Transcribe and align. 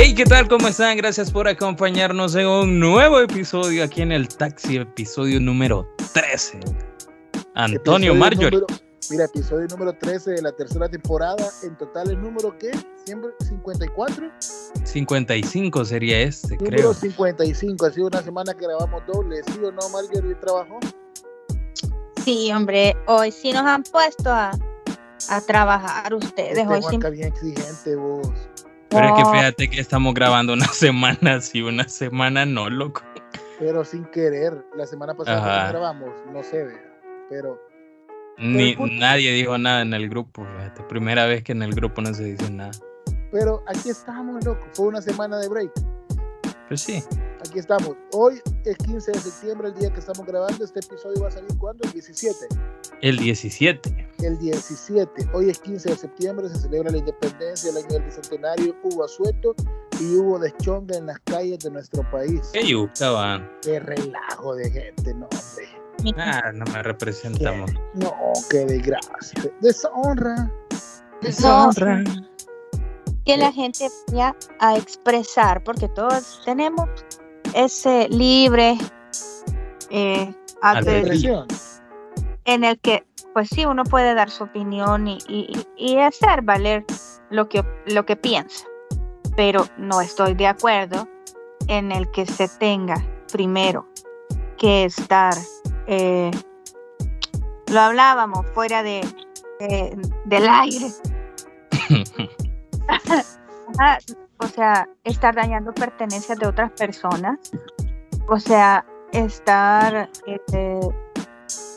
Hey, 0.00 0.14
¿qué 0.14 0.24
tal? 0.24 0.46
¿Cómo 0.46 0.68
están? 0.68 0.96
Gracias 0.96 1.32
por 1.32 1.48
acompañarnos 1.48 2.36
en 2.36 2.46
un 2.46 2.78
nuevo 2.78 3.18
episodio 3.18 3.82
aquí 3.82 4.00
en 4.00 4.12
el 4.12 4.28
Taxi, 4.28 4.76
episodio 4.76 5.40
número 5.40 5.92
13. 6.14 6.60
Antonio 7.56 8.14
Marjorie. 8.14 8.62
mira, 9.10 9.24
episodio 9.24 9.66
número 9.66 9.92
13 9.94 10.30
de 10.30 10.42
la 10.42 10.52
tercera 10.52 10.88
temporada. 10.88 11.50
En 11.64 11.76
total, 11.76 12.10
el 12.10 12.22
número 12.22 12.56
¿qué? 12.60 12.70
¿Siempre 13.04 13.32
54? 13.40 14.30
55 14.84 15.84
sería 15.84 16.20
este, 16.20 16.56
número 16.58 16.76
creo. 16.76 16.94
55. 16.94 17.84
Ha 17.84 17.90
sido 17.90 18.06
una 18.06 18.22
semana 18.22 18.54
que 18.54 18.66
grabamos 18.66 19.02
doble. 19.04 19.42
¿Sí 19.48 19.58
o 19.64 19.72
no, 19.72 19.88
Marjorie? 19.88 20.36
¿Trabajó? 20.36 20.78
Sí, 22.24 22.52
hombre. 22.52 22.96
Hoy 23.08 23.32
sí 23.32 23.52
nos 23.52 23.64
han 23.64 23.82
puesto 23.82 24.30
a, 24.30 24.52
a 25.28 25.40
trabajar 25.40 26.14
ustedes. 26.14 26.56
Este 26.56 26.68
hoy 26.68 26.82
Juanca 26.82 27.10
bien 27.10 27.26
exigente, 27.26 27.96
vos. 27.96 28.28
Pero 28.90 29.06
es 29.08 29.12
que 29.14 29.22
No. 29.22 29.32
fíjate 29.32 29.70
que 29.70 29.80
estamos 29.80 30.14
grabando 30.14 30.52
una 30.54 30.66
semana 30.72 31.40
sí, 31.40 31.62
una 31.62 31.88
semana 31.88 32.46
no, 32.46 32.70
loco. 32.70 33.02
Pero 33.58 33.84
sin 33.84 34.04
querer. 34.06 34.64
La 34.76 34.86
semana 34.86 35.14
pasada 35.14 35.40
cuando 35.42 35.68
grabamos, 35.70 36.10
no 36.32 36.42
se 36.42 36.64
ve. 36.64 36.78
Pero 37.28 37.60
Ni, 38.38 38.76
Pero 38.76 38.86
nadie 38.86 39.32
dijo 39.32 39.58
nada 39.58 39.82
en 39.82 39.92
el 39.94 40.08
grupo, 40.08 40.44
fíjate. 40.44 40.82
Primera 40.84 41.26
vez 41.26 41.42
que 41.42 41.52
en 41.52 41.62
el 41.62 41.74
grupo 41.74 42.00
no 42.00 42.14
se 42.14 42.24
dice 42.24 42.50
nada. 42.50 42.70
Pero 43.32 43.62
aquí 43.66 43.90
estamos, 43.90 44.44
loco. 44.44 44.64
Fue 44.72 44.86
una 44.86 45.02
semana 45.02 45.38
de 45.38 45.48
break. 45.48 45.72
Pues 46.68 46.80
sí, 46.82 47.02
Aquí 47.48 47.60
estamos. 47.60 47.96
Hoy 48.12 48.42
es 48.66 48.76
15 48.76 49.10
de 49.10 49.18
septiembre, 49.18 49.68
el 49.68 49.74
día 49.74 49.90
que 49.90 50.00
estamos 50.00 50.26
grabando. 50.26 50.62
Este 50.62 50.80
episodio 50.80 51.22
va 51.22 51.28
a 51.28 51.30
salir 51.30 51.48
cuando? 51.56 51.82
El 51.84 51.92
17. 51.92 52.46
el 53.00 53.16
17. 53.16 54.10
El 54.22 54.38
17. 54.38 55.30
Hoy 55.32 55.48
es 55.48 55.58
15 55.60 55.88
de 55.88 55.96
septiembre. 55.96 56.46
Se 56.50 56.58
celebra 56.58 56.90
la 56.90 56.98
independencia, 56.98 57.70
el 57.70 57.78
año 57.78 57.88
del 57.88 58.02
bicentenario. 58.02 58.76
Hubo 58.82 59.02
asueto 59.02 59.54
y 59.98 60.16
hubo 60.16 60.38
deschonga 60.38 60.98
en 60.98 61.06
las 61.06 61.18
calles 61.20 61.60
de 61.60 61.70
nuestro 61.70 62.08
país. 62.10 62.50
¿Qué 62.52 62.66
yuca, 62.66 63.10
van? 63.12 63.50
Qué 63.62 63.80
relajo 63.80 64.54
de 64.54 64.70
gente, 64.70 65.14
no, 65.14 65.26
hombre. 65.26 66.18
Ah, 66.18 66.52
no 66.52 66.66
me 66.66 66.82
representamos. 66.82 67.70
No, 67.94 68.12
qué 68.50 68.66
desgracia. 68.66 69.50
Deshonra. 69.62 70.52
Deshonra. 71.22 72.04
que 73.24 73.36
la 73.38 73.50
gente 73.52 73.88
vaya 74.08 74.36
a 74.60 74.76
expresar, 74.76 75.64
porque 75.64 75.88
todos 75.88 76.42
tenemos 76.44 76.88
ese 77.54 78.08
libre 78.08 78.76
eh, 79.90 80.32
en 82.44 82.64
el 82.64 82.78
que, 82.80 83.06
pues 83.34 83.48
sí, 83.50 83.64
uno 83.66 83.84
puede 83.84 84.14
dar 84.14 84.30
su 84.30 84.44
opinión 84.44 85.06
y, 85.08 85.18
y- 85.28 85.66
y 85.76 85.98
hacer 85.98 86.42
valer 86.42 86.84
lo 87.30 87.48
que, 87.48 87.64
lo 87.86 88.04
que 88.06 88.16
piensa. 88.16 88.66
Pero 89.36 89.66
no 89.76 90.00
estoy 90.00 90.34
de 90.34 90.46
acuerdo 90.46 91.08
en 91.68 91.92
el 91.92 92.10
que 92.10 92.26
se 92.26 92.48
tenga 92.48 92.96
primero 93.32 93.86
que 94.56 94.84
estar, 94.84 95.34
eh, 95.86 96.30
lo 97.70 97.80
hablábamos 97.80 98.46
fuera 98.54 98.82
de, 98.82 99.00
de- 99.60 99.96
del 100.24 100.48
aire, 100.48 100.86
Ah, 103.78 103.98
o 104.38 104.46
sea, 104.46 104.88
estar 105.04 105.34
dañando 105.34 105.72
pertenencias 105.72 106.38
de 106.38 106.46
otras 106.46 106.70
personas, 106.72 107.38
o 108.28 108.38
sea, 108.38 108.84
estar 109.12 110.08
eh, 110.26 110.80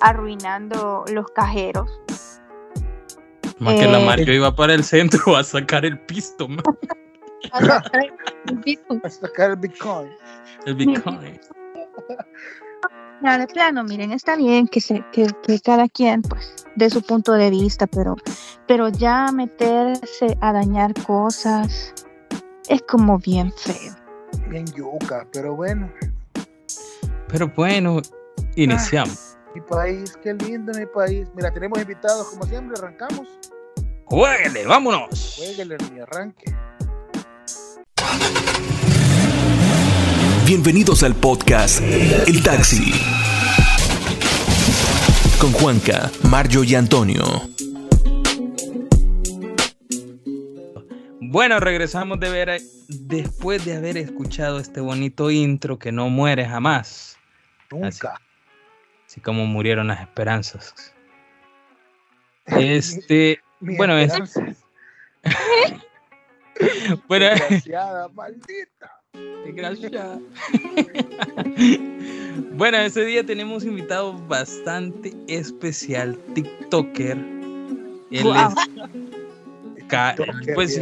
arruinando 0.01 1.03
los 1.11 1.25
cajeros. 1.31 1.89
Más 3.59 3.75
que 3.75 3.85
la 3.85 3.99
Eh, 3.99 4.05
Mario 4.05 4.33
iba 4.33 4.55
para 4.55 4.73
el 4.73 4.83
centro 4.83 5.35
a 5.35 5.43
sacar 5.43 5.85
el 5.85 5.99
pisto, 5.99 6.47
man. 6.47 6.63
A 7.53 7.59
sacar 9.09 9.49
el 9.51 9.57
Bitcoin. 9.57 10.11
el 10.67 10.75
Bitcoin. 10.75 11.39
Ya, 13.23 13.37
de 13.39 13.47
plano, 13.47 13.83
miren, 13.83 14.11
está 14.11 14.35
bien 14.35 14.67
que, 14.67 14.79
se, 14.79 15.03
que, 15.11 15.27
que 15.43 15.59
cada 15.59 15.89
quien, 15.89 16.21
pues, 16.21 16.67
de 16.75 16.89
su 16.91 17.01
punto 17.01 17.33
de 17.33 17.49
vista, 17.49 17.87
pero, 17.87 18.15
pero 18.67 18.89
ya 18.89 19.31
meterse 19.31 20.37
a 20.39 20.53
dañar 20.53 20.93
cosas 21.03 21.93
es 22.71 22.81
como 22.83 23.19
bien 23.19 23.51
feo. 23.51 23.93
Bien 24.47 24.65
yuca, 24.65 25.27
pero 25.33 25.55
bueno. 25.55 25.91
Pero 27.27 27.51
bueno, 27.53 28.01
iniciamos. 28.55 29.37
Mi 29.53 29.59
país, 29.61 30.17
qué 30.23 30.33
lindo 30.33 30.71
mi 30.79 30.85
país. 30.85 31.27
Mira, 31.35 31.51
tenemos 31.51 31.81
invitados 31.81 32.27
como 32.29 32.45
siempre, 32.45 32.77
arrancamos. 32.79 33.27
¡Jueguele, 34.05 34.65
vámonos! 34.65 35.35
Jueguele 35.37 35.75
en 35.79 35.93
mi 35.93 35.99
arranque. 35.99 36.55
Bienvenidos 40.45 41.03
al 41.03 41.13
podcast 41.15 41.81
El 41.81 42.41
Taxi. 42.41 42.93
Con 45.39 45.51
Juanca, 45.51 46.09
Mario 46.29 46.63
y 46.63 46.75
Antonio. 46.75 47.49
Bueno, 51.31 51.61
regresamos 51.61 52.19
de 52.19 52.29
ver 52.29 52.61
después 52.89 53.63
de 53.63 53.77
haber 53.77 53.95
escuchado 53.95 54.59
este 54.59 54.81
bonito 54.81 55.31
intro 55.31 55.79
que 55.79 55.89
no 55.89 56.09
muere 56.09 56.45
jamás. 56.45 57.17
Nunca. 57.71 58.19
Así 59.07 59.21
como 59.21 59.45
murieron 59.45 59.87
las 59.87 60.01
esperanzas. 60.01 60.93
Este, 62.47 63.39
Mi 63.61 63.77
bueno, 63.77 63.97
es- 63.97 64.11
bueno, 67.07 67.25
Desgraciada, 67.29 68.09
maldita. 68.09 68.91
Gracias. 69.53 70.19
bueno, 72.55 72.77
ese 72.79 73.05
día 73.05 73.25
tenemos 73.25 73.63
invitado 73.63 74.17
bastante 74.27 75.13
especial, 75.29 76.19
TikToker. 76.33 77.15
Él 78.11 78.27
es 78.35 78.53
pues. 80.55 80.81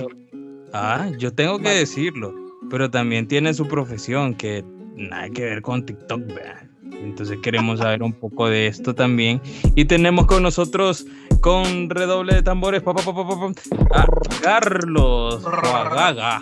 Ah, 0.73 1.09
yo 1.17 1.33
tengo 1.33 1.59
que 1.59 1.69
decirlo, 1.69 2.33
pero 2.69 2.89
también 2.89 3.27
tiene 3.27 3.53
su 3.53 3.67
profesión 3.67 4.35
que 4.35 4.63
nada 4.95 5.29
que 5.29 5.43
ver 5.43 5.61
con 5.61 5.85
TikTok, 5.85 6.25
¿verdad? 6.27 6.69
Entonces 6.83 7.37
queremos 7.41 7.79
saber 7.79 8.03
un 8.03 8.13
poco 8.13 8.49
de 8.49 8.67
esto 8.67 8.93
también. 8.93 9.41
Y 9.75 9.85
tenemos 9.85 10.25
con 10.25 10.43
nosotros, 10.43 11.05
con 11.41 11.89
redoble 11.89 12.35
de 12.35 12.43
tambores, 12.43 12.81
pa, 12.81 12.91
a 12.91 14.05
Carlos 14.41 15.43
Juagaga. 15.43 16.41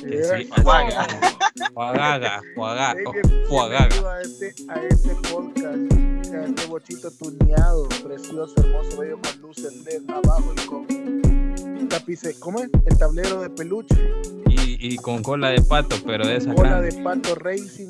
Sí, 0.00 0.48
Juagaga. 0.62 1.06
Juagaga, 1.74 2.40
Juagaga, 2.56 3.02
Juagaga. 3.48 3.88
bienvenido 3.88 4.10
A 4.10 4.22
este, 4.22 4.54
a 4.68 4.74
este 4.82 5.14
podcast, 5.30 6.34
a 6.34 6.44
este 6.44 6.66
bochito 6.66 7.10
tuneado, 7.12 7.88
precioso, 8.02 8.54
hermoso, 8.56 8.98
bello, 8.98 9.18
con 9.22 9.42
luces 9.42 9.84
LED 9.84 10.10
abajo 10.10 10.52
y 10.56 10.66
con 10.66 10.86
tapices, 11.92 12.38
¿cómo 12.38 12.60
es? 12.60 12.70
El 12.86 12.98
tablero 12.98 13.42
de 13.42 13.50
peluche, 13.50 13.94
Y, 14.48 14.94
y 14.94 14.96
con 14.96 15.22
cola 15.22 15.50
de 15.50 15.60
pato, 15.60 15.96
pero 16.06 16.26
de 16.26 16.36
esa 16.36 16.54
cola 16.54 16.70
grande. 16.70 16.90
de 16.90 17.02
pato 17.02 17.34
racing 17.34 17.88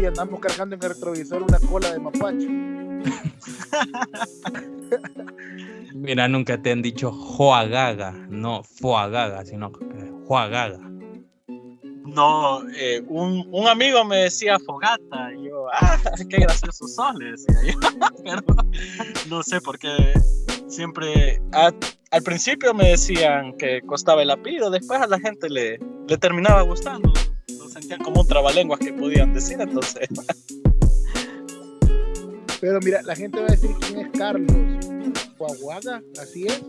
y 0.00 0.06
andamos 0.06 0.40
cargando 0.40 0.74
en 0.76 0.82
el 0.82 0.88
retrovisor 0.90 1.42
una 1.42 1.58
cola 1.60 1.92
de 1.92 1.98
mapache. 1.98 2.48
Mira, 5.94 6.28
nunca 6.28 6.60
te 6.60 6.72
han 6.72 6.82
dicho 6.82 7.12
Juagaga, 7.12 8.12
no 8.28 8.62
Fuagaga, 8.64 9.44
sino 9.44 9.70
eh, 9.94 10.10
Juagaga. 10.26 10.78
No, 12.06 12.68
eh, 12.70 13.02
un, 13.06 13.46
un 13.52 13.68
amigo 13.68 14.04
me 14.04 14.16
decía 14.16 14.58
fogata, 14.58 15.32
y 15.34 15.44
yo, 15.48 15.66
ah, 15.72 15.98
qué 16.28 16.38
gracioso 16.38 16.88
sos, 16.88 17.14
le 17.16 17.32
decía 17.32 17.56
yo. 17.66 17.78
Pero 18.24 18.42
no 19.28 19.42
sé 19.42 19.60
por 19.60 19.78
qué 19.78 20.14
siempre, 20.70 21.40
a- 21.52 21.72
al 22.10 22.22
principio 22.22 22.72
me 22.74 22.88
decían 22.90 23.56
que 23.58 23.80
costaba 23.82 24.22
el 24.22 24.30
apellido, 24.30 24.70
después 24.70 25.00
a 25.00 25.06
la 25.06 25.20
gente 25.20 25.48
le, 25.50 25.78
le 26.08 26.16
terminaba 26.18 26.62
gustando. 26.62 27.12
Lo 27.58 27.68
sentían 27.68 28.00
como 28.00 28.22
un 28.22 28.26
trabalenguas 28.26 28.80
que 28.80 28.92
podían 28.92 29.32
decir, 29.34 29.60
entonces. 29.60 30.08
Pero 32.60 32.78
mira, 32.80 33.00
la 33.02 33.16
gente 33.16 33.38
va 33.40 33.46
a 33.46 33.50
decir 33.50 33.70
quién 33.80 34.00
es 34.00 34.08
Carlos. 34.18 34.52
Juaguaga, 35.38 36.02
así 36.20 36.46
es. 36.46 36.62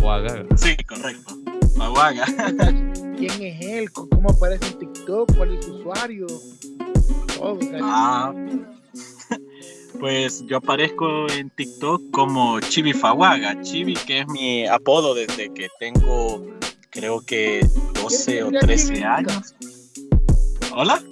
Juagaga. 0.00 0.44
Sí, 0.56 0.76
correcto. 0.86 1.36
Maguaga. 1.76 2.26
¿Quién 3.16 3.42
es 3.42 3.60
él? 3.64 3.90
¿Cómo 3.92 4.30
aparece 4.30 4.66
en 4.66 4.78
TikTok? 4.78 5.34
¿Cuál 5.36 5.54
es 5.56 5.64
su 5.64 5.74
usuario? 5.76 6.26
Todo. 7.36 7.54
o 7.54 7.60
sea, 7.62 7.78
Ah, 7.82 8.34
pues 10.00 10.42
yo 10.46 10.56
aparezco 10.56 11.28
en 11.30 11.50
TikTok 11.50 12.10
como 12.10 12.58
Chibi 12.60 12.92
Fawaga. 12.92 13.60
Chibi, 13.62 13.94
que 13.94 14.20
es 14.20 14.26
mi 14.28 14.66
apodo 14.66 15.14
desde 15.14 15.52
que 15.52 15.68
tengo, 15.78 16.44
creo 16.90 17.20
que 17.20 17.64
12 17.94 18.42
o 18.44 18.50
13 18.50 19.04
años. 19.04 19.54
¿Hola? 20.74 21.02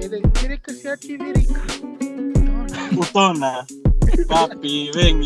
¿Quiere- 0.00 0.22
¿Quiere 0.32 0.60
que 0.60 0.72
sea 0.72 0.96
no. 0.96 2.66
Putona. 2.96 3.66
Papi, 4.28 4.90
ven. 4.94 5.20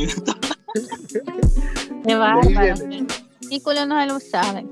Qué 2.04 2.14
bárbaro. 2.16 2.74
Círculo 3.48 3.86
no 3.86 4.00
se 4.00 4.06
lo 4.06 4.20
saben. 4.20 4.68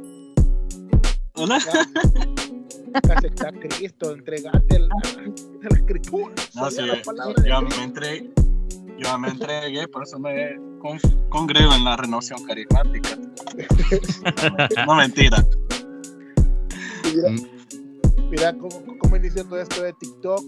Hola. 1.35 1.59
Acá 2.95 3.15
está 3.25 3.51
Cristo, 3.53 4.13
entregate 4.13 4.79
la, 4.79 4.89
la 5.63 5.77
escritura. 5.77 6.35
No, 6.55 6.71
sí, 6.71 6.83
yo 7.47 7.63
me 7.63 7.85
entregué, 7.85 8.31
yo 8.99 9.19
me 9.19 9.29
entregué, 9.29 9.89
por 9.89 10.03
eso 10.03 10.19
me 10.19 10.57
con- 10.81 10.99
congrego 11.31 11.73
en 11.75 11.85
la 11.85 11.97
renovación 11.97 12.45
carismática. 12.45 13.19
No 14.87 14.95
mentira. 14.95 15.45
Mira, 17.15 17.31
Mm. 17.31 18.31
mira 18.31 18.53
cómo, 18.55 18.99
cómo 18.99 19.17
inició 19.17 19.45
todo 19.45 19.61
esto 19.61 19.83
de 19.83 19.93
TikTok. 19.95 20.45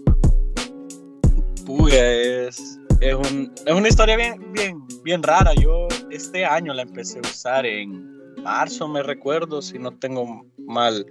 Puya, 1.65 2.11
es, 2.47 2.79
es, 3.01 3.13
un- 3.15 3.51
es 3.65 3.73
una 3.73 3.87
historia 3.87 4.15
bien, 4.17 4.51
bien, 4.53 4.83
bien 5.03 5.21
rara. 5.23 5.53
Yo 5.55 5.87
este 6.11 6.45
año 6.45 6.73
la 6.73 6.83
empecé 6.83 7.19
a 7.19 7.21
usar 7.21 7.65
en 7.65 8.15
marzo, 8.43 8.87
me 8.87 9.01
recuerdo, 9.03 9.61
si 9.61 9.77
no 9.79 9.91
tengo 9.91 10.45
mal, 10.57 11.05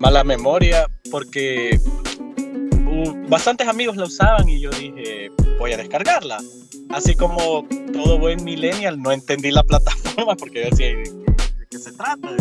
mala 0.00 0.24
memoria, 0.24 0.86
porque 1.10 1.78
uh, 2.86 3.28
bastantes 3.28 3.68
amigos 3.68 3.96
la 3.96 4.06
usaban 4.06 4.48
y 4.48 4.58
yo 4.58 4.70
dije, 4.70 5.30
voy 5.58 5.72
a 5.72 5.76
descargarla. 5.76 6.38
Así 6.88 7.14
como 7.14 7.64
todo 7.92 8.18
buen 8.18 8.42
millennial, 8.42 9.00
no 9.00 9.12
entendí 9.12 9.50
la 9.52 9.62
plataforma 9.70 10.34
porque 10.34 10.64
yo 10.64 10.70
decía, 10.70 10.88
¿de 10.88 11.66
qué 11.70 11.78
se 11.78 11.92
trata? 11.92 12.34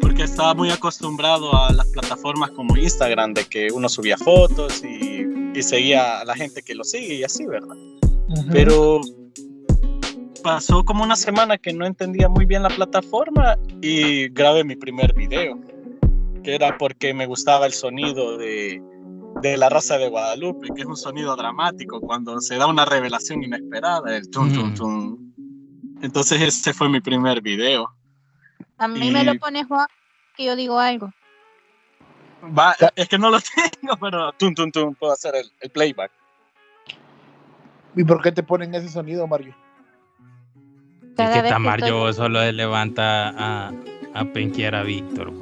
Porque 0.00 0.24
estaba 0.24 0.54
muy 0.54 0.70
acostumbrado 0.70 1.54
a 1.54 1.72
las 1.72 1.86
plataformas 1.88 2.50
como 2.50 2.76
Instagram, 2.76 3.34
de 3.34 3.44
que 3.44 3.68
uno 3.70 3.88
subía 3.88 4.16
fotos 4.16 4.82
y, 4.82 5.26
y 5.54 5.62
seguía 5.62 6.20
a 6.20 6.24
la 6.24 6.34
gente 6.34 6.62
que 6.62 6.74
lo 6.74 6.82
sigue 6.82 7.14
y 7.16 7.24
así, 7.24 7.46
¿verdad? 7.46 7.76
Pero 8.50 9.00
pasó 10.42 10.84
como 10.84 11.04
una 11.04 11.16
semana 11.16 11.58
que 11.58 11.72
no 11.72 11.86
entendía 11.86 12.28
muy 12.28 12.44
bien 12.46 12.62
la 12.62 12.70
plataforma 12.70 13.56
y 13.80 14.28
grabé 14.28 14.64
mi 14.64 14.76
primer 14.76 15.14
video, 15.14 15.58
que 16.44 16.54
era 16.54 16.76
porque 16.78 17.14
me 17.14 17.26
gustaba 17.26 17.66
el 17.66 17.72
sonido 17.72 18.36
de, 18.36 18.80
de 19.40 19.56
la 19.56 19.68
raza 19.70 19.96
de 19.98 20.08
Guadalupe, 20.08 20.68
que 20.74 20.82
es 20.82 20.86
un 20.86 20.96
sonido 20.96 21.34
dramático 21.36 22.00
cuando 22.00 22.40
se 22.40 22.56
da 22.56 22.66
una 22.66 22.84
revelación 22.84 23.42
inesperada, 23.42 24.16
el 24.16 24.30
tum, 24.30 24.52
tum, 24.52 24.70
Mm. 24.70 24.74
tum. 24.74 25.18
Entonces 26.02 26.40
ese 26.42 26.74
fue 26.74 26.88
mi 26.88 27.00
primer 27.00 27.40
video. 27.40 27.92
A 28.78 28.86
mí 28.88 29.10
me 29.10 29.24
lo 29.24 29.34
pone 29.38 29.64
Juan 29.64 29.86
que 30.36 30.44
yo 30.44 30.54
digo 30.56 30.78
algo. 30.78 31.10
Va, 32.56 32.76
es 32.94 33.08
que 33.08 33.16
no 33.18 33.30
lo 33.30 33.38
tengo, 33.80 33.96
pero 33.96 34.32
tum, 34.32 34.54
tum, 34.54 34.70
tum, 34.70 34.94
puedo 34.94 35.12
hacer 35.12 35.34
el, 35.36 35.50
el 35.60 35.70
playback. 35.70 36.10
¿Y 37.96 38.04
por 38.04 38.20
qué 38.20 38.32
te 38.32 38.42
ponen 38.42 38.74
ese 38.74 38.88
sonido, 38.90 39.26
Mario? 39.26 39.54
Es 41.16 41.30
que 41.42 41.48
Tamayo 41.48 42.08
estoy- 42.08 42.14
solo 42.14 42.40
le 42.40 42.52
levanta 42.52 43.28
a, 43.30 43.72
a 44.14 44.24
penquear 44.26 44.74
a 44.74 44.82
Víctor. 44.82 45.32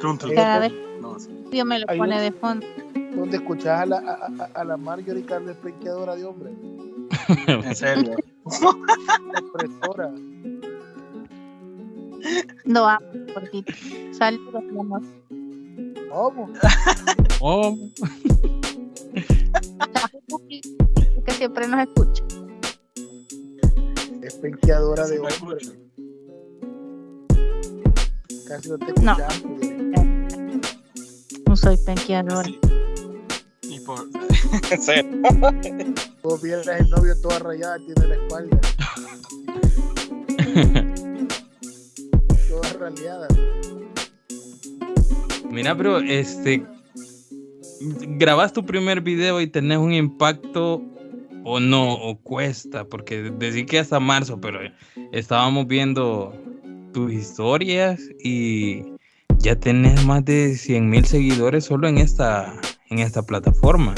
Tum, 0.00 0.18
Cada 0.34 0.58
vez 0.60 0.72
No, 1.00 1.18
sí. 1.18 1.28
yo 1.52 1.64
me 1.64 1.78
lo 1.78 1.86
Hay 1.88 1.98
pone 1.98 2.16
un- 2.16 2.20
de 2.22 2.32
fondo. 2.32 2.66
Donde 3.16 3.36
escuchás 3.38 3.80
a 3.80 3.86
la, 3.86 3.96
a, 3.98 4.60
a- 4.60 4.64
la 4.64 4.76
Marjorie 4.76 5.24
Carles 5.24 5.56
penqueadora 5.56 6.14
de 6.16 6.24
hombre, 6.24 6.50
En 7.46 7.74
serio. 7.74 8.14
expresora. 9.38 10.10
No 12.64 12.86
amo, 12.86 13.06
cortito. 13.32 13.72
Saludos, 14.12 14.62
amor. 14.78 15.00
¿Cómo? 16.10 16.52
Oh, 17.40 17.76
Que 21.24 21.32
siempre 21.32 21.66
nos 21.68 21.80
escucha. 21.80 22.22
Es 24.22 24.34
penqueadora 24.34 25.06
de 25.06 25.18
hombre. 25.20 25.58
Casi 28.46 28.68
no 28.68 28.78
te 28.78 28.92
No. 29.02 29.16
escuchamos. 29.16 29.60
No 31.46 31.56
soy 31.56 31.76
penqueadora. 31.84 32.48
Y 33.62 33.80
por... 33.80 34.06
Vos 36.22 36.42
vieras 36.42 36.68
el 36.68 36.88
novio 36.90 37.20
toda 37.20 37.38
rayada, 37.40 37.78
tiene 37.78 38.06
la 38.06 38.14
espalda. 38.14 38.60
toda 42.48 42.72
raleada. 42.78 43.28
Mira, 45.50 45.76
pero 45.76 45.98
este. 45.98 46.64
Grabas 47.80 48.52
tu 48.52 48.64
primer 48.64 49.00
video 49.00 49.40
y 49.40 49.46
tenés 49.46 49.78
un 49.78 49.92
impacto 49.92 50.82
o 51.44 51.60
no, 51.60 51.94
o 51.94 52.18
cuesta, 52.20 52.84
porque 52.84 53.30
decir 53.30 53.66
que 53.66 53.78
hasta 53.78 54.00
marzo, 54.00 54.40
pero 54.40 54.60
estábamos 55.12 55.66
viendo 55.66 56.34
tus 56.96 57.12
historias 57.12 58.00
y 58.24 58.82
ya 59.36 59.54
tenés 59.54 60.02
más 60.06 60.24
de 60.24 60.56
100 60.56 60.88
mil 60.88 61.04
seguidores 61.04 61.66
solo 61.66 61.88
en 61.88 61.98
esta, 61.98 62.58
en 62.88 63.00
esta 63.00 63.22
plataforma. 63.22 63.94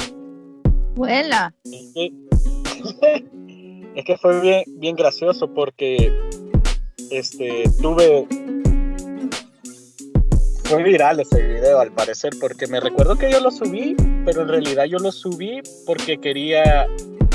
Es 1.64 1.92
que, 1.94 2.12
es 3.94 4.04
que 4.04 4.16
fue 4.16 4.40
bien, 4.40 4.64
bien 4.80 4.96
gracioso 4.96 5.46
porque 5.54 6.12
este, 7.12 7.70
tuve... 7.80 8.26
Fue 10.64 10.82
viral 10.82 11.20
ese 11.20 11.40
video 11.40 11.78
al 11.78 11.92
parecer 11.92 12.32
porque 12.40 12.66
me 12.66 12.80
recuerdo 12.80 13.16
que 13.16 13.30
yo 13.30 13.38
lo 13.38 13.52
subí, 13.52 13.94
pero 14.24 14.42
en 14.42 14.48
realidad 14.48 14.86
yo 14.86 14.98
lo 14.98 15.12
subí 15.12 15.62
porque 15.86 16.18
quería 16.18 16.88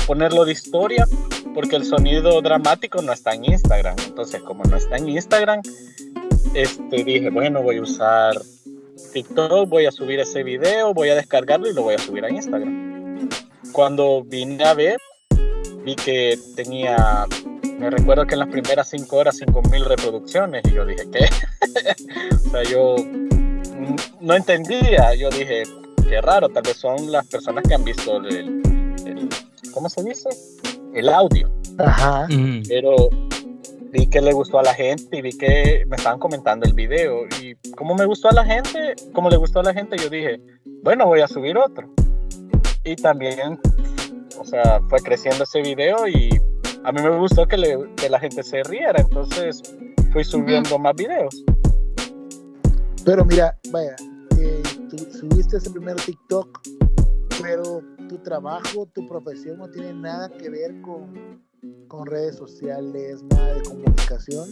ponerlo 0.06 0.44
de 0.44 0.52
historia 0.52 1.06
porque 1.54 1.76
el 1.76 1.84
sonido 1.84 2.40
dramático 2.42 3.00
no 3.02 3.12
está 3.12 3.34
en 3.34 3.44
Instagram. 3.46 3.96
Entonces 4.06 4.42
como 4.42 4.64
no 4.64 4.76
está 4.76 4.96
en 4.96 5.08
Instagram, 5.08 5.60
este, 6.54 7.04
dije, 7.04 7.30
bueno, 7.30 7.62
voy 7.62 7.76
a 7.78 7.82
usar 7.82 8.40
TikTok, 9.12 9.68
voy 9.68 9.86
a 9.86 9.92
subir 9.92 10.20
ese 10.20 10.42
video, 10.42 10.92
voy 10.94 11.08
a 11.10 11.14
descargarlo 11.14 11.68
y 11.68 11.74
lo 11.74 11.82
voy 11.82 11.94
a 11.94 11.98
subir 11.98 12.24
a 12.24 12.30
Instagram 12.30 12.84
cuando 13.74 14.22
vine 14.22 14.62
a 14.62 14.72
ver, 14.72 14.98
vi 15.84 15.96
que 15.96 16.38
tenía, 16.54 17.26
me 17.76 17.90
recuerdo 17.90 18.24
que 18.24 18.34
en 18.34 18.38
las 18.38 18.48
primeras 18.48 18.88
cinco 18.88 19.16
horas, 19.16 19.36
cinco 19.36 19.62
mil 19.62 19.84
reproducciones, 19.84 20.62
y 20.66 20.74
yo 20.74 20.86
dije, 20.86 21.02
¿qué? 21.12 21.28
o 22.46 22.50
sea, 22.50 22.62
yo 22.62 22.94
no 24.20 24.34
entendía, 24.34 25.12
yo 25.16 25.28
dije, 25.30 25.64
qué 26.08 26.20
raro, 26.20 26.48
tal 26.50 26.62
vez 26.62 26.76
son 26.76 27.10
las 27.10 27.26
personas 27.26 27.64
que 27.66 27.74
han 27.74 27.82
visto 27.82 28.18
el, 28.18 28.62
el- 29.06 29.28
¿cómo 29.72 29.88
se 29.88 30.04
dice? 30.04 30.28
El 30.94 31.08
audio, 31.08 31.50
Ajá. 31.78 32.26
Pero 32.68 32.94
vi 33.92 34.06
que 34.06 34.20
le 34.20 34.32
gustó 34.32 34.58
a 34.58 34.62
la 34.62 34.74
gente 34.74 35.18
y 35.18 35.22
vi 35.22 35.36
que 35.36 35.84
me 35.88 35.96
estaban 35.96 36.18
comentando 36.18 36.66
el 36.66 36.72
video, 36.74 37.26
y 37.42 37.54
como 37.76 37.94
me 37.94 38.04
gustó 38.06 38.28
a 38.28 38.32
la 38.32 38.44
gente, 38.44 38.94
como 39.12 39.28
le 39.30 39.36
gustó 39.36 39.60
a 39.60 39.62
la 39.64 39.74
gente, 39.74 39.96
yo 39.98 40.08
dije, 40.08 40.40
bueno, 40.82 41.06
voy 41.06 41.20
a 41.20 41.28
subir 41.28 41.56
otro. 41.58 41.88
Y 42.84 42.96
también, 42.96 43.58
o 44.38 44.44
sea, 44.44 44.80
fue 44.88 45.00
creciendo 45.00 45.44
ese 45.44 45.62
video 45.62 46.06
y 46.06 46.28
a 46.84 46.92
mí 46.92 47.02
me 47.02 47.16
gustó 47.18 47.46
que, 47.46 47.56
le- 47.56 47.88
que 47.96 48.08
la 48.10 48.18
gente 48.20 48.42
se 48.42 48.62
riera, 48.64 49.00
entonces 49.00 49.62
fui 50.12 50.22
subiendo 50.24 50.78
más 50.78 50.94
videos. 50.94 51.44
Pero 53.04 53.24
mira, 53.24 53.56
vaya, 53.70 53.94
eh, 54.38 54.62
tú 54.90 54.96
subiste 55.18 55.56
ese 55.58 55.70
primer 55.70 55.96
TikTok, 55.96 56.60
pero 57.42 57.80
tu 58.08 58.18
trabajo, 58.18 58.86
tu 58.94 59.06
profesión 59.06 59.58
no 59.58 59.68
tiene 59.70 59.92
nada 59.94 60.28
que 60.30 60.48
ver 60.50 60.80
con, 60.82 61.42
con 61.88 62.06
redes 62.06 62.36
sociales, 62.36 63.22
nada 63.30 63.54
de 63.54 63.62
comunicación, 63.62 64.48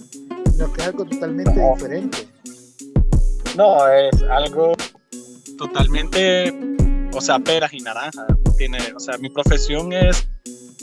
sino 0.50 0.72
que 0.72 0.80
es 0.80 0.86
algo 0.88 1.04
totalmente 1.04 1.60
diferente. 1.74 2.28
No, 3.56 3.86
es 3.88 4.22
algo 4.30 4.72
totalmente, 5.58 6.52
o 7.14 7.20
sea, 7.20 7.38
peras 7.38 7.72
y 7.72 7.80
naranjas. 7.80 8.26
Tiene, 8.56 8.78
o 8.94 9.00
sea, 9.00 9.18
mi 9.18 9.28
profesión 9.28 9.92
es 9.92 10.28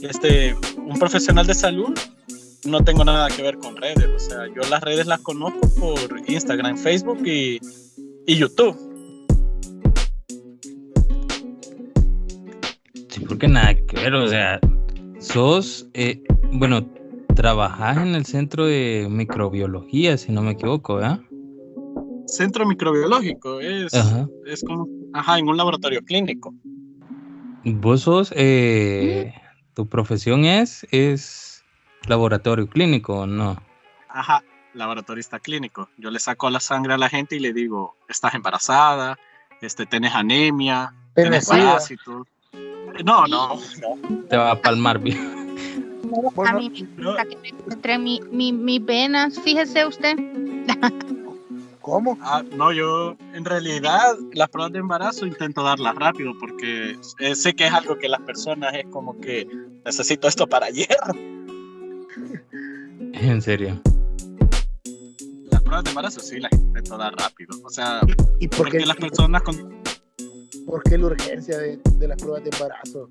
este, 0.02 0.56
un 0.78 0.98
profesional 1.00 1.48
de 1.48 1.54
salud. 1.54 1.98
No 2.66 2.84
tengo 2.84 3.06
nada 3.06 3.30
que 3.30 3.42
ver 3.42 3.58
con 3.58 3.78
redes. 3.78 4.08
O 4.08 4.20
sea, 4.20 4.48
yo 4.48 4.62
las 4.70 4.82
redes 4.82 5.08
las 5.08 5.22
conozco 5.22 5.68
por 5.80 5.98
Instagram, 6.28 6.78
Facebook 6.78 7.26
y, 7.26 7.60
y 8.28 8.36
YouTube. 8.36 8.89
Porque 13.30 13.48
nada 13.48 13.76
que 13.76 13.96
ver, 13.96 14.14
o 14.16 14.28
sea, 14.28 14.60
sos, 15.20 15.88
eh, 15.94 16.22
bueno, 16.52 16.86
trabajás 17.36 17.98
en 17.98 18.16
el 18.16 18.26
centro 18.26 18.66
de 18.66 19.08
microbiología, 19.10 20.18
si 20.18 20.32
no 20.32 20.42
me 20.42 20.52
equivoco, 20.52 20.96
¿verdad? 20.96 21.20
Centro 22.26 22.66
microbiológico 22.66 23.62
es, 23.62 23.94
Ajá. 23.94 24.28
es 24.46 24.64
como, 24.64 24.88
ajá, 25.14 25.38
en 25.38 25.48
un 25.48 25.56
laboratorio 25.56 26.02
clínico. 26.04 26.54
Vos 27.64 28.02
sos, 28.02 28.34
eh, 28.36 29.34
tu 29.76 29.88
profesión 29.88 30.46
es, 30.46 30.86
es 30.92 31.64
laboratorio 32.08 32.68
clínico, 32.68 33.20
¿o 33.20 33.28
¿no? 33.28 33.62
Ajá, 34.10 34.44
laboratorista 34.74 35.40
clínico. 35.40 35.90
Yo 35.98 36.10
le 36.10 36.20
saco 36.20 36.50
la 36.50 36.60
sangre 36.60 36.94
a 36.94 36.98
la 36.98 37.10
gente 37.10 37.36
y 37.36 37.40
le 37.40 37.54
digo, 37.54 37.96
estás 38.08 38.34
embarazada, 38.34 39.20
este, 39.62 39.86
tenés 39.86 40.16
anemia, 40.16 40.94
Tenés 41.14 41.48
parásitos. 41.48 42.28
No, 43.04 43.26
no, 43.28 43.56
no. 43.82 44.18
Te 44.30 44.38
va 44.38 44.52
a 44.52 44.62
palmar 44.62 45.00
bien. 45.00 45.18
A 46.04 46.30
Bueno, 46.36 46.60
mí 46.60 46.70
me 46.98 47.06
gusta 47.06 47.26
que 47.26 47.36
me 47.38 47.54
muestre 47.66 47.98
mi, 48.00 48.20
mi, 48.32 48.52
mis 48.52 48.84
venas. 48.84 49.40
Fíjese 49.40 49.86
usted. 49.86 50.16
¿Cómo? 51.82 52.18
Ah, 52.22 52.44
no, 52.56 52.72
yo 52.72 53.16
en 53.34 53.46
realidad 53.46 54.16
las 54.34 54.50
pruebas 54.50 54.74
de 54.74 54.80
embarazo 54.80 55.26
intento 55.26 55.64
darlas 55.64 55.96
rápido 55.96 56.34
porque 56.40 56.98
eh, 57.20 57.36
sé 57.36 57.56
que 57.56 57.66
es 57.68 57.74
algo 57.74 57.98
que 57.98 58.08
las 58.10 58.22
personas 58.22 58.74
es 58.76 58.86
como 58.88 59.20
que 59.20 59.48
necesito 59.86 60.28
esto 60.28 60.48
para 60.48 60.68
ayer. 60.68 60.88
En 63.14 63.42
serio. 63.42 63.82
Las 65.52 65.62
pruebas 65.64 65.84
de 65.84 65.90
embarazo 65.90 66.20
sí 66.20 66.40
las 66.40 66.52
intento 66.54 66.98
dar 66.98 67.14
rápido. 67.16 67.58
O 67.64 67.70
sea, 67.70 68.02
¿Y 68.40 68.48
por 68.48 68.60
porque 68.60 68.78
qué, 68.80 68.86
las 68.86 68.98
personas 68.98 69.42
con... 69.42 69.56
por 70.66 70.84
qué 70.84 70.98
la 70.98 71.08
urgencia 71.08 71.58
de, 71.58 71.80
de 71.96 72.08
las 72.08 72.18
pruebas 72.18 72.44
de 72.44 72.50
embarazo? 72.52 73.10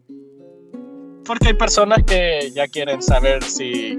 Porque 1.25 1.49
hay 1.49 1.55
personas 1.55 2.03
que 2.05 2.51
ya 2.55 2.67
quieren 2.69 3.03
saber 3.03 3.43
si, 3.45 3.97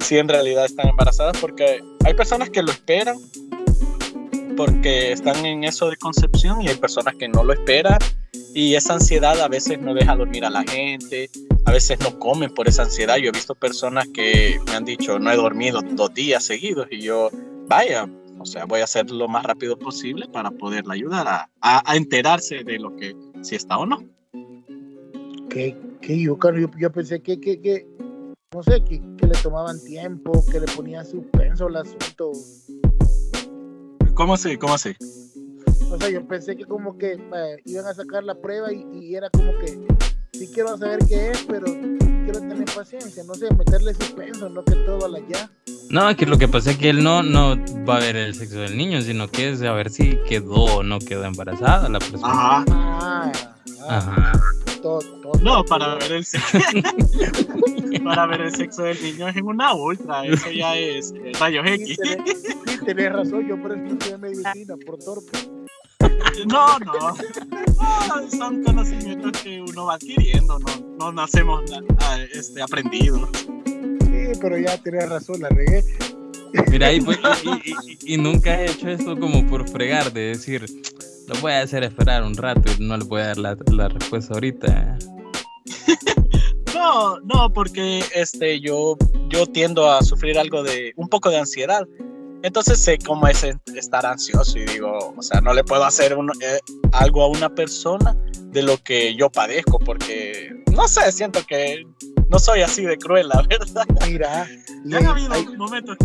si 0.00 0.18
en 0.18 0.28
realidad 0.28 0.66
están 0.66 0.88
embarazadas, 0.88 1.36
porque 1.40 1.80
hay 2.04 2.14
personas 2.14 2.50
que 2.50 2.62
lo 2.62 2.70
esperan 2.70 3.16
porque 4.56 5.12
están 5.12 5.44
en 5.44 5.64
eso 5.64 5.90
de 5.90 5.96
concepción 5.96 6.62
y 6.62 6.68
hay 6.68 6.76
personas 6.76 7.14
que 7.16 7.28
no 7.28 7.42
lo 7.42 7.52
esperan 7.52 7.98
y 8.54 8.74
esa 8.74 8.94
ansiedad 8.94 9.40
a 9.40 9.48
veces 9.48 9.80
no 9.80 9.94
deja 9.94 10.14
dormir 10.14 10.44
a 10.44 10.50
la 10.50 10.62
gente, 10.62 11.28
a 11.64 11.72
veces 11.72 11.98
no 12.00 12.18
comen 12.18 12.50
por 12.50 12.68
esa 12.68 12.82
ansiedad. 12.82 13.16
Yo 13.16 13.30
he 13.30 13.32
visto 13.32 13.54
personas 13.54 14.06
que 14.14 14.60
me 14.66 14.74
han 14.74 14.84
dicho 14.84 15.18
no 15.18 15.30
he 15.30 15.36
dormido 15.36 15.80
dos 15.82 16.14
días 16.14 16.44
seguidos 16.44 16.86
y 16.90 17.02
yo, 17.02 17.30
vaya, 17.66 18.08
o 18.44 18.46
sea, 18.46 18.66
voy 18.66 18.80
a 18.80 18.84
hacer 18.84 19.10
lo 19.10 19.26
más 19.26 19.42
rápido 19.42 19.78
posible 19.78 20.28
para 20.28 20.50
poderla 20.50 20.92
ayudar 20.92 21.26
a, 21.26 21.50
a, 21.62 21.90
a 21.90 21.96
enterarse 21.96 22.62
de 22.62 22.78
lo 22.78 22.94
que 22.94 23.16
si 23.40 23.56
está 23.56 23.78
o 23.78 23.86
no. 23.86 24.04
que, 25.48 25.74
que 26.02 26.20
yuca, 26.20 26.52
yo, 26.54 26.68
yo 26.78 26.92
pensé 26.92 27.22
que, 27.22 27.40
que, 27.40 27.58
que 27.62 27.86
no 28.54 28.62
sé, 28.62 28.84
que, 28.84 29.00
que 29.16 29.26
le 29.26 29.34
tomaban 29.42 29.82
tiempo, 29.82 30.44
que 30.52 30.60
le 30.60 30.66
ponían 30.76 31.06
suspenso 31.06 31.68
al 31.68 31.76
asunto. 31.76 32.32
¿Cómo 34.12 34.34
así? 34.34 34.58
¿Cómo 34.58 34.74
así? 34.74 34.94
O 35.90 35.98
sea, 35.98 36.10
yo 36.10 36.28
pensé 36.28 36.54
que 36.54 36.66
como 36.66 36.98
que 36.98 37.12
eh, 37.14 37.56
iban 37.64 37.86
a 37.86 37.94
sacar 37.94 38.24
la 38.24 38.34
prueba 38.34 38.70
y, 38.70 38.84
y 38.92 39.14
era 39.14 39.30
como 39.30 39.52
que 39.58 39.86
sí 40.38 40.48
quiero 40.52 40.76
saber 40.76 41.00
qué 41.08 41.30
es, 41.30 41.42
pero 41.48 41.66
quiero 41.66 42.40
tener 42.40 42.64
paciencia, 42.74 43.22
no 43.24 43.34
sé, 43.34 43.52
meterle 43.54 43.94
suspenso, 43.94 44.48
no 44.48 44.64
que 44.64 44.72
todo 44.86 45.06
a 45.06 45.08
la 45.08 45.20
ya. 45.28 45.50
No, 45.90 46.08
es 46.10 46.16
que 46.16 46.26
lo 46.26 46.38
que 46.38 46.48
pasa 46.48 46.70
es 46.72 46.78
que 46.78 46.90
él 46.90 47.02
no, 47.04 47.22
no 47.22 47.56
va 47.86 47.96
a 47.96 48.00
ver 48.00 48.16
el 48.16 48.34
sexo 48.34 48.58
del 48.60 48.76
niño, 48.76 49.00
sino 49.02 49.28
que 49.28 49.50
es 49.50 49.62
a 49.62 49.72
ver 49.72 49.90
si 49.90 50.18
quedó 50.28 50.64
o 50.78 50.82
no 50.82 50.98
quedó 50.98 51.24
embarazada 51.24 51.88
la 51.88 51.98
persona. 51.98 52.26
Ajá. 52.32 52.64
Ah, 52.68 53.32
ah, 53.88 53.96
Ajá. 53.98 54.32
todo, 54.82 54.98
todo. 55.20 55.32
No, 55.42 55.62
para 55.64 55.94
ver 55.96 56.12
el 56.12 56.24
sexo. 56.24 56.58
para 58.04 58.26
ver 58.26 58.40
el 58.42 58.54
sexo 58.56 58.82
del 58.82 59.00
niño 59.02 59.28
es 59.28 59.36
en 59.36 59.44
una 59.46 59.74
ultra, 59.74 60.24
eso 60.24 60.50
ya 60.50 60.76
es 60.76 61.12
eh, 61.12 61.32
rayos 61.38 61.64
Sí, 61.66 61.72
X. 61.74 61.96
tenés, 61.98 62.42
sí, 62.42 62.84
tenés 62.84 63.12
razón, 63.12 63.46
yo 63.46 63.60
por 63.60 63.72
eso 63.76 63.84
estudié 63.84 64.18
medicina, 64.18 64.74
por 64.84 64.98
torpe. 64.98 65.38
No, 66.46 66.78
no. 66.80 66.92
No, 66.94 68.30
Son 68.30 68.62
conocimientos 68.64 69.32
que 69.42 69.60
uno 69.60 69.86
va 69.86 69.94
adquiriendo, 69.94 70.58
no, 70.58 70.66
no 70.98 71.12
nacemos 71.12 71.62
ah, 72.00 72.18
este, 72.32 72.62
aprendidos. 72.62 73.28
Sí, 73.64 74.38
pero 74.40 74.58
ya 74.58 74.76
tenés 74.78 75.08
razón, 75.08 75.40
la 75.42 75.48
regué. 75.50 75.84
Mira, 76.70 76.92
y, 76.92 77.00
pues, 77.00 77.18
y, 77.44 77.48
y- 77.70 77.74
y- 78.08 78.14
y 78.14 78.16
nunca 78.18 78.60
he 78.60 78.70
hecho 78.70 78.88
esto 78.88 79.18
como 79.18 79.44
por 79.46 79.68
fregar, 79.68 80.12
de 80.12 80.20
decir, 80.28 80.64
lo 81.26 81.34
voy 81.40 81.52
a 81.52 81.62
hacer 81.62 81.82
esperar 81.84 82.22
un 82.22 82.36
rato 82.36 82.70
y 82.78 82.82
no 82.84 82.96
le 82.96 83.04
voy 83.04 83.22
a 83.22 83.26
dar 83.28 83.38
la, 83.38 83.56
la 83.72 83.88
respuesta 83.88 84.34
ahorita. 84.34 84.98
No, 86.74 87.18
no, 87.20 87.50
porque 87.52 88.04
este, 88.14 88.60
yo, 88.60 88.96
yo 89.28 89.46
tiendo 89.46 89.90
a 89.90 90.02
sufrir 90.02 90.38
algo 90.38 90.62
de, 90.62 90.92
un 90.96 91.08
poco 91.08 91.30
de 91.30 91.38
ansiedad. 91.38 91.86
Entonces 92.44 92.78
sé 92.78 92.98
cómo 92.98 93.26
es 93.26 93.42
estar 93.74 94.04
ansioso 94.04 94.58
y 94.58 94.66
digo, 94.66 95.14
o 95.16 95.22
sea, 95.22 95.40
no 95.40 95.54
le 95.54 95.64
puedo 95.64 95.82
hacer 95.84 96.14
un- 96.14 96.30
eh, 96.42 96.58
algo 96.92 97.22
a 97.22 97.28
una 97.28 97.48
persona 97.54 98.14
de 98.52 98.62
lo 98.62 98.76
que 98.76 99.14
yo 99.16 99.30
padezco, 99.30 99.78
porque, 99.78 100.54
no 100.70 100.86
sé, 100.86 101.10
siento 101.10 101.40
que 101.48 101.86
no 102.28 102.38
soy 102.38 102.60
así 102.60 102.84
de 102.84 102.98
cruel, 102.98 103.28
la 103.28 103.40
verdad. 103.48 103.86
Mira, 104.06 104.46
Ya 104.84 104.98
han 104.98 105.06
habido 105.06 105.32
hay- 105.32 105.46
momentos. 105.56 105.96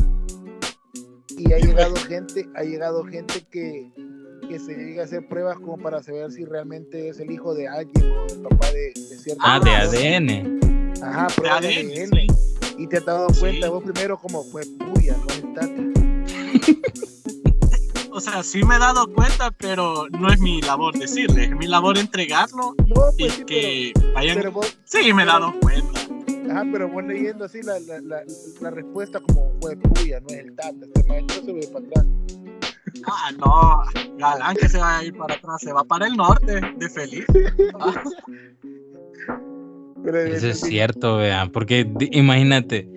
y 1.38 1.52
ha 1.52 1.58
llegado 1.58 1.96
gente, 1.98 2.48
ha 2.56 2.64
llegado 2.64 3.04
gente 3.04 3.46
que, 3.52 3.92
que 4.48 4.60
se 4.60 4.74
llega 4.76 5.02
a 5.02 5.06
hacer 5.06 5.28
pruebas 5.28 5.58
como 5.60 5.78
para 5.78 6.02
saber 6.02 6.32
si 6.32 6.46
realmente 6.46 7.10
es 7.10 7.20
el 7.20 7.32
hijo 7.32 7.54
de 7.54 7.68
alguien 7.68 8.12
o 8.14 8.26
el 8.28 8.42
papá 8.44 8.72
de, 8.72 8.94
de 8.96 9.18
cierta 9.18 9.44
Ah, 9.46 9.60
de. 9.60 9.72
ADN. 9.72 10.60
Ajá, 11.04 11.28
pruebas 11.36 11.62
de 11.62 11.68
ADN, 11.68 11.92
ADN. 11.92 12.10
sí. 12.22 12.28
Y 12.78 12.88
te 12.88 12.98
has 12.98 13.06
dado 13.06 13.28
cuenta 13.40 13.68
Sí. 13.68 13.74
vos 13.74 13.84
primero 13.84 14.18
como 14.18 14.42
fue 14.46 14.64
puya, 14.80 15.18
no 15.18 15.28
es 15.34 15.54
tata. 15.54 16.09
O 18.12 18.20
sea, 18.20 18.42
sí 18.44 18.64
me 18.64 18.76
he 18.76 18.80
dado 18.80 19.08
cuenta, 19.14 19.52
pero 19.52 20.08
no 20.10 20.30
es 20.34 20.40
mi 20.40 20.62
labor 20.62 20.98
decirle, 20.98 21.46
es 21.46 21.52
mi 21.56 21.68
labor 21.68 21.96
entregarlo 21.98 22.74
No, 22.88 22.96
y 23.18 23.24
pues 23.24 23.34
sí, 23.34 23.46
que 23.46 23.92
pero, 23.94 24.14
vayan. 24.14 24.38
pero 24.38 24.52
vos, 24.52 24.78
Sí, 24.84 25.14
me 25.14 25.24
he 25.24 25.26
dado 25.28 25.54
cuenta. 25.62 26.02
ajá, 26.50 26.66
pero 26.72 26.90
vos 26.90 27.04
leyendo 27.06 27.46
así 27.46 27.62
la, 27.62 27.80
la, 27.80 28.00
la, 28.02 28.22
la 28.62 28.72
respuesta 28.72 29.20
como 29.22 29.54
fue 29.62 29.78
puya, 29.78 30.20
no 30.22 30.28
es 30.30 30.40
el 30.40 30.56
tata. 30.56 30.76
Este 30.96 31.04
maestro 31.08 31.46
se 31.46 31.54
ve 31.54 31.68
para 31.72 31.86
atrás. 31.86 32.06
Ah, 33.06 33.32
no, 33.38 33.84
Galán 34.18 34.56
que 34.58 34.68
se 34.68 34.80
va 34.80 34.98
a 34.98 35.04
ir 35.06 35.16
para 35.16 35.36
atrás, 35.36 35.62
se 35.62 35.72
va 35.72 35.84
para 35.84 36.08
el 36.08 36.18
norte, 36.18 36.60
de 36.78 36.90
feliz. 36.90 37.26
Eso 40.06 40.48
es 40.48 40.60
cierto, 40.62 41.18
vean, 41.18 41.52
porque 41.52 41.88
imagínate, 42.12 42.90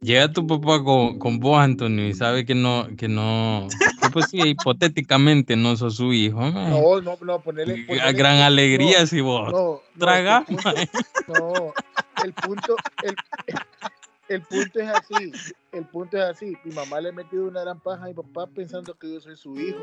llega 0.00 0.32
tu 0.32 0.46
papá 0.46 0.82
con, 0.82 1.18
con 1.18 1.38
vos, 1.40 1.58
Antonio, 1.60 2.06
y 2.06 2.14
sabe 2.14 2.44
que 2.44 2.54
no, 2.54 2.88
que 2.96 3.08
no, 3.08 3.68
pues 4.12 4.26
sí, 4.30 4.38
hipotéticamente 4.40 5.56
no 5.56 5.76
sos 5.76 5.96
su 5.96 6.12
hijo. 6.12 6.38
mae. 6.52 6.70
No, 6.70 7.00
no, 7.00 7.18
no, 7.20 7.40
ponerle. 7.40 7.84
Gran 8.14 8.38
alegría 8.38 9.00
no, 9.00 9.06
si 9.06 9.20
vos 9.20 9.52
No, 9.52 9.58
no, 9.58 9.80
tragas. 9.98 10.44
el 10.48 10.56
punto- 10.56 10.74
No, 11.28 11.72
el 12.24 12.32
punto, 12.34 12.76
el, 13.04 13.14
el 14.28 14.42
punto 14.42 14.80
es 14.80 14.88
así, 14.88 15.32
el 15.72 15.84
punto 15.86 16.16
es 16.16 16.22
así. 16.24 16.56
Mi 16.64 16.72
mamá 16.72 17.00
le 17.00 17.10
ha 17.10 17.12
metido 17.12 17.44
una 17.46 17.60
gran 17.62 17.78
paja 17.80 18.04
a 18.04 18.08
mi 18.08 18.14
papá 18.14 18.46
pensando 18.46 18.94
que 18.94 19.12
yo 19.12 19.20
soy 19.20 19.36
su 19.36 19.58
hijo. 19.58 19.78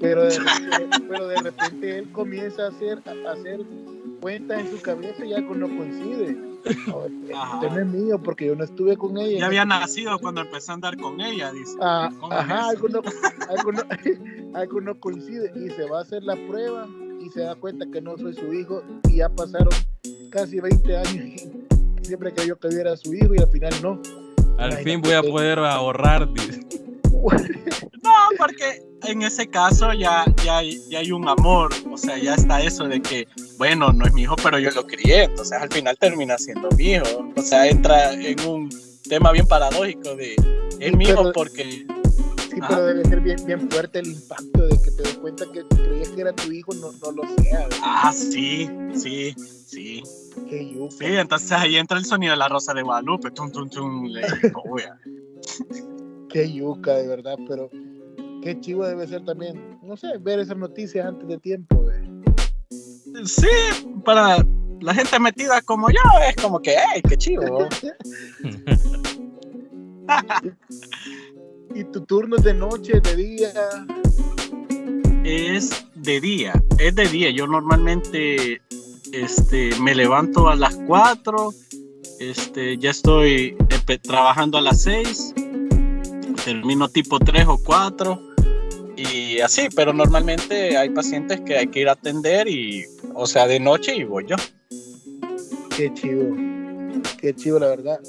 Pero 0.00 0.24
de 0.24 0.38
repente, 0.38 1.00
pero 1.08 1.26
de 1.28 1.36
repente 1.42 1.98
él 1.98 2.12
comienza 2.12 2.66
a 2.66 2.68
hacer, 2.68 3.02
a 3.26 3.32
hacer 3.32 3.60
cuentas 4.20 4.60
en 4.60 4.70
su 4.70 4.80
cabeza 4.82 5.24
y 5.24 5.32
algo 5.32 5.54
no 5.54 5.68
coincide. 5.68 6.36
No, 6.86 7.04
este 7.06 7.34
Ajá. 7.34 7.60
no 7.62 7.78
es 7.78 7.86
mío 7.86 8.20
porque 8.22 8.46
yo 8.46 8.56
no 8.56 8.64
estuve 8.64 8.96
con 8.96 9.16
ella. 9.18 9.38
Ya 9.40 9.46
había 9.46 9.64
nacido 9.64 10.18
cuando 10.18 10.40
empecé 10.40 10.70
a 10.70 10.74
andar 10.74 10.96
con 10.96 11.20
ella, 11.20 11.52
dice. 11.52 11.76
Ah, 11.80 12.10
¿Cómo 12.20 12.32
es 12.32 12.38
ajá, 12.38 12.68
algo 12.70 12.88
no, 12.88 13.00
algo, 13.56 13.72
no, 13.72 13.82
algo 14.58 14.80
no 14.80 14.98
coincide 15.00 15.52
y 15.54 15.70
se 15.70 15.88
va 15.88 15.98
a 15.98 16.02
hacer 16.02 16.22
la 16.22 16.34
prueba 16.48 16.88
y 17.20 17.28
se 17.30 17.40
da 17.40 17.54
cuenta 17.54 17.86
que 17.92 18.00
no 18.00 18.16
soy 18.18 18.34
su 18.34 18.52
hijo 18.52 18.82
y 19.08 19.16
ya 19.16 19.28
pasaron 19.28 19.68
casi 20.30 20.60
20 20.60 20.96
años 20.96 21.14
y 21.14 21.50
siempre 22.02 22.32
creyó 22.32 22.56
que 22.58 22.70
yo 22.70 22.78
era 22.80 22.96
su 22.96 23.14
hijo 23.14 23.34
y 23.34 23.38
al 23.38 23.48
final 23.48 23.72
no. 23.82 24.00
Al 24.58 24.70
Imagínate 24.72 24.84
fin 24.84 25.02
voy 25.02 25.12
a 25.12 25.22
que- 25.22 25.28
poder 25.28 25.58
ahorrar, 25.58 26.32
dice. 26.32 26.66
No, 28.02 28.12
porque 28.38 28.84
en 29.02 29.22
ese 29.22 29.48
caso 29.48 29.92
ya, 29.92 30.24
ya, 30.44 30.60
ya 30.62 30.98
hay 31.00 31.10
un 31.10 31.28
amor, 31.28 31.70
o 31.90 31.96
sea, 31.96 32.16
ya 32.18 32.34
está 32.36 32.62
eso 32.62 32.86
de 32.86 33.02
que, 33.02 33.26
bueno, 33.58 33.92
no 33.92 34.06
es 34.06 34.12
mi 34.12 34.22
hijo, 34.22 34.36
pero 34.42 34.58
yo 34.58 34.70
lo 34.70 34.86
crié, 34.86 35.24
entonces 35.24 35.58
al 35.60 35.70
final 35.72 35.96
termina 35.98 36.36
siendo 36.38 36.68
mi 36.76 36.92
hijo. 36.92 37.04
O 37.36 37.42
sea, 37.42 37.66
entra 37.68 38.12
en 38.14 38.40
un 38.46 38.68
tema 39.08 39.32
bien 39.32 39.46
paradójico 39.46 40.14
de, 40.16 40.34
es 40.78 40.90
Sí, 40.90 40.96
mi 40.96 41.04
hijo 41.04 41.16
pero- 41.22 41.32
porque, 41.32 41.86
Sí, 42.50 42.62
pero 42.66 42.86
debe 42.86 43.04
ser 43.04 43.20
bien, 43.20 43.36
bien 43.46 43.70
fuerte 43.70 43.98
el 43.98 44.06
impacto 44.06 44.66
de 44.66 44.78
que 44.80 44.90
te 44.90 45.02
des 45.02 45.14
cuenta 45.18 45.44
que 45.52 45.62
creías 45.68 46.08
que 46.08 46.20
era 46.22 46.32
tu 46.32 46.50
hijo, 46.50 46.72
no, 46.74 46.90
no 46.92 47.10
lo 47.12 47.22
sea. 47.42 47.68
ah, 47.82 48.10
sí, 48.14 48.70
sí, 48.94 49.34
sí, 49.66 50.02
Qué 50.48 50.72
yuca. 50.72 50.94
sí, 50.98 51.04
entonces 51.04 51.52
ahí 51.52 51.76
entra 51.76 51.98
el 51.98 52.06
sonido 52.06 52.30
de 52.32 52.38
la 52.38 52.48
rosa 52.48 52.72
de 52.72 52.80
Guadalupe, 52.82 53.30
tum, 53.32 53.50
tum, 53.52 53.68
tum, 53.68 54.06
le 54.06 54.22
digo, 54.42 54.62
"Uy, 54.64 54.82
Qué 56.30 56.50
yuca, 56.52 56.94
de 56.94 57.06
verdad, 57.08 57.36
pero 57.48 57.68
qué 58.42 58.58
chivo 58.60 58.86
debe 58.86 59.06
ser 59.06 59.24
también, 59.24 59.78
no 59.82 59.96
sé, 59.96 60.16
ver 60.18 60.38
esas 60.40 60.56
noticias 60.56 61.06
antes 61.06 61.26
de 61.28 61.38
tiempo. 61.38 61.84
Sí, 63.24 63.46
para 64.04 64.44
la 64.80 64.94
gente 64.94 65.18
metida 65.18 65.60
como 65.62 65.88
yo, 65.90 65.96
es 66.28 66.36
como 66.36 66.60
que, 66.60 66.76
¡ay, 66.76 67.00
qué 67.08 67.16
chivo! 67.16 67.66
Y 71.74 71.84
tu 71.84 72.00
turno 72.06 72.36
es 72.36 72.44
de 72.44 72.54
noche, 72.54 73.00
de 73.00 73.16
día. 73.16 73.52
es 75.24 75.84
de 75.94 76.20
día, 76.20 76.52
es 76.78 76.94
de 76.94 77.06
día. 77.08 77.30
Yo 77.30 77.46
normalmente 77.46 78.60
este, 79.12 79.70
me 79.80 79.94
levanto 79.94 80.48
a 80.48 80.56
las 80.56 80.76
4, 80.86 81.52
este, 82.20 82.78
ya 82.78 82.90
estoy 82.90 83.54
empe- 83.68 84.00
trabajando 84.00 84.58
a 84.58 84.62
las 84.62 84.82
6, 84.82 85.34
termino 86.44 86.88
tipo 86.88 87.18
3 87.18 87.46
o 87.46 87.58
4 87.58 88.20
y 88.96 89.40
así, 89.40 89.68
pero 89.74 89.92
normalmente 89.92 90.76
hay 90.76 90.90
pacientes 90.90 91.40
que 91.42 91.56
hay 91.58 91.66
que 91.68 91.80
ir 91.80 91.88
a 91.88 91.92
atender 91.92 92.48
y, 92.48 92.84
o 93.14 93.26
sea, 93.26 93.46
de 93.46 93.60
noche 93.60 93.94
y 93.94 94.04
voy 94.04 94.26
yo. 94.26 94.36
Qué 95.76 95.92
chivo. 95.94 96.34
Qué 97.18 97.34
chivo, 97.34 97.58
la 97.58 97.68
verdad. 97.68 98.00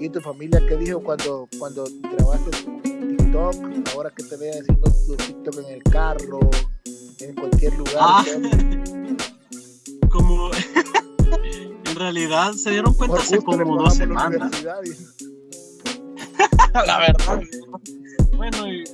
¿Y 0.00 0.08
tu 0.08 0.20
familia 0.20 0.60
qué 0.68 0.76
dijo 0.76 1.00
cuando, 1.02 1.48
cuando 1.58 1.84
grabaste 2.16 2.50
TikTok? 2.50 2.82
TikTok, 3.16 3.54
ahora 3.94 4.10
que 4.14 4.22
te 4.24 4.36
veas 4.36 4.60
haciendo 4.60 4.90
tu 5.06 5.16
TikTok 5.16 5.58
en 5.66 5.74
el 5.74 5.82
carro, 5.84 6.40
en 7.20 7.34
cualquier 7.34 7.72
lugar. 7.74 7.94
Ah. 7.98 8.24
Como 10.10 10.50
en 11.86 11.96
realidad 11.96 12.52
se 12.52 12.70
dieron 12.70 12.94
cuenta 12.94 13.16
hace 13.18 13.38
como 13.38 13.76
dos 13.76 13.98
la 13.98 14.06
semanas. 14.06 14.52
y- 14.84 15.24
La 16.86 16.98
verdad. 16.98 17.40
Bueno, 18.36 18.68
y, 18.72 18.84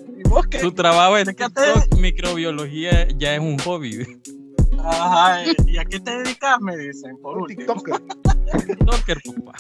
Tu 0.61 0.73
trabajo 0.73 1.19
en 1.19 1.25
¿De 1.27 1.35
qué 1.35 1.49
te- 1.49 1.73
TikTok, 1.81 1.99
microbiología, 2.01 3.09
ya 3.19 3.35
es 3.35 3.41
un 3.41 3.59
hobby. 3.61 4.07
Ajá, 4.83 5.43
¿y 5.67 5.77
a 5.79 5.85
qué 5.85 6.01
te 6.01 6.19
dedicas? 6.23 6.61
Me 6.61 6.77
dicen, 6.77 7.17
por 7.21 7.37
un 7.37 7.43
último. 7.43 7.75
TikToker. 7.75 8.01
TikToker, 8.67 9.19
papá. 9.45 9.59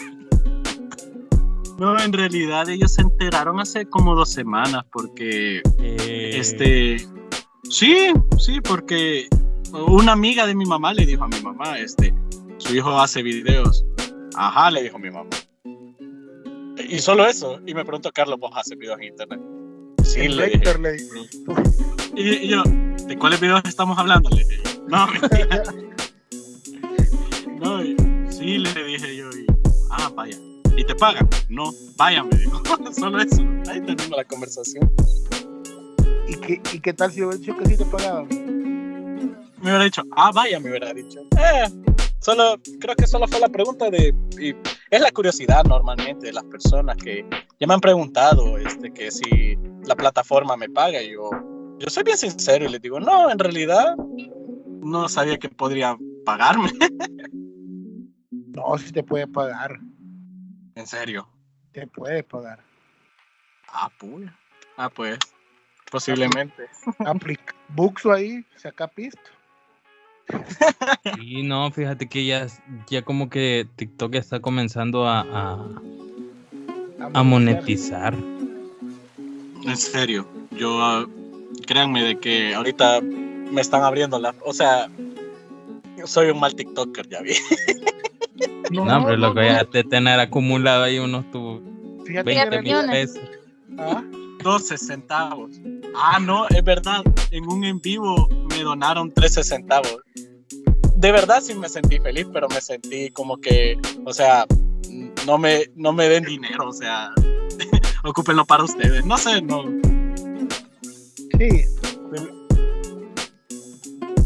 No, 1.78 1.98
en 2.00 2.12
realidad 2.12 2.68
ellos 2.68 2.92
se 2.94 3.02
enteraron 3.02 3.58
hace 3.58 3.86
como 3.86 4.14
dos 4.14 4.30
semanas 4.32 4.84
porque 4.92 5.62
Eh, 5.78 6.32
Este, 6.38 6.98
sí, 7.70 8.12
sí, 8.38 8.60
porque 8.60 9.28
una 9.72 10.12
amiga 10.12 10.46
de 10.46 10.54
mi 10.54 10.66
mamá 10.66 10.92
le 10.94 11.06
dijo 11.06 11.24
a 11.24 11.28
mi 11.28 11.40
mamá, 11.40 11.78
este, 11.78 12.14
su 12.58 12.74
hijo 12.76 12.98
hace 13.00 13.22
videos. 13.22 13.84
Ajá, 14.36 14.70
le 14.70 14.82
dijo 14.82 14.98
mi 14.98 15.10
mamá. 15.10 15.30
Y 16.88 16.98
solo 16.98 17.26
eso. 17.26 17.60
Y 17.66 17.74
me 17.74 17.84
preguntó, 17.84 18.10
Carlos, 18.12 18.38
¿vos 18.40 18.52
haces 18.54 18.76
videos 18.78 18.98
en 19.00 19.08
internet? 19.08 19.40
Sí, 20.12 20.20
El 20.20 20.36
le 20.36 20.44
dije. 20.46 20.58
Vector 20.58 20.80
le 20.80 20.96
Y, 22.16 22.28
y 22.44 22.48
yo, 22.48 22.62
¿de 22.64 23.16
cuáles 23.18 23.40
videos 23.40 23.62
estamos 23.64 23.98
hablando? 23.98 24.28
Le 24.30 24.44
dije 24.44 24.62
yo. 24.64 24.82
No, 24.88 25.06
mentira. 25.20 25.62
No, 27.60 27.84
y- 27.84 27.96
sí, 28.32 28.58
le 28.58 28.84
dije 28.84 29.16
yo. 29.16 29.30
Y, 29.30 29.46
ah, 29.90 30.10
vaya. 30.14 30.36
¿Y 30.76 30.84
te 30.84 30.94
pagan? 30.94 31.28
No, 31.48 31.72
vaya, 31.96 32.24
me 32.24 32.36
dijo. 32.36 32.60
Solo 32.92 33.20
eso. 33.20 33.42
Ahí 33.70 33.80
terminó 33.82 34.16
la 34.16 34.24
conversación. 34.24 34.90
¿Y 36.28 36.34
qué, 36.36 36.60
¿Y 36.72 36.80
qué 36.80 36.92
tal 36.92 37.12
si 37.12 37.22
hubiera 37.22 37.38
dicho 37.38 37.56
que 37.56 37.66
sí 37.66 37.76
te 37.76 37.84
pagaban? 37.84 38.26
me 38.28 39.64
hubiera 39.68 39.84
dicho, 39.84 40.02
ah, 40.16 40.30
vaya, 40.32 40.58
me 40.58 40.70
hubiera 40.70 40.92
dicho. 40.94 41.20
Eh, 41.38 41.68
solo, 42.20 42.60
creo 42.80 42.94
que 42.96 43.06
solo 43.06 43.26
fue 43.28 43.40
la 43.40 43.48
pregunta 43.48 43.90
de, 43.90 44.14
y 44.38 44.54
es 44.90 45.00
la 45.00 45.10
curiosidad 45.10 45.64
normalmente 45.64 46.26
de 46.26 46.32
las 46.32 46.44
personas 46.44 46.96
que 46.96 47.24
ya 47.58 47.66
me 47.66 47.74
han 47.74 47.80
preguntado, 47.80 48.58
este, 48.58 48.92
que 48.92 49.10
si 49.10 49.56
la 49.84 49.94
plataforma 49.94 50.56
me 50.56 50.68
paga, 50.68 51.02
y 51.02 51.12
yo, 51.12 51.30
yo 51.78 51.88
soy 51.88 52.04
bien 52.04 52.18
sincero 52.18 52.64
y 52.64 52.68
les 52.68 52.80
digo, 52.80 53.00
no, 53.00 53.30
en 53.30 53.38
realidad 53.38 53.96
no 54.82 55.08
sabía 55.08 55.38
que 55.38 55.48
podría 55.48 55.96
pagarme, 56.24 56.70
No, 58.52 58.76
si 58.78 58.90
te 58.92 59.02
puede 59.02 59.26
pagar. 59.26 59.78
en 60.74 60.86
serio. 60.86 61.28
Te 61.72 61.86
puede 61.86 62.24
pagar. 62.24 62.58
Ah, 63.68 63.88
pues, 63.98 64.28
ah, 64.76 64.90
pues, 64.90 65.18
posiblemente. 65.90 66.68
Aplica 66.98 67.54
Buxo 67.68 68.12
ahí, 68.12 68.44
saca 68.56 68.88
pisto. 68.88 69.30
Y 71.20 71.42
no, 71.42 71.70
fíjate 71.70 72.08
que 72.08 72.24
ya, 72.26 72.46
ya 72.88 73.02
como 73.02 73.30
que 73.30 73.66
TikTok 73.76 74.14
está 74.14 74.40
comenzando 74.40 75.06
a, 75.06 75.20
a, 75.20 75.66
a 77.12 77.22
monetizar. 77.22 78.14
En 79.64 79.76
serio, 79.76 80.26
yo 80.56 80.82
ah, 80.82 81.06
créanme 81.66 82.02
de 82.02 82.18
que 82.18 82.54
ahorita 82.54 83.00
me 83.00 83.60
están 83.60 83.82
abriendo 83.82 84.18
la, 84.18 84.34
o 84.44 84.52
sea, 84.52 84.88
yo 85.96 86.06
soy 86.06 86.30
un 86.30 86.40
mal 86.40 86.54
TikToker, 86.54 87.08
ya 87.08 87.20
vi. 87.20 87.34
No, 88.70 88.84
hombre, 88.84 89.16
lo 89.16 89.34
que 89.34 89.46
ya 89.46 89.64
te 89.64 89.84
tener 89.84 90.18
acumulado 90.20 90.84
ahí 90.84 90.98
unos 90.98 91.30
tu 91.30 91.60
Fíjate 92.06 92.34
20 92.34 92.50
que 92.50 92.62
mil 92.62 92.90
pesos. 92.90 93.20
Ah, 93.78 94.02
12 94.42 94.78
centavos. 94.78 95.52
Ah, 95.94 96.18
no, 96.20 96.48
es 96.48 96.62
verdad. 96.64 97.02
En 97.30 97.46
un 97.48 97.64
en 97.64 97.80
vivo 97.80 98.28
me 98.48 98.62
donaron 98.62 99.10
13 99.10 99.44
centavos. 99.44 99.98
De 100.96 101.12
verdad 101.12 101.40
sí 101.42 101.54
me 101.54 101.68
sentí 101.68 101.98
feliz, 101.98 102.26
pero 102.32 102.48
me 102.48 102.60
sentí 102.60 103.10
como 103.10 103.38
que, 103.38 103.76
o 104.04 104.12
sea, 104.12 104.44
no 105.26 105.38
me, 105.38 105.70
no 105.74 105.92
me 105.92 106.08
den 106.08 106.24
dinero, 106.24 106.68
o 106.68 106.72
sea, 106.72 107.10
ocúpenlo 108.04 108.44
para 108.44 108.64
ustedes. 108.64 109.04
No 109.04 109.16
sé, 109.16 109.40
no. 109.42 109.64
sí. 111.38 111.64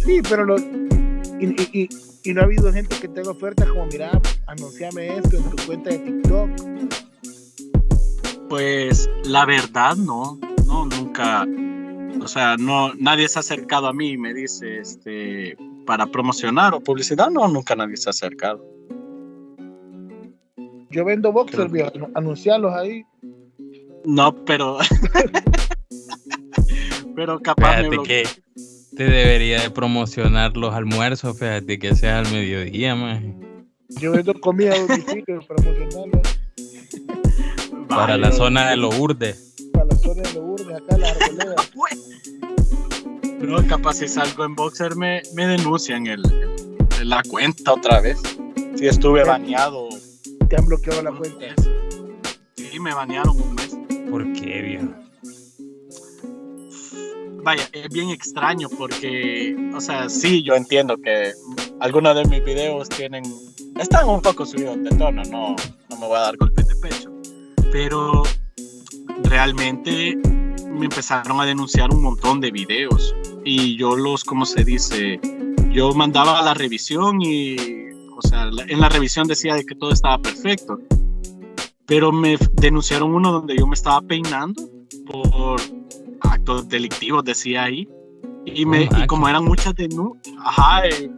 Sí, 0.04 0.20
pero 0.28 0.44
lo, 0.44 0.58
y, 0.58 1.46
y, 1.46 1.68
y, 1.72 1.88
y 2.24 2.34
no 2.34 2.42
ha 2.42 2.44
habido 2.44 2.72
gente 2.72 2.96
que 3.00 3.08
te 3.08 3.20
haga 3.20 3.30
ofertas 3.30 3.68
como, 3.68 3.86
mira, 3.86 4.20
anunciame 4.46 5.16
esto 5.16 5.36
en 5.36 5.50
tu 5.50 5.66
cuenta 5.66 5.90
de 5.90 5.98
TikTok. 5.98 7.03
Pues 8.48 9.08
la 9.24 9.46
verdad 9.46 9.96
no, 9.96 10.38
no, 10.66 10.86
nunca, 10.86 11.46
o 12.20 12.28
sea, 12.28 12.56
no, 12.56 12.92
nadie 12.94 13.28
se 13.28 13.38
ha 13.38 13.40
acercado 13.40 13.86
a 13.86 13.92
mí 13.92 14.10
y 14.10 14.18
me 14.18 14.34
dice, 14.34 14.78
este, 14.78 15.56
para 15.86 16.06
promocionar 16.06 16.74
o 16.74 16.80
publicidad, 16.80 17.30
no, 17.30 17.48
nunca 17.48 17.74
nadie 17.74 17.96
se 17.96 18.08
ha 18.08 18.10
acercado. 18.10 18.64
Yo 20.90 21.04
vendo 21.04 21.32
boxers, 21.32 21.72
viejo, 21.72 21.90
anunciarlos 22.14 22.72
ahí. 22.74 23.04
No, 24.04 24.34
pero, 24.44 24.78
pero 27.16 27.40
capaz 27.40 27.82
me 27.82 28.02
que 28.02 28.24
te 28.94 29.04
debería 29.04 29.62
de 29.62 29.70
promocionar 29.70 30.56
los 30.56 30.74
almuerzos, 30.74 31.38
fíjate 31.38 31.78
que 31.78 31.96
sea 31.96 32.20
al 32.20 32.30
mediodía, 32.30 32.94
más. 32.94 33.22
Yo 34.00 34.12
vendo 34.12 34.38
comida 34.40 34.74
a 34.74 34.78
domicilio, 34.78 35.40
promocionarlo 35.46 36.33
Para 37.94 38.16
la 38.16 38.32
zona 38.32 38.70
de 38.70 38.76
los 38.76 38.98
urdes. 38.98 39.54
para 39.72 39.86
la 39.86 39.96
zona 39.96 40.22
de 40.22 40.32
Lourdes, 40.34 40.76
acá 40.76 40.98
la 40.98 41.08
arboleda. 41.10 41.54
No, 43.40 43.66
capaz 43.68 43.94
si 43.94 44.08
salgo 44.08 44.44
en 44.44 44.54
boxer 44.54 44.96
me, 44.96 45.22
me 45.34 45.46
denuncian 45.46 46.06
el, 46.06 46.22
el- 47.00 47.08
la 47.08 47.22
cuenta 47.28 47.72
otra 47.74 48.00
vez. 48.00 48.18
Si 48.76 48.86
estuve 48.86 49.22
baneado 49.24 49.88
Te 50.48 50.56
han 50.56 50.66
bloqueado 50.66 51.02
la 51.02 51.12
cuenta. 51.12 51.38
mes. 51.38 51.54
Sí, 52.56 52.80
me 52.80 52.94
banearon 52.94 53.38
un 53.40 53.54
mes. 53.54 53.76
¿Por 54.10 54.32
qué, 54.32 54.62
viejo? 54.62 54.88
Vaya, 57.42 57.68
es 57.72 57.88
bien 57.90 58.08
extraño 58.08 58.68
porque, 58.78 59.54
o 59.76 59.80
sea, 59.80 60.08
sí, 60.08 60.42
yo 60.42 60.54
entiendo 60.54 60.96
que 60.96 61.32
algunos 61.80 62.16
de 62.16 62.24
mis 62.24 62.42
videos 62.42 62.88
tienen, 62.88 63.22
están 63.78 64.08
un 64.08 64.22
poco 64.22 64.46
subidos 64.46 64.82
de 64.82 64.88
tono, 64.96 65.22
no, 65.24 65.54
no 65.90 65.96
me 65.98 66.06
voy 66.06 66.16
a 66.16 66.20
dar 66.20 66.36
golpes 66.38 66.66
de 66.66 66.74
pecho, 66.76 67.10
pero 67.74 68.22
realmente 69.24 70.16
me 70.70 70.84
empezaron 70.84 71.40
a 71.40 71.44
denunciar 71.44 71.90
un 71.92 72.02
montón 72.02 72.40
de 72.40 72.52
videos 72.52 73.16
y 73.44 73.76
yo 73.76 73.96
los, 73.96 74.22
¿cómo 74.22 74.46
se 74.46 74.62
dice? 74.62 75.18
Yo 75.72 75.92
mandaba 75.92 76.38
a 76.38 76.42
la 76.44 76.54
revisión 76.54 77.20
y, 77.20 77.56
o 78.16 78.22
sea, 78.22 78.48
en 78.68 78.80
la 78.80 78.88
revisión 78.88 79.26
decía 79.26 79.56
de 79.56 79.66
que 79.66 79.74
todo 79.74 79.90
estaba 79.90 80.18
perfecto, 80.18 80.78
pero 81.84 82.12
me 82.12 82.38
denunciaron 82.52 83.12
uno 83.12 83.32
donde 83.32 83.56
yo 83.56 83.66
me 83.66 83.74
estaba 83.74 84.00
peinando 84.02 84.70
por 85.10 85.60
actos 86.20 86.68
delictivos, 86.68 87.24
decía 87.24 87.64
ahí. 87.64 87.88
Y, 88.46 88.66
me, 88.66 88.88
Oh, 88.92 88.98
y 89.02 89.06
como 89.08 89.28
eran 89.28 89.44
muchas 89.44 89.74
denuncias, 89.74 90.36
ajá, 90.44 90.86
eh, 90.86 91.10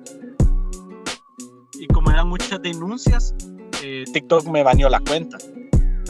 y 1.78 1.86
como 1.88 2.10
eran 2.10 2.30
muchas 2.30 2.62
denuncias, 2.62 3.34
eh, 3.82 4.04
TikTok 4.10 4.46
me 4.46 4.62
baneó 4.62 4.88
la 4.88 5.00
cuenta. 5.00 5.36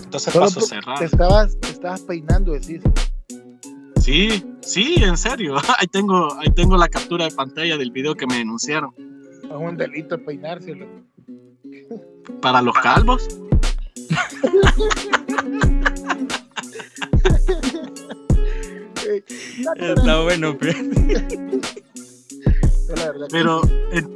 Entonces 0.03 0.33
Solo 0.33 0.47
pasó 0.47 0.61
por- 0.61 0.69
cerrado. 0.69 0.99
te 0.99 1.05
estabas, 1.07 1.61
te 1.61 1.69
estabas 1.69 2.01
peinando, 2.03 2.53
decís. 2.53 2.81
Sí, 4.03 4.45
sí, 4.61 4.95
en 5.03 5.17
serio. 5.17 5.57
Ahí 5.79 5.87
tengo, 5.89 6.33
ahí 6.39 6.51
tengo 6.55 6.77
la 6.77 6.89
captura 6.89 7.25
de 7.25 7.33
pantalla 7.35 7.77
del 7.77 7.91
video 7.91 8.15
que 8.15 8.27
me 8.27 8.37
denunciaron. 8.39 8.93
Es 9.45 9.51
un 9.51 9.77
delito 9.77 10.23
peinárselo. 10.25 10.87
Para 12.41 12.63
los 12.63 12.75
calvos, 12.79 13.27
Está 19.79 20.21
bueno, 20.23 20.57
pero 20.59 20.75
pero 23.31 23.61
en- 23.93 24.15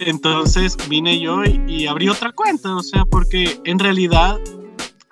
entonces 0.00 0.76
vine 0.88 1.20
yo 1.20 1.44
y, 1.44 1.60
y 1.68 1.86
abrí 1.86 2.08
otra 2.08 2.32
cuenta, 2.32 2.74
o 2.76 2.82
sea, 2.82 3.04
porque 3.04 3.60
en 3.64 3.78
realidad 3.78 4.38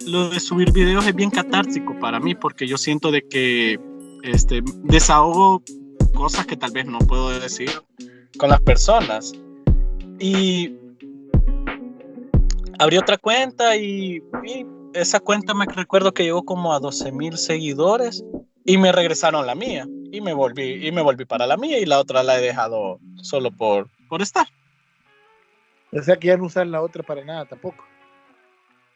lo 0.06 0.30
de 0.30 0.40
subir 0.40 0.72
videos 0.72 1.06
es 1.06 1.14
bien 1.14 1.30
catártico 1.30 1.98
para 1.98 2.20
mí, 2.20 2.34
porque 2.34 2.66
yo 2.66 2.78
siento 2.78 3.10
de 3.10 3.22
que 3.22 3.78
este, 4.22 4.62
desahogo 4.84 5.62
cosas 6.14 6.46
que 6.46 6.56
tal 6.56 6.72
vez 6.72 6.86
no 6.86 6.98
puedo 6.98 7.38
decir 7.38 7.70
con 8.38 8.50
las 8.50 8.60
personas. 8.60 9.32
Y 10.18 10.74
abrí 12.78 12.98
otra 12.98 13.16
cuenta 13.16 13.76
y, 13.76 14.22
esa 14.92 15.20
cuenta 15.20 15.54
me 15.54 15.66
recuerdo 15.66 16.12
que 16.12 16.24
llegó 16.24 16.42
como 16.44 16.74
a 16.74 16.80
12 16.80 17.12
mil 17.12 17.38
seguidores 17.38 18.24
y 18.64 18.76
me 18.76 18.90
regresaron 18.90 19.46
la 19.46 19.54
mía 19.54 19.86
y 20.10 20.20
me 20.20 20.32
volví 20.32 20.84
y 20.84 20.90
me 20.90 21.00
volví 21.00 21.24
para 21.24 21.46
la 21.46 21.56
mía 21.56 21.78
y 21.78 21.86
la 21.86 22.00
otra 22.00 22.24
la 22.24 22.36
he 22.36 22.42
dejado 22.42 22.98
solo 23.22 23.52
por, 23.52 23.88
por 24.08 24.20
estar. 24.20 24.48
O 25.92 26.02
sea 26.02 26.16
que 26.16 26.28
ya 26.28 26.36
no 26.36 26.46
usan 26.46 26.72
la 26.72 26.82
otra 26.82 27.04
para 27.04 27.24
nada 27.24 27.44
tampoco. 27.44 27.84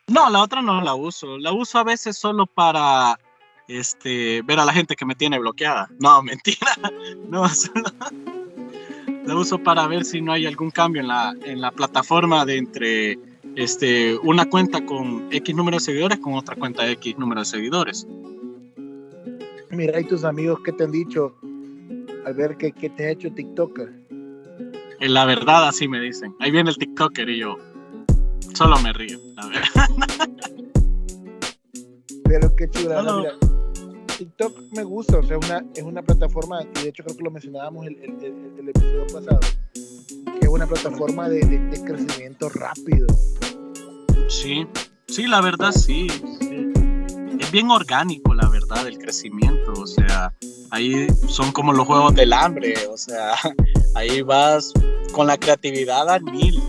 No, 0.08 0.28
la 0.30 0.42
otra 0.42 0.62
no 0.62 0.80
la 0.80 0.94
uso. 0.94 1.38
La 1.38 1.52
uso 1.52 1.78
a 1.78 1.84
veces 1.84 2.16
solo 2.16 2.46
para 2.46 3.18
este, 3.68 4.42
ver 4.42 4.60
a 4.60 4.64
la 4.64 4.72
gente 4.72 4.96
que 4.96 5.06
me 5.06 5.14
tiene 5.14 5.38
bloqueada. 5.38 5.88
No, 6.00 6.22
mentira. 6.24 6.68
No, 7.28 7.48
solo 7.48 7.84
la 9.26 9.36
uso 9.36 9.58
para 9.58 9.86
ver 9.86 10.04
si 10.04 10.20
no 10.20 10.32
hay 10.32 10.46
algún 10.46 10.70
cambio 10.70 11.00
en 11.00 11.08
la, 11.08 11.34
en 11.44 11.60
la 11.60 11.70
plataforma 11.70 12.44
de 12.44 12.58
entre 12.58 13.18
este, 13.56 14.16
una 14.18 14.48
cuenta 14.48 14.84
con 14.84 15.28
X 15.30 15.54
número 15.54 15.76
de 15.76 15.80
seguidores 15.80 16.18
con 16.18 16.34
otra 16.34 16.56
cuenta 16.56 16.84
de 16.84 16.92
X 16.92 17.16
número 17.18 17.40
de 17.40 17.46
seguidores. 17.46 18.06
Mira, 19.70 20.00
¿y 20.00 20.04
tus 20.04 20.24
amigos 20.24 20.60
qué 20.64 20.72
te 20.72 20.84
han 20.84 20.92
dicho 20.92 21.34
al 22.26 22.34
ver 22.34 22.56
que, 22.56 22.72
que 22.72 22.90
te 22.90 23.06
ha 23.06 23.10
hecho 23.10 23.32
TikToker? 23.32 23.92
En 25.00 25.14
la 25.14 25.24
verdad, 25.24 25.68
así 25.68 25.88
me 25.88 26.00
dicen. 26.00 26.34
Ahí 26.40 26.50
viene 26.50 26.70
el 26.70 26.76
TikToker 26.76 27.28
y 27.28 27.38
yo 27.38 27.56
solo 28.54 28.78
me 28.80 28.92
río, 28.92 29.18
la 29.36 29.46
verdad. 29.46 29.88
Pero 32.24 32.56
qué 32.56 32.70
chula, 32.70 33.02
No, 33.02 33.12
no. 33.12 33.18
mira. 33.20 33.32
TikTok 34.18 34.58
me 34.76 34.84
gusta, 34.84 35.18
o 35.18 35.22
sea, 35.24 35.36
una, 35.38 35.64
es 35.74 35.82
una 35.82 36.00
plataforma, 36.02 36.62
y 36.62 36.82
de 36.84 36.88
hecho 36.88 37.02
creo 37.04 37.16
que 37.16 37.24
lo 37.24 37.30
mencionábamos 37.32 37.86
el, 37.86 37.96
el, 37.96 38.10
el- 38.24 38.52
el 38.60 38.68
episodio 38.68 39.06
pasado, 39.12 39.40
que 39.74 40.38
es 40.40 40.48
una 40.48 40.66
plataforma 40.66 41.28
de, 41.28 41.40
de- 41.40 41.58
de 41.58 41.84
crecimiento 41.84 42.48
rápido. 42.48 43.06
Sí, 44.28 44.66
sí, 45.08 45.26
la 45.26 45.40
verdad 45.40 45.72
sí. 45.72 46.06
sí. 46.40 46.72
Es 47.40 47.50
bien 47.50 47.70
orgánico, 47.70 48.34
la 48.34 48.48
verdad, 48.48 48.86
el 48.86 48.98
crecimiento. 48.98 49.72
O 49.72 49.86
sea, 49.86 50.32
ahí 50.70 51.08
son 51.28 51.50
como 51.52 51.72
los 51.72 51.84
juegos 51.86 52.14
del 52.14 52.32
hambre. 52.32 52.74
O 52.88 52.96
sea, 52.96 53.34
ahí 53.96 54.22
vas 54.22 54.72
con 55.12 55.26
la 55.26 55.36
creatividad 55.36 56.08
al 56.08 56.22
mil. 56.22 56.62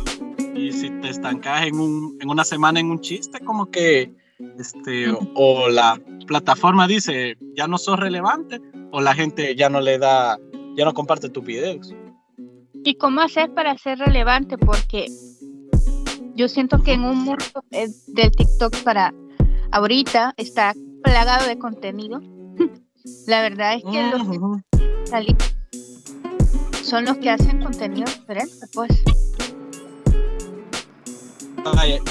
Si 0.75 0.89
te 1.01 1.09
estancas 1.09 1.65
en, 1.65 1.79
un, 1.79 2.17
en 2.21 2.29
una 2.29 2.43
semana 2.43 2.79
en 2.79 2.91
un 2.91 2.99
chiste, 2.99 3.39
como 3.39 3.71
que, 3.71 4.11
este, 4.59 5.09
o, 5.09 5.19
o 5.35 5.69
la 5.69 5.99
plataforma 6.27 6.87
dice, 6.87 7.37
ya 7.55 7.67
no 7.67 7.77
sos 7.77 7.99
relevante, 7.99 8.61
o 8.91 9.01
la 9.01 9.13
gente 9.13 9.55
ya 9.55 9.69
no 9.69 9.81
le 9.81 9.97
da, 9.97 10.37
ya 10.75 10.85
no 10.85 10.93
comparte 10.93 11.29
tus 11.29 11.43
videos. 11.43 11.93
¿Y 12.83 12.95
cómo 12.95 13.21
hacer 13.21 13.53
para 13.53 13.77
ser 13.77 13.97
relevante? 13.99 14.57
Porque 14.57 15.07
yo 16.35 16.47
siento 16.47 16.83
que 16.83 16.93
en 16.93 17.05
un 17.05 17.17
mundo 17.23 17.45
eh, 17.71 17.89
del 18.07 18.31
TikTok 18.31 18.83
para 18.83 19.13
ahorita 19.71 20.33
está 20.37 20.73
plagado 21.01 21.47
de 21.47 21.57
contenido. 21.57 22.21
La 23.27 23.41
verdad 23.41 23.75
es 23.75 23.83
que 23.83 24.03
los 24.11 24.21
que 24.29 24.37
Ujú. 24.37 24.61
salen 25.05 25.37
son 26.83 27.05
los 27.05 27.17
que 27.17 27.29
hacen 27.31 27.61
contenido 27.61 28.05
diferente, 28.05 28.67
pues. 28.73 28.91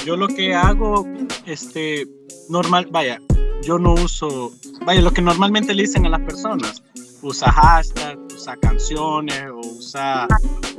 Yo 0.05 0.15
lo 0.17 0.27
que 0.27 0.53
hago, 0.53 1.07
este, 1.45 2.05
normal, 2.49 2.87
vaya, 2.91 3.19
yo 3.63 3.79
no 3.79 3.93
uso, 3.93 4.51
vaya, 4.85 5.01
lo 5.01 5.11
que 5.11 5.21
normalmente 5.21 5.73
le 5.73 5.83
dicen 5.83 6.05
a 6.05 6.09
las 6.09 6.21
personas, 6.21 6.83
usa 7.21 7.51
hashtag, 7.51 8.19
usa 8.35 8.55
canciones 8.57 9.45
o 9.51 9.59
usa 9.59 10.27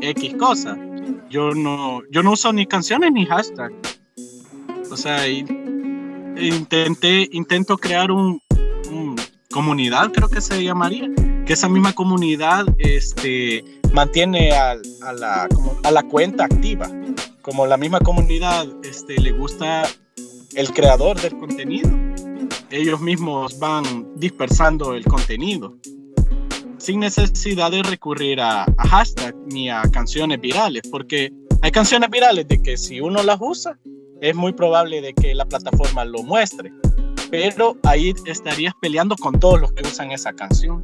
X 0.01 0.35
cosas. 0.35 0.79
Yo 1.31 1.53
no, 1.53 2.03
yo 2.11 2.23
no 2.23 2.33
uso 2.33 2.53
ni 2.53 2.67
canciones 2.67 3.13
ni 3.13 3.27
hashtag. 3.27 3.73
O 4.91 4.97
sea, 4.97 5.27
in- 5.27 6.37
intenté, 6.39 7.29
intento 7.33 7.77
crear 7.77 8.13
un, 8.13 8.41
un 8.91 9.17
comunidad, 9.51 10.13
creo 10.13 10.29
que 10.29 10.41
se 10.41 10.63
llamaría, 10.63 11.09
que 11.47 11.53
esa 11.53 11.69
misma 11.69 11.93
comunidad, 11.93 12.67
este, 12.79 13.65
mantiene 13.93 14.51
a 14.53 14.77
la 15.15 16.03
cuenta 16.11 16.45
activa 16.45 16.91
como 17.47 17.65
la 17.65 17.77
misma 17.77 18.01
comunidad 18.01 18.67
este, 18.83 19.21
le 19.21 19.31
gusta 19.31 19.85
el 20.57 20.73
creador 20.73 21.21
del 21.21 21.39
contenido, 21.39 21.89
ellos 22.71 23.01
mismos 23.01 23.57
van 23.61 23.85
dispersando 24.17 24.95
el 24.95 25.05
contenido 25.05 25.77
sin 26.79 26.99
necesidad 26.99 27.71
de 27.71 27.85
recurrir 27.85 28.41
a, 28.41 28.65
a 28.65 28.89
hashtag 28.89 29.33
ni 29.47 29.71
a 29.71 29.83
canciones 29.93 30.41
virales, 30.41 30.83
porque 30.91 31.33
hay 31.63 31.71
canciones 31.71 32.11
virales 32.11 32.49
de 32.49 32.61
que 32.61 32.77
si 32.77 33.01
uno 33.01 33.23
las 33.23 33.39
usa, 33.41 33.79
es 34.21 34.35
muy 34.35 34.53
probable 34.53 35.01
de 35.01 35.15
que 35.15 35.33
la 35.33 35.45
plataforma 35.45 36.05
lo 36.05 36.25
muestre, 36.25 36.73
pero 37.31 37.77
ahí 37.85 38.13
estarías 38.25 38.75
peleando 38.81 39.15
con 39.15 39.39
todos 39.39 39.61
los 39.61 39.73
que 39.73 39.87
usan 39.87 40.11
esa 40.11 40.33
canción. 40.33 40.83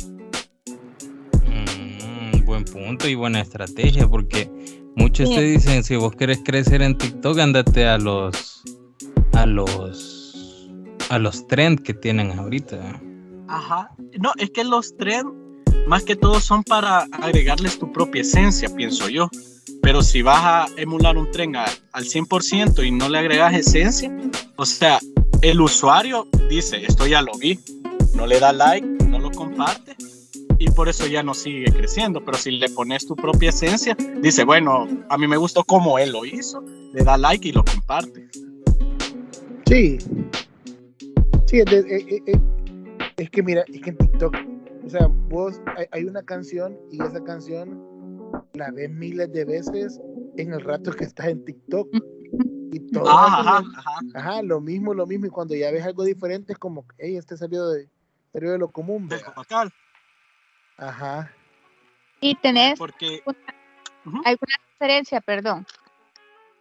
Buen 2.52 2.64
punto 2.66 3.08
y 3.08 3.14
buena 3.14 3.40
estrategia, 3.40 4.06
porque 4.06 4.50
muchos 4.94 5.30
te 5.30 5.40
dicen, 5.40 5.82
si 5.82 5.96
vos 5.96 6.14
querés 6.14 6.40
crecer 6.44 6.82
en 6.82 6.98
TikTok, 6.98 7.38
ándate 7.38 7.86
a 7.86 7.96
los 7.96 8.62
a 9.32 9.46
los 9.46 10.68
a 11.08 11.18
los 11.18 11.46
trends 11.46 11.80
que 11.82 11.94
tienen 11.94 12.38
ahorita. 12.38 13.00
Ajá. 13.48 13.88
No, 14.20 14.32
es 14.36 14.50
que 14.50 14.64
los 14.64 14.94
trends, 14.98 15.32
más 15.86 16.02
que 16.04 16.14
todo, 16.14 16.40
son 16.40 16.62
para 16.62 17.06
agregarles 17.22 17.78
tu 17.78 17.90
propia 17.90 18.20
esencia, 18.20 18.68
pienso 18.76 19.08
yo. 19.08 19.30
Pero 19.80 20.02
si 20.02 20.20
vas 20.20 20.42
a 20.44 20.66
emular 20.76 21.16
un 21.16 21.30
tren 21.30 21.56
a- 21.56 21.64
al 21.92 22.04
100% 22.04 22.82
y 22.84 22.90
no 22.90 23.08
le 23.08 23.16
agregas 23.16 23.54
esencia, 23.54 24.14
o 24.56 24.66
sea, 24.66 24.98
el 25.40 25.58
usuario 25.58 26.28
dice, 26.50 26.84
esto 26.84 27.06
ya 27.06 27.22
lo 27.22 27.32
vi, 27.38 27.58
no 28.14 28.26
le 28.26 28.38
da 28.38 28.52
like, 28.52 28.86
no 29.06 29.18
lo 29.18 29.30
comparte 29.30 29.96
y 30.62 30.70
por 30.70 30.88
eso 30.88 31.06
ya 31.06 31.22
no 31.22 31.34
sigue 31.34 31.72
creciendo. 31.72 32.24
Pero 32.24 32.38
si 32.38 32.52
le 32.52 32.68
pones 32.70 33.06
tu 33.06 33.16
propia 33.16 33.50
esencia, 33.50 33.96
dice, 34.20 34.44
bueno, 34.44 34.86
a 35.08 35.18
mí 35.18 35.26
me 35.26 35.36
gustó 35.36 35.64
cómo 35.64 35.98
él 35.98 36.12
lo 36.12 36.24
hizo, 36.24 36.62
le 36.92 37.02
da 37.02 37.16
like 37.16 37.48
y 37.48 37.52
lo 37.52 37.64
comparte. 37.64 38.28
Sí. 39.66 39.98
Sí, 41.46 41.58
es, 41.58 41.72
eh, 41.72 41.84
eh, 41.88 42.22
eh, 42.26 42.40
es 43.16 43.30
que 43.30 43.42
mira, 43.42 43.64
es 43.72 43.80
que 43.80 43.90
en 43.90 43.96
TikTok, 43.96 44.36
o 44.86 44.90
sea, 44.90 45.06
vos, 45.28 45.60
hay, 45.76 45.86
hay 45.90 46.04
una 46.04 46.22
canción 46.22 46.78
y 46.90 47.02
esa 47.02 47.22
canción 47.24 47.82
la 48.54 48.70
ves 48.70 48.90
miles 48.90 49.32
de 49.32 49.44
veces 49.44 50.00
en 50.36 50.52
el 50.52 50.60
rato 50.60 50.92
que 50.92 51.04
estás 51.04 51.26
en 51.26 51.44
TikTok. 51.44 51.88
Y 52.72 52.80
todo 52.92 53.08
Ajá, 53.08 53.40
ajá, 53.40 53.64
ajá. 53.76 54.00
ajá, 54.14 54.42
lo 54.42 54.60
mismo, 54.60 54.94
lo 54.94 55.06
mismo. 55.06 55.26
Y 55.26 55.30
cuando 55.30 55.56
ya 55.56 55.72
ves 55.72 55.84
algo 55.84 56.04
diferente, 56.04 56.52
es 56.52 56.58
como, 56.58 56.86
hey, 56.98 57.16
este 57.16 57.36
salió 57.36 57.68
de, 57.68 57.88
salió 58.32 58.52
de 58.52 58.58
lo 58.58 58.70
común. 58.70 59.08
Del. 59.08 59.20
Ajá. 60.78 61.30
Y 62.20 62.34
tenés 62.36 62.78
porque... 62.78 63.22
una- 63.24 64.22
alguna 64.24 64.54
referencia, 64.78 65.20
perdón, 65.20 65.66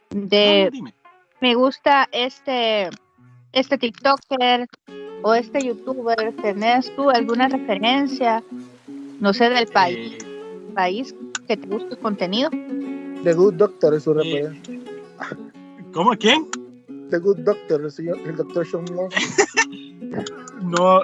de 0.10 0.65
no, 0.65 0.71
dime. 0.71 0.93
me 1.39 1.56
gusta 1.56 2.08
este 2.12 2.89
este 3.54 3.78
TikToker 3.78 4.67
o 5.24 5.34
este 5.34 5.60
YouTuber, 5.65 6.34
¿tenés 6.41 6.93
tú 6.95 7.10
alguna 7.10 7.47
referencia? 7.47 8.43
No 9.19 9.34
sé 9.34 9.50
del 9.50 9.67
país, 9.67 10.13
Eh, 10.24 10.71
país 10.74 11.15
que 11.47 11.58
te 11.58 11.67
guste 11.67 11.93
el 11.95 12.00
contenido. 12.00 12.50
The 13.24 13.34
Good 13.34 13.56
Doctor 13.56 13.93
es 13.95 14.04
su 14.04 14.12
Eh, 14.19 14.24
referencia. 14.24 14.80
¿Cómo? 15.93 16.12
¿Quién? 16.17 16.47
The 17.10 17.17
Good 17.19 17.39
Doctor, 17.39 17.82
el, 17.84 17.91
señor, 17.91 18.19
el 18.19 18.36
doctor 18.38 18.65
Sean. 18.65 18.86
No, 20.62 21.02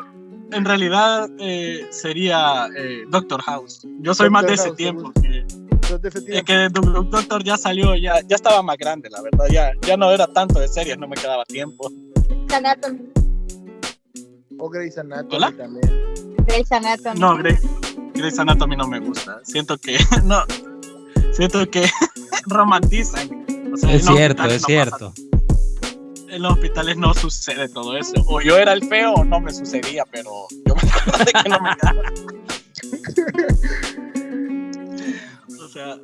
en 0.51 0.65
realidad 0.65 1.29
eh, 1.39 1.87
sería 1.91 2.67
eh, 2.77 3.03
Doctor 3.09 3.41
House. 3.43 3.81
Yo 3.99 4.13
soy 4.13 4.29
más 4.29 4.45
de 4.45 4.53
ese 4.53 4.65
House, 4.65 4.77
tiempo. 4.77 5.11
¿te 5.13 5.21
Que, 5.21 5.37
Entonces, 5.39 6.01
de 6.01 6.07
ese 6.09 6.17
es 6.19 6.25
tiempo. 6.45 6.45
que 6.45 6.69
Do- 6.91 7.03
Doctor 7.03 7.43
ya 7.43 7.57
salió, 7.57 7.95
ya, 7.95 8.21
ya 8.27 8.35
estaba 8.35 8.61
más 8.61 8.77
grande, 8.77 9.09
la 9.09 9.21
verdad. 9.21 9.45
Ya, 9.51 9.71
ya 9.81 9.97
no 9.97 10.11
era 10.11 10.27
tanto 10.27 10.59
de 10.59 10.67
series, 10.67 10.97
no 10.97 11.07
me 11.07 11.15
quedaba 11.15 11.43
tiempo. 11.45 11.91
O 14.59 14.69
Grey's 14.69 14.97
Anatomy 14.97 15.35
¿Hola? 15.35 15.51
también. 15.55 16.03
Grey's 16.47 16.71
Anatomy. 16.71 17.19
No, 17.19 17.37
Grey, 17.37 17.55
Grey's 18.15 18.39
Anatomy 18.39 18.75
no 18.75 18.87
me 18.87 18.99
gusta. 18.99 19.39
Siento 19.43 19.77
que, 19.77 19.97
no, 20.23 20.43
siento 21.33 21.69
que 21.69 21.85
romantizan. 22.47 23.45
O 23.73 23.77
sea, 23.77 23.93
Es 23.93 24.05
cierto, 24.05 24.43
es 24.45 24.61
no 24.61 24.65
cierto. 24.67 25.09
pasa- 25.13 25.36
en 26.29 26.41
los 26.41 26.53
hospitales 26.53 26.97
no 26.97 27.13
sucede 27.13 27.69
todo 27.69 27.97
eso. 27.97 28.13
O 28.27 28.41
yo 28.41 28.57
era 28.57 28.73
el 28.73 28.83
feo 28.87 29.13
o 29.13 29.23
no 29.23 29.39
me 29.39 29.51
sucedía, 29.51 30.03
pero 30.11 30.47
yo 30.65 30.75
me 30.75 30.81
acuerdo 30.89 31.25
de 31.25 31.31
que 31.33 31.49
no 31.49 31.59
me. 31.59 31.69
O 35.59 35.69
sea, 35.69 35.97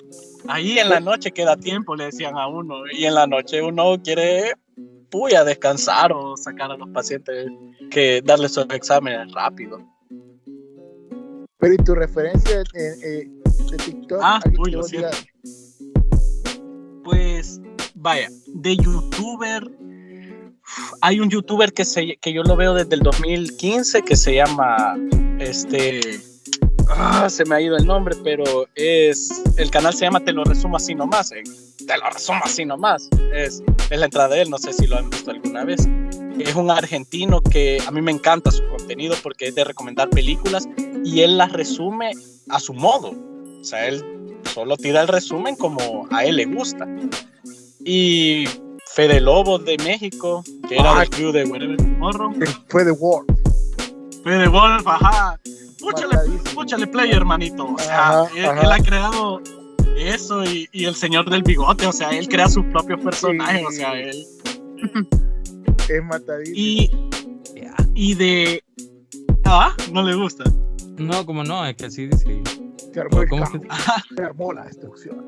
ahí 0.48 0.78
en 0.78 0.90
la 0.90 1.00
noche 1.00 1.32
queda 1.32 1.56
tiempo, 1.56 1.96
le 1.96 2.06
decían 2.06 2.38
a 2.38 2.48
uno, 2.48 2.84
y 2.92 3.06
en 3.06 3.16
la 3.16 3.26
noche 3.26 3.62
uno 3.62 3.96
quiere 4.04 4.54
puya, 5.14 5.44
descansar 5.44 6.12
o 6.12 6.36
sacar 6.36 6.72
a 6.72 6.78
los 6.78 6.90
pacientes 6.90 7.48
que 7.92 8.22
darles 8.26 8.54
sus 8.54 8.66
exámenes 8.72 9.32
rápido. 9.32 9.80
Pero 11.60 11.74
¿y 11.76 11.78
tu 11.78 11.94
referencia 11.94 12.62
eh, 12.62 12.96
eh, 13.04 13.30
de 13.72 13.78
TikTok? 13.78 14.20
Ah, 14.22 14.40
uy, 14.58 14.72
lo 14.72 14.84
siento. 14.84 15.16
Pues, 17.04 17.62
vaya, 17.94 18.28
de 18.48 18.76
youtuber, 18.76 19.64
hay 21.02 21.20
un 21.20 21.30
youtuber 21.30 21.74
que, 21.74 21.86
se, 21.86 22.18
que 22.18 22.34
yo 22.34 22.44
lo 22.44 22.56
veo 22.56 22.74
desde 22.74 22.96
el 22.96 23.02
2015 23.02 24.02
que 24.02 24.16
se 24.16 24.36
llama, 24.36 24.98
este, 25.40 26.02
ah, 26.90 27.30
se 27.30 27.46
me 27.46 27.56
ha 27.56 27.62
ido 27.62 27.78
el 27.78 27.86
nombre, 27.86 28.16
pero 28.24 28.68
es, 28.76 29.44
el 29.58 29.70
canal 29.72 29.94
se 29.94 30.06
llama 30.06 30.20
Te 30.20 30.32
lo 30.32 30.44
resumo 30.44 30.78
así 30.78 30.96
nomás, 30.96 31.32
eh, 31.32 31.44
te 31.86 31.98
lo 31.98 32.10
resumo 32.10 32.40
así 32.44 32.66
nomás, 32.66 33.10
es, 33.34 33.62
es 33.90 34.00
la 34.00 34.06
entrada 34.06 34.36
de 34.36 34.42
él, 34.42 34.50
no 34.50 34.58
sé 34.58 34.74
si 34.74 34.88
lo 34.88 34.98
han 34.98 35.10
visto 35.10 35.32
alguna 35.32 35.64
vez. 35.66 35.88
es 36.40 36.56
un 36.56 36.72
argentino 36.72 37.42
que 37.42 37.82
a 37.86 37.92
mí 37.92 38.02
me 38.02 38.12
encanta 38.12 38.52
su 38.52 38.66
contenido 38.68 39.16
porque 39.22 39.48
es 39.48 39.56
de 39.56 39.64
recomendar 39.64 40.10
películas 40.10 40.68
y 41.04 41.22
él 41.22 41.38
las 41.38 41.52
resume 41.52 42.12
a 42.50 42.60
su 42.60 42.74
modo. 42.74 43.14
O 43.60 43.64
sea, 43.64 43.88
él 43.88 44.04
solo 44.54 44.78
tira 44.78 45.02
el 45.02 45.08
resumen 45.08 45.56
como 45.56 46.08
a 46.12 46.26
él 46.26 46.38
le 46.38 46.46
gusta. 46.46 46.88
Y 47.86 48.46
Fede 48.94 49.20
Lobo 49.20 49.58
de 49.60 49.78
México, 49.78 50.44
que 50.68 50.76
era 50.78 50.96
Ah. 50.96 51.00
del 51.02 51.10
crew 51.10 51.32
de 51.32 51.44
Wherever 51.46 51.78
Tomorrow. 51.78 52.34
Fue 52.68 52.84
de 52.86 52.92
War. 52.92 53.24
Fede 54.24 54.48
Wolf, 54.48 54.88
ajá. 54.88 55.38
Púchale, 55.80 56.18
púchale 56.56 56.88
play, 56.88 57.12
hermanito. 57.12 57.66
O 57.66 57.78
sea, 57.78 58.22
Ajá, 58.22 58.30
él, 58.38 58.46
ajá. 58.46 58.62
él 58.62 58.72
ha 58.72 58.80
creado 58.80 59.42
eso 59.98 60.46
y, 60.46 60.70
y 60.72 60.86
el 60.86 60.96
señor 60.96 61.30
del 61.30 61.44
bigote, 61.44 61.86
o 61.86 61.92
sea, 61.92 62.10
él 62.12 62.28
crea 62.30 62.48
sus 62.48 62.64
propios 62.68 63.02
personajes, 63.02 63.66
o 63.68 63.72
sea, 63.72 63.94
él. 64.00 64.26
Es 65.90 66.04
matadísimo. 66.06 66.56
Y, 66.58 66.90
Ya. 67.56 67.76
y 67.94 68.14
de. 68.16 68.64
Ah, 69.44 69.76
no 69.92 70.02
le 70.04 70.16
gusta. 70.16 70.46
No, 70.98 71.26
como 71.26 71.44
no, 71.44 71.66
es 71.66 71.76
que 71.76 71.86
así 71.88 72.08
dice. 72.08 72.42
se 72.94 73.00
armó 73.02 73.22
el 73.24 73.30
¿Cómo 73.30 73.44
caos, 73.44 73.60
que- 73.60 74.16
se 74.16 74.24
armó 74.24 74.54
la 74.54 74.64
destrucción. 74.66 75.26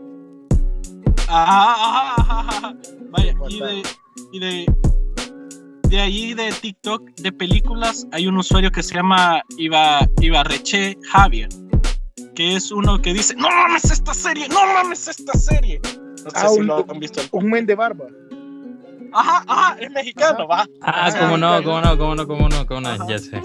Ajá, 1.28 1.74
ajá, 1.74 2.16
ajá, 2.22 2.40
ajá. 2.58 2.76
Vaya, 3.10 3.36
y 3.50 3.60
de, 3.60 3.84
y 4.32 4.40
de, 4.40 4.66
de 5.90 6.02
ahí 6.02 6.34
de 6.34 6.52
TikTok, 6.52 7.02
de 7.18 7.32
películas, 7.32 8.08
hay 8.12 8.28
un 8.28 8.38
usuario 8.38 8.72
que 8.72 8.84
se 8.84 8.96
llama 8.96 9.42
Iba, 9.58 10.08
Ibarreche 10.22 10.98
Javier, 11.12 11.50
que 12.36 12.56
es 12.56 12.72
uno 12.72 13.02
que 13.02 13.14
dice, 13.14 13.36
no 13.36 13.50
mames 13.50 13.86
esta 13.92 14.14
serie, 14.14 14.48
no 14.50 14.66
mames 14.74 15.08
esta 15.08 15.34
serie. 15.38 15.80
No 16.24 16.32
sé 16.32 16.38
Ah, 16.38 16.48
si 16.50 16.60
un- 16.60 16.68
lo 16.68 16.86
han 16.90 17.00
visto. 17.00 17.22
Un 17.32 17.50
men 17.50 17.66
de 17.66 17.76
barba. 17.76 18.06
Ajá, 19.14 19.44
ajá, 19.48 19.78
es 19.80 19.92
mexicano, 19.92 20.48
va. 20.48 20.66
Ah, 20.82 21.06
Ah, 21.08 21.20
cómo 21.20 21.38
no, 21.38 21.64
cómo 21.64 21.82
no, 21.82 21.98
cómo 21.98 22.16
no, 22.16 22.28
cómo 22.28 22.50
no, 22.50 22.66
cómo 22.66 22.82
no, 22.82 22.90
Ajá. 22.90 23.06
ya 23.08 23.20
sé. 23.20 23.42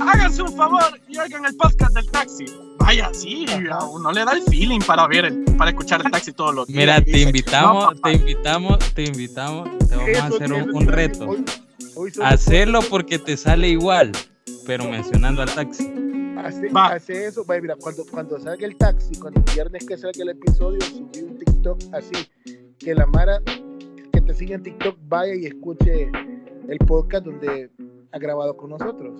Háganse 0.00 0.42
un 0.42 0.54
favor 0.56 1.00
y 1.08 1.18
oigan 1.18 1.44
el 1.46 1.56
podcast 1.56 1.92
del 1.94 2.08
taxi. 2.10 2.44
Vaya, 2.78 3.10
sí, 3.12 3.44
uno 3.92 4.12
le 4.12 4.24
da 4.24 4.32
el 4.32 4.42
feeling 4.44 4.80
para 4.80 5.06
ver, 5.06 5.26
el- 5.26 5.44
para 5.56 5.70
escuchar 5.70 6.00
el 6.04 6.10
taxi 6.10 6.32
todos 6.32 6.54
los 6.54 6.66
días. 6.66 6.78
Mira, 6.78 7.00
te 7.04 7.20
invitamos, 7.20 7.84
"No, 7.84 7.90
papá". 7.96 8.08
te 8.10 8.16
invitamos, 8.16 8.78
te 8.94 9.04
invitamos, 9.04 9.78
te 9.88 9.96
vamos 9.96 10.18
a 10.18 10.26
hacer 10.26 10.52
un, 10.52 10.86
reto. 10.86 11.28
Hoy, 11.94 12.12
Hacerlo 12.22 12.80
porque 12.88 13.18
te 13.18 13.36
sale 13.36 13.68
igual, 13.68 14.12
pero 14.66 14.84
mencionando 14.88 15.42
al 15.42 15.52
taxi. 15.52 15.92
Hace, 16.38 16.68
Va. 16.68 16.86
hace 16.86 17.26
eso, 17.26 17.44
vaya, 17.44 17.60
mira, 17.60 17.76
cuando, 17.76 18.04
cuando 18.08 18.38
salga 18.38 18.64
el 18.64 18.76
taxi, 18.76 19.16
cuando 19.18 19.40
el 19.40 19.52
viernes 19.54 19.84
que 19.84 19.98
salga 19.98 20.22
el 20.22 20.28
episodio, 20.30 20.80
subí 20.82 21.22
un 21.22 21.36
TikTok 21.38 21.78
así, 21.92 22.28
que 22.78 22.94
la 22.94 23.06
Mara 23.06 23.42
que 24.12 24.20
te 24.20 24.34
sigue 24.34 24.54
en 24.54 24.62
TikTok 24.62 24.96
vaya 25.08 25.34
y 25.34 25.46
escuche 25.46 26.10
el 26.68 26.78
podcast 26.86 27.24
donde 27.24 27.70
ha 28.12 28.18
grabado 28.18 28.56
con 28.56 28.70
nosotros. 28.70 29.12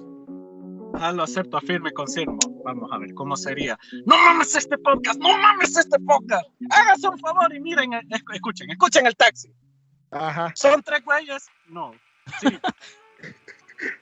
Ah, 0.95 1.13
lo 1.13 1.23
acepto, 1.23 1.57
afirme, 1.57 1.93
confirmo. 1.93 2.39
Vamos 2.65 2.91
a 2.93 2.99
ver 2.99 3.15
cómo 3.15 3.37
sería. 3.37 3.79
No 4.07 4.17
mames 4.17 4.55
este 4.57 4.77
podcast, 4.79 5.19
no 5.21 5.37
mames 5.39 5.77
este 5.77 5.99
podcast. 6.01 6.47
Háganse 6.71 7.09
un 7.09 7.19
favor 7.19 7.55
y 7.55 7.61
miren, 7.61 7.93
eh, 7.95 8.01
esc- 8.11 8.35
escuchen, 8.35 8.71
escuchen 8.71 9.07
el 9.07 9.17
taxi. 9.17 9.53
Ajá. 10.11 10.51
¿Son 10.55 10.83
tres 10.83 11.05
güeyes? 11.05 11.47
No. 11.69 11.93
Sí, 12.41 12.49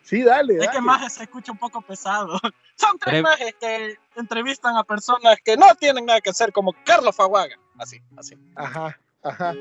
Sí, 0.02 0.22
dale, 0.22 0.54
es 0.54 0.60
dale. 0.60 0.72
que 0.72 0.80
majes 0.80 1.12
se 1.12 1.24
escucha 1.24 1.52
un 1.52 1.58
poco 1.58 1.82
pesado. 1.82 2.40
Son 2.76 2.98
tres 2.98 3.22
majes 3.22 3.54
que 3.60 3.96
entrevistan 4.16 4.74
a 4.76 4.84
personas 4.84 5.36
que 5.44 5.54
no 5.56 5.66
tienen 5.78 6.06
nada 6.06 6.20
que 6.22 6.30
hacer, 6.30 6.50
como 6.52 6.74
Carlos 6.84 7.14
Faguaga. 7.14 7.56
Así, 7.78 8.00
así. 8.16 8.36
Ajá, 8.54 8.98
ajá. 9.22 9.54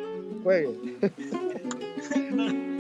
Juegue. 0.43 0.97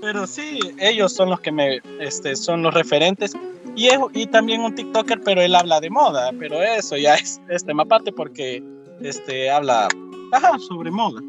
Pero 0.00 0.26
sí, 0.26 0.58
ellos 0.78 1.12
son 1.14 1.30
los 1.30 1.40
que 1.40 1.52
me, 1.52 1.80
este, 2.00 2.34
son 2.34 2.62
los 2.62 2.74
referentes. 2.74 3.36
Y, 3.74 3.86
es- 3.86 3.98
y 4.12 4.26
también 4.26 4.62
un 4.62 4.74
TikToker, 4.74 5.20
pero 5.24 5.40
él 5.42 5.54
habla 5.54 5.80
de 5.80 5.90
moda. 5.90 6.30
Pero 6.38 6.62
eso 6.62 6.96
ya 6.96 7.14
es, 7.14 7.40
es 7.48 7.64
tema 7.64 7.84
aparte 7.84 8.12
porque 8.12 8.62
este, 9.00 9.50
habla 9.50 9.88
ajá, 10.32 10.58
sobre 10.58 10.90
moda. 10.90 11.20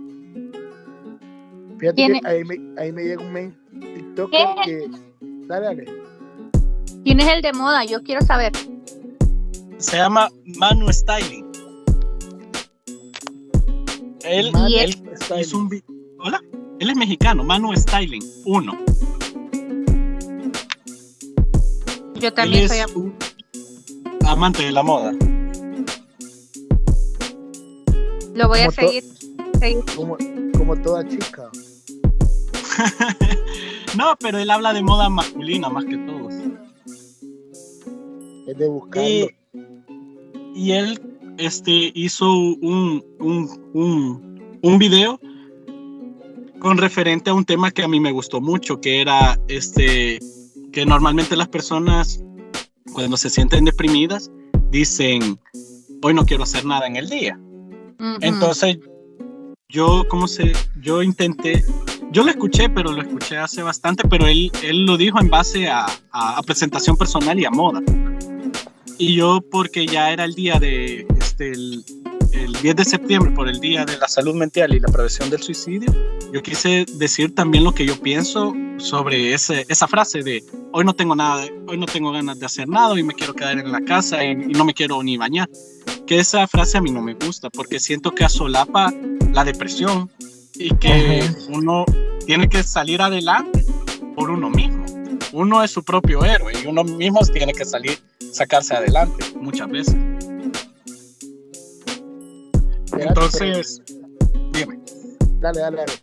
Fíjate 1.80 1.96
Tiene- 1.96 2.22
que 2.22 2.28
ahí 2.28 2.44
me, 2.44 2.58
ahí 2.82 2.92
me 2.92 3.04
llega 3.04 3.22
un 3.24 3.32
men 3.34 3.58
TikToker 3.80 4.48
que. 4.66 4.88
Dale, 5.48 5.66
dale. 5.66 5.86
¿Quién 7.04 7.20
es 7.20 7.28
el 7.28 7.42
de 7.42 7.52
moda? 7.54 7.84
Yo 7.86 8.02
quiero 8.04 8.22
saber. 8.22 8.52
Se 9.78 9.98
llama 9.98 10.30
Manu 10.58 10.92
Styling. 10.94 11.46
Él, 14.24 14.52
él 14.78 14.94
Styling. 15.16 15.42
hizo 15.42 15.58
un 15.58 15.84
Hola, 16.20 16.42
él 16.80 16.90
es 16.90 16.96
mexicano, 16.96 17.44
Manu 17.44 17.76
Styling, 17.76 18.24
uno. 18.46 18.78
Yo 22.24 22.30
Él 22.30 22.34
también 22.36 22.64
es 22.64 22.72
soy. 22.72 22.80
am- 22.80 22.92
un 22.96 23.14
amante 24.26 24.64
de 24.64 24.72
la 24.72 24.82
moda. 24.82 25.12
Lo 28.34 28.48
voy 28.48 28.60
a 28.62 28.68
Como 28.68 28.72
seguir. 28.72 29.04
seguir. 29.60 29.84
Como, 29.94 30.18
como 30.58 30.82
toda 30.82 31.06
chica. 31.08 31.50
No, 33.98 34.16
pero 34.20 34.40
él 34.40 34.50
habla 34.50 34.74
de 34.74 34.82
moda 34.82 35.08
masculina 35.10 35.70
más 35.70 35.86
que 35.86 35.98
todos. 35.98 36.34
Es 38.48 38.58
de 38.58 38.68
buscarlo. 38.68 39.08
Y, 39.08 39.30
y 40.56 40.72
él 40.72 41.00
este, 41.38 41.92
hizo 41.94 42.32
un, 42.34 43.06
un, 43.20 43.70
un, 43.74 44.60
un 44.64 44.80
video 44.80 45.20
con 46.58 46.80
referente 46.80 47.30
a 47.30 47.36
un 47.36 47.46
tema 47.46 47.70
que 47.70 47.84
a 47.84 47.88
mí 47.88 48.00
me 48.00 48.12
gustó 48.12 48.42
mucho, 48.42 48.82
que 48.82 49.00
era 49.02 49.40
este, 49.48 50.18
que 50.74 50.86
normalmente 50.86 51.36
las 51.38 51.48
personas 51.48 52.22
cuando 52.92 53.16
se 53.16 53.30
sienten 53.30 53.64
deprimidas 53.66 54.30
dicen, 54.70 55.40
hoy 56.02 56.14
no 56.14 56.26
quiero 56.26 56.44
hacer 56.44 56.66
nada 56.66 56.86
en 56.88 56.96
el 56.98 57.10
día. 57.10 57.40
Entonces, 58.22 58.80
yo, 59.70 60.04
¿cómo 60.10 60.28
se? 60.28 60.52
Yo 60.82 61.02
intenté, 61.02 61.64
yo 62.12 62.24
lo 62.24 62.30
escuché, 62.32 62.70
pero 62.70 62.92
lo 62.92 63.02
escuché 63.02 63.38
hace 63.38 63.62
bastante, 63.64 64.08
pero 64.08 64.28
él, 64.28 64.52
él 64.64 64.86
lo 64.86 64.98
dijo 64.98 65.20
en 65.22 65.30
base 65.30 65.68
a, 65.70 65.86
a- 66.12 66.38
a 66.38 66.44
presentación 66.44 66.98
personal 66.98 67.40
y 67.40 67.46
a 67.46 67.50
moda. 67.52 67.82
Y 68.98 69.16
yo, 69.16 69.42
porque 69.52 69.86
ya 69.88 70.12
era 70.12 70.24
el 70.26 70.34
día 70.36 70.60
de, 70.60 71.08
este, 71.20 71.52
el, 71.52 71.84
el 72.34 72.54
10 72.54 72.76
de 72.76 72.86
septiembre, 72.86 73.32
por 73.32 73.48
el 73.48 73.60
Día 73.60 73.86
de 73.86 73.98
la 73.98 74.08
Salud 74.08 74.36
Mental 74.36 74.74
y 74.74 74.80
la 74.80 74.88
Prevención 74.88 75.30
del 75.30 75.42
Suicidio, 75.42 75.94
yo 76.34 76.42
quise 76.42 76.86
decir 76.96 77.34
también 77.34 77.64
lo 77.64 77.74
que 77.74 77.86
yo 77.86 78.00
pienso 78.00 78.54
sobre 78.78 79.34
ese, 79.34 79.66
esa 79.70 79.88
frase 79.88 80.24
de 80.24 80.44
hoy 80.72 80.84
no 80.84 80.94
tengo 80.94 81.16
nada, 81.16 81.46
hoy 81.68 81.78
no 81.78 81.86
tengo 81.86 82.12
ganas 82.12 82.40
de 82.40 82.46
hacer 82.46 82.68
nada 82.68 83.00
y 83.00 83.04
me 83.04 83.14
quiero 83.14 83.34
quedar 83.34 83.60
en 83.60 83.72
la 83.72 83.82
casa 83.82 84.24
y, 84.24 84.32
y 84.32 84.54
no 84.54 84.66
me 84.66 84.74
quiero 84.74 85.02
ni 85.04 85.18
bañar 85.18 85.48
que 86.06 86.20
esa 86.20 86.48
frase 86.48 86.78
a 86.78 86.82
mí 86.82 86.92
no 86.92 87.02
me 87.02 87.14
gusta 87.14 87.50
porque 87.50 87.80
siento 87.80 88.12
que 88.12 88.26
asolapa 88.26 88.92
la 89.32 89.44
depresión 89.44 90.10
y 90.56 90.74
que 90.76 91.24
uno 91.50 91.86
tiene 92.26 92.48
que 92.50 92.64
salir 92.64 93.02
adelante 93.02 93.66
por 94.16 94.30
uno 94.30 94.50
mismo. 94.50 94.86
Uno 95.32 95.64
es 95.64 95.72
su 95.72 95.84
propio 95.84 96.24
héroe 96.24 96.54
y 96.64 96.68
uno 96.68 96.84
mismo 96.84 97.22
tiene 97.22 97.54
que 97.54 97.66
salir, 97.66 98.00
sacarse 98.32 98.76
adelante 98.76 99.26
muchas 99.40 99.70
veces. 99.70 99.96
Entonces, 103.00 103.82
dime, 104.52 104.80
Dale, 105.40 105.60
dale, 105.60 105.78
dale. 105.78 105.94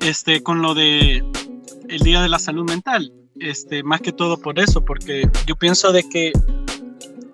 este, 0.00 0.42
con 0.42 0.62
lo 0.62 0.74
de 0.74 1.24
el 1.88 2.00
Día 2.00 2.22
de 2.22 2.28
la 2.28 2.38
Salud 2.38 2.68
Mental, 2.68 3.12
este, 3.38 3.82
más 3.82 4.00
que 4.00 4.12
todo 4.12 4.40
por 4.40 4.58
eso, 4.58 4.84
porque 4.84 5.28
yo 5.46 5.56
pienso 5.56 5.92
de 5.92 6.08
que 6.08 6.32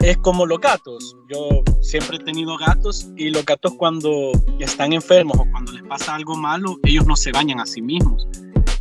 es 0.01 0.17
como 0.19 0.47
los 0.47 0.61
gatos. 0.61 1.17
Yo 1.33 1.63
siempre 1.81 2.19
he 2.19 2.21
tenido 2.21 2.57
gatos 2.57 3.09
y 3.17 3.31
los 3.31 3.45
gatos 3.45 3.75
cuando 3.77 4.33
están 4.61 4.93
enfermos 4.93 5.39
o 5.39 5.51
cuando 5.51 5.73
les 5.73 5.83
pasa 5.85 6.15
algo 6.15 6.37
malo, 6.37 6.79
ellos 6.85 7.07
no 7.07 7.17
se 7.17 7.33
bañan 7.33 7.61
a 7.61 7.67
sí 7.67 7.83
mismos. 7.83 8.29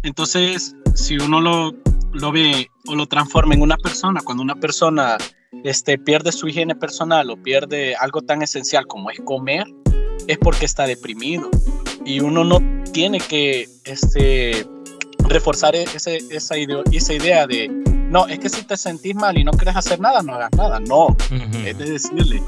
Entonces, 0.03 0.75
si 0.93 1.17
uno 1.17 1.41
lo, 1.41 1.73
lo 2.13 2.31
ve 2.31 2.69
o 2.87 2.95
lo 2.95 3.07
transforma 3.07 3.55
en 3.55 3.61
una 3.61 3.77
persona, 3.77 4.21
cuando 4.23 4.43
una 4.43 4.55
persona 4.55 5.17
este, 5.63 5.97
pierde 5.97 6.31
su 6.31 6.47
higiene 6.47 6.75
personal 6.75 7.29
o 7.29 7.37
pierde 7.37 7.95
algo 7.95 8.21
tan 8.21 8.41
esencial 8.41 8.85
como 8.87 9.09
es 9.09 9.19
comer, 9.21 9.65
es 10.27 10.37
porque 10.37 10.65
está 10.65 10.85
deprimido. 10.85 11.49
Y 12.05 12.19
uno 12.19 12.43
no 12.43 12.59
tiene 12.91 13.19
que 13.19 13.67
este, 13.83 14.65
reforzar 15.27 15.75
ese, 15.75 16.19
esa, 16.29 16.57
idea, 16.57 16.81
esa 16.91 17.13
idea 17.13 17.47
de, 17.47 17.67
no, 17.67 18.27
es 18.27 18.39
que 18.39 18.49
si 18.49 18.63
te 18.63 18.77
sentís 18.77 19.15
mal 19.15 19.37
y 19.37 19.43
no 19.43 19.51
quieres 19.51 19.75
hacer 19.75 19.99
nada, 19.99 20.21
no 20.21 20.35
hagas 20.35 20.51
nada. 20.53 20.79
No, 20.79 21.07
Ujú. 21.07 21.57
es 21.65 21.77
de 21.77 21.91
decirle, 21.91 22.41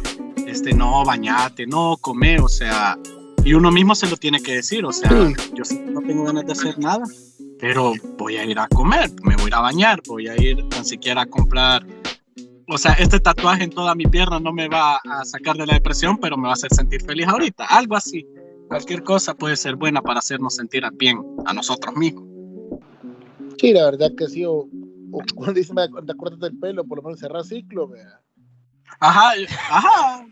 este, 0.45 0.73
no, 0.73 1.03
bañate, 1.03 1.65
no, 1.67 1.97
come, 1.99 2.39
o 2.39 2.47
sea, 2.47 2.97
y 3.43 3.53
uno 3.53 3.71
mismo 3.71 3.95
se 3.95 4.07
lo 4.07 4.17
tiene 4.17 4.41
que 4.41 4.55
decir, 4.55 4.85
o 4.85 4.91
sea, 4.91 5.09
yo 5.09 5.63
no 5.91 6.01
tengo 6.01 6.25
ganas 6.25 6.45
de 6.45 6.51
hacer 6.51 6.77
nada, 6.79 7.05
pero 7.59 7.93
voy 8.17 8.37
a 8.37 8.45
ir 8.45 8.59
a 8.59 8.67
comer, 8.67 9.09
me 9.23 9.35
voy 9.35 9.45
a 9.45 9.47
ir 9.47 9.55
a 9.55 9.59
bañar, 9.59 10.01
voy 10.05 10.27
a 10.27 10.35
ir 10.41 10.67
tan 10.69 10.85
siquiera 10.85 11.21
a 11.21 11.25
comprar, 11.25 11.85
o 12.67 12.77
sea, 12.77 12.93
este 12.93 13.19
tatuaje 13.19 13.63
en 13.63 13.69
toda 13.69 13.95
mi 13.95 14.05
pierna 14.05 14.39
no 14.39 14.51
me 14.51 14.67
va 14.67 14.97
a 14.97 15.25
sacar 15.25 15.55
de 15.55 15.65
la 15.65 15.75
depresión, 15.75 16.17
pero 16.17 16.35
me 16.37 16.43
va 16.43 16.49
a 16.49 16.53
hacer 16.53 16.73
sentir 16.73 17.01
feliz 17.01 17.27
ahorita, 17.27 17.65
algo 17.65 17.95
así. 17.95 18.27
cualquier 18.67 19.03
cosa 19.03 19.33
puede 19.33 19.55
ser 19.55 19.75
buena 19.75 20.01
para 20.01 20.19
hacernos 20.19 20.55
sentir 20.55 20.83
bien 20.93 21.23
a 21.45 21.53
nosotros 21.53 21.95
mismos. 21.95 22.25
Sí, 23.57 23.73
la 23.73 23.85
verdad 23.85 24.11
que 24.17 24.27
sí, 24.27 24.43
o, 24.45 24.67
o 25.11 25.21
cuando 25.35 25.53
dicen, 25.53 25.75
te 25.75 26.15
cortas 26.15 26.49
el 26.49 26.59
pelo, 26.59 26.83
por 26.83 26.97
lo 26.97 27.03
menos 27.03 27.19
cerrar 27.19 27.45
ciclo, 27.45 27.87
vea. 27.87 28.21
Ajá, 28.99 29.31
ajá, 29.69 30.25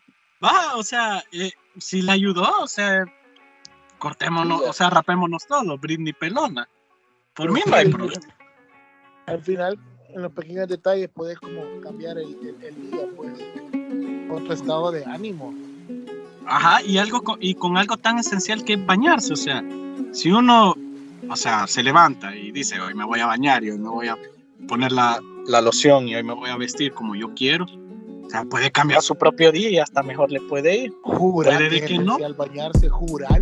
va, 0.43 0.75
o 0.75 0.83
sea, 0.83 1.23
eh, 1.31 1.51
si 1.77 2.01
le 2.01 2.11
ayudó, 2.11 2.49
o 2.61 2.67
sea, 2.67 3.05
cortémonos, 3.97 4.61
o 4.61 4.73
sea, 4.73 4.89
rapémonos 4.89 5.45
todos, 5.47 5.79
Britney 5.79 6.13
pelona. 6.13 6.67
Por 7.33 7.51
mí 7.51 7.61
no 7.65 7.75
hay 7.75 7.89
problema. 7.89 8.25
Al 9.25 9.41
final, 9.41 9.79
en 10.15 10.21
los 10.21 10.31
pequeños 10.31 10.67
detalles 10.67 11.09
puedes 11.13 11.37
como 11.39 11.61
cambiar 11.81 12.17
el, 12.17 12.27
el- 12.41 12.63
el 12.63 12.91
día, 12.91 13.07
pues, 13.15 13.31
con 14.29 14.45
tu 14.45 14.53
estado 14.53 14.91
de 14.91 15.03
ánimo. 15.05 15.53
Ajá, 16.47 16.81
y 16.83 16.97
algo 16.97 17.21
con, 17.21 17.37
y 17.41 17.55
con 17.55 17.77
algo 17.77 17.97
tan 17.97 18.17
esencial 18.19 18.63
que 18.63 18.73
es 18.73 18.85
bañarse, 18.85 19.33
o 19.33 19.35
sea, 19.35 19.63
si 20.11 20.31
uno, 20.31 20.75
o 21.29 21.35
sea, 21.35 21.67
se 21.67 21.83
levanta 21.83 22.35
y 22.35 22.51
dice, 22.51 22.79
hoy 22.79 22.93
me 22.93 23.03
voy 23.05 23.19
a 23.19 23.25
bañar 23.25 23.63
y 23.63 23.71
hoy 23.71 23.77
me 23.79 23.89
voy 23.89 24.07
a 24.07 24.17
poner 24.67 24.91
la, 24.91 25.19
la 25.47 25.61
loción 25.61 26.07
y 26.07 26.15
hoy 26.15 26.23
me 26.23 26.33
voy 26.33 26.49
a 26.49 26.55
vestir 26.57 26.93
como 26.93 27.15
yo 27.15 27.33
quiero, 27.35 27.65
o 27.65 28.29
sea, 28.29 28.43
puede 28.45 28.71
cambiar 28.71 29.01
su 29.01 29.15
propio 29.15 29.51
día 29.51 29.69
y 29.69 29.77
hasta 29.79 30.01
mejor 30.01 30.31
le 30.31 30.39
puede 30.41 30.77
ir. 30.77 30.93
Jurar 31.03 31.67
que 31.69 31.81
que 31.81 31.97
no. 31.97 32.13
esencial 32.13 32.33
bañarse, 32.35 32.89
jurar. 32.89 33.39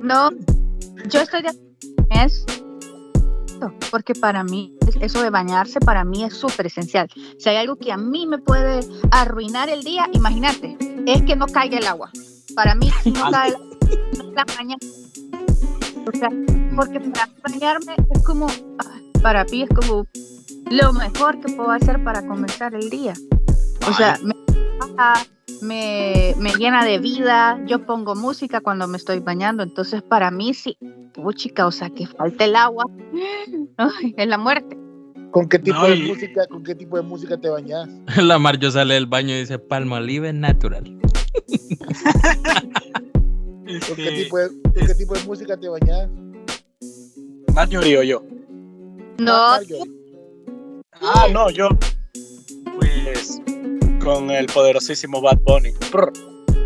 No, 0.00 0.30
yo 1.08 1.20
estoy 1.20 1.42
de 1.42 1.48
acuerdo 1.50 2.46
con 2.60 2.71
eso, 3.62 3.74
porque 3.90 4.14
para 4.14 4.42
mí, 4.44 4.76
eso 5.00 5.22
de 5.22 5.30
bañarse 5.30 5.80
para 5.80 6.04
mí 6.04 6.24
es 6.24 6.34
súper 6.34 6.66
esencial. 6.66 7.08
Si 7.38 7.48
hay 7.48 7.56
algo 7.56 7.76
que 7.76 7.92
a 7.92 7.96
mí 7.96 8.26
me 8.26 8.38
puede 8.38 8.80
arruinar 9.10 9.68
el 9.68 9.82
día, 9.82 10.08
imagínate, 10.12 10.76
es 11.06 11.22
que 11.22 11.36
no 11.36 11.46
caiga 11.46 11.78
el 11.78 11.86
agua. 11.86 12.10
Para 12.54 12.74
mí, 12.74 12.90
si 13.02 13.10
no 13.10 13.30
cae 13.30 13.50
el 13.50 13.54
agua, 13.54 13.66
no 14.18 14.32
la 14.32 14.44
baña. 14.56 14.76
O 16.06 16.16
sea, 16.16 16.28
porque 16.74 17.00
para 17.00 17.28
bañarme 17.42 17.94
es 18.10 18.22
como, 18.24 18.46
ah, 18.78 18.98
para 19.22 19.44
mí 19.44 19.62
es 19.62 19.68
como 19.70 20.06
lo 20.70 20.92
mejor 20.92 21.40
que 21.40 21.52
puedo 21.52 21.70
hacer 21.70 22.02
para 22.02 22.26
comenzar 22.26 22.74
el 22.74 22.90
día. 22.90 23.14
O 23.88 23.94
sea, 23.94 24.18
me, 24.22 24.34
relaja, 24.80 25.26
me, 25.60 26.34
me 26.38 26.54
llena 26.54 26.84
de 26.84 26.98
vida. 26.98 27.58
Yo 27.66 27.84
pongo 27.86 28.14
música 28.14 28.60
cuando 28.60 28.86
me 28.86 28.96
estoy 28.96 29.20
bañando. 29.20 29.62
Entonces, 29.62 30.02
para 30.02 30.30
mí, 30.30 30.54
sí, 30.54 30.76
chica, 31.34 31.66
o 31.66 31.72
sea, 31.72 31.90
que 31.90 32.06
falte 32.06 32.44
el 32.44 32.56
agua. 32.56 32.84
Ay, 33.76 34.14
es 34.16 34.26
la 34.26 34.38
muerte. 34.38 34.76
¿Con 35.30 35.48
qué 35.48 35.58
tipo 35.58 35.78
No, 35.78 35.88
de 35.88 35.96
y- 35.96 36.08
música, 36.08 36.46
con 36.46 36.62
qué 36.62 36.74
tipo 36.74 36.96
de 36.96 37.02
música 37.02 37.38
te 37.38 37.48
bañas? 37.48 37.88
La 38.22 38.38
Marjo 38.38 38.70
sale 38.70 38.94
del 38.94 39.06
baño 39.06 39.34
y 39.34 39.40
dice 39.40 39.58
Palmolive 39.58 40.32
natural. 40.32 40.84
¿Con 43.64 43.68
Este, 43.68 43.94
qué 43.96 44.10
tipo 44.24 44.36
de, 44.38 44.48
con 44.48 44.72
qué 44.86 44.94
tipo 44.94 45.14
de 45.14 45.24
música 45.24 45.56
te 45.56 45.68
bañas? 45.68 46.10
Marjorie 47.54 47.98
o 47.98 48.02
yo. 48.02 48.22
No. 49.18 49.32
Ah, 51.00 51.26
no, 51.32 51.48
yo. 51.50 51.68
Pues 52.76 53.40
con 54.02 54.30
el 54.30 54.46
poderosísimo 54.46 55.20
Bad 55.20 55.38
Bunny. 55.44 55.72
Prr, 55.90 56.12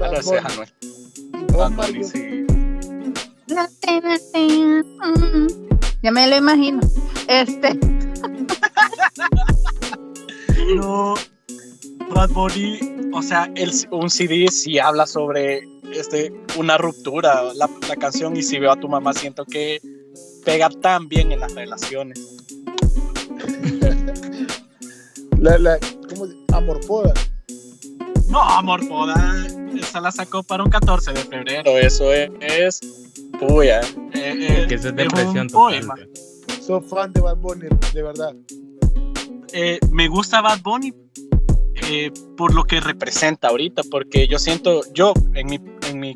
Bad 0.00 0.14
es 0.14 0.24
Bunny. 0.26 0.38
Anuel. 0.44 0.68
¿Y 1.32 1.52
vos, 1.52 1.56
Bad 1.56 1.72
Bunny, 1.72 2.04
sí. 2.04 2.18
Mm, 4.34 5.46
ya 6.02 6.10
me 6.10 6.26
lo 6.28 6.36
imagino. 6.36 6.80
Este, 7.28 7.74
No, 10.76 11.14
Bad 12.10 12.30
Bunny, 12.30 12.78
o 13.12 13.22
sea, 13.22 13.50
el, 13.54 13.70
un 13.90 14.10
CD 14.10 14.48
sí 14.50 14.78
habla 14.78 15.06
sobre 15.06 15.60
este, 15.92 16.32
una 16.56 16.76
ruptura, 16.78 17.42
la, 17.54 17.68
la 17.88 17.96
canción 17.96 18.36
y 18.36 18.42
si 18.42 18.58
veo 18.58 18.72
a 18.72 18.76
tu 18.80 18.88
mamá 18.88 19.12
siento 19.12 19.44
que 19.44 19.80
pega 20.44 20.68
tan 20.70 21.08
bien 21.08 21.30
en 21.32 21.40
las 21.40 21.54
relaciones. 21.54 22.20
La, 25.38 25.58
la, 25.58 25.78
¿cómo 26.08 26.26
se- 26.26 26.34
Amorfoda. 26.54 27.12
No, 28.36 28.42
amor, 28.42 28.86
poda, 28.86 29.46
esa 29.80 29.98
la 29.98 30.12
sacó 30.12 30.42
para 30.42 30.62
un 30.62 30.68
14 30.68 31.10
de 31.14 31.20
febrero, 31.20 31.78
eso 31.78 32.12
es, 32.12 32.28
es 32.42 32.80
puya. 33.40 33.80
eh, 34.12 34.34
eh, 34.38 34.66
eso 34.68 34.74
es 34.74 34.84
un 34.84 34.96
depresión 34.96 35.48
poema. 35.48 35.94
total. 35.94 36.10
Soy 36.60 36.82
fan 36.82 37.14
de 37.14 37.22
Bad 37.22 37.38
Bunny, 37.38 37.68
de 37.94 38.02
verdad. 38.02 38.34
Eh, 39.54 39.78
me 39.90 40.08
gusta 40.08 40.42
Bad 40.42 40.60
Bunny 40.60 40.92
eh, 41.88 42.12
por 42.36 42.52
lo 42.54 42.64
que 42.64 42.78
representa 42.78 43.48
ahorita, 43.48 43.80
porque 43.90 44.28
yo 44.28 44.38
siento, 44.38 44.82
yo 44.92 45.14
en 45.32 45.46
mi, 45.46 45.58
en 45.88 45.98
mi 45.98 46.14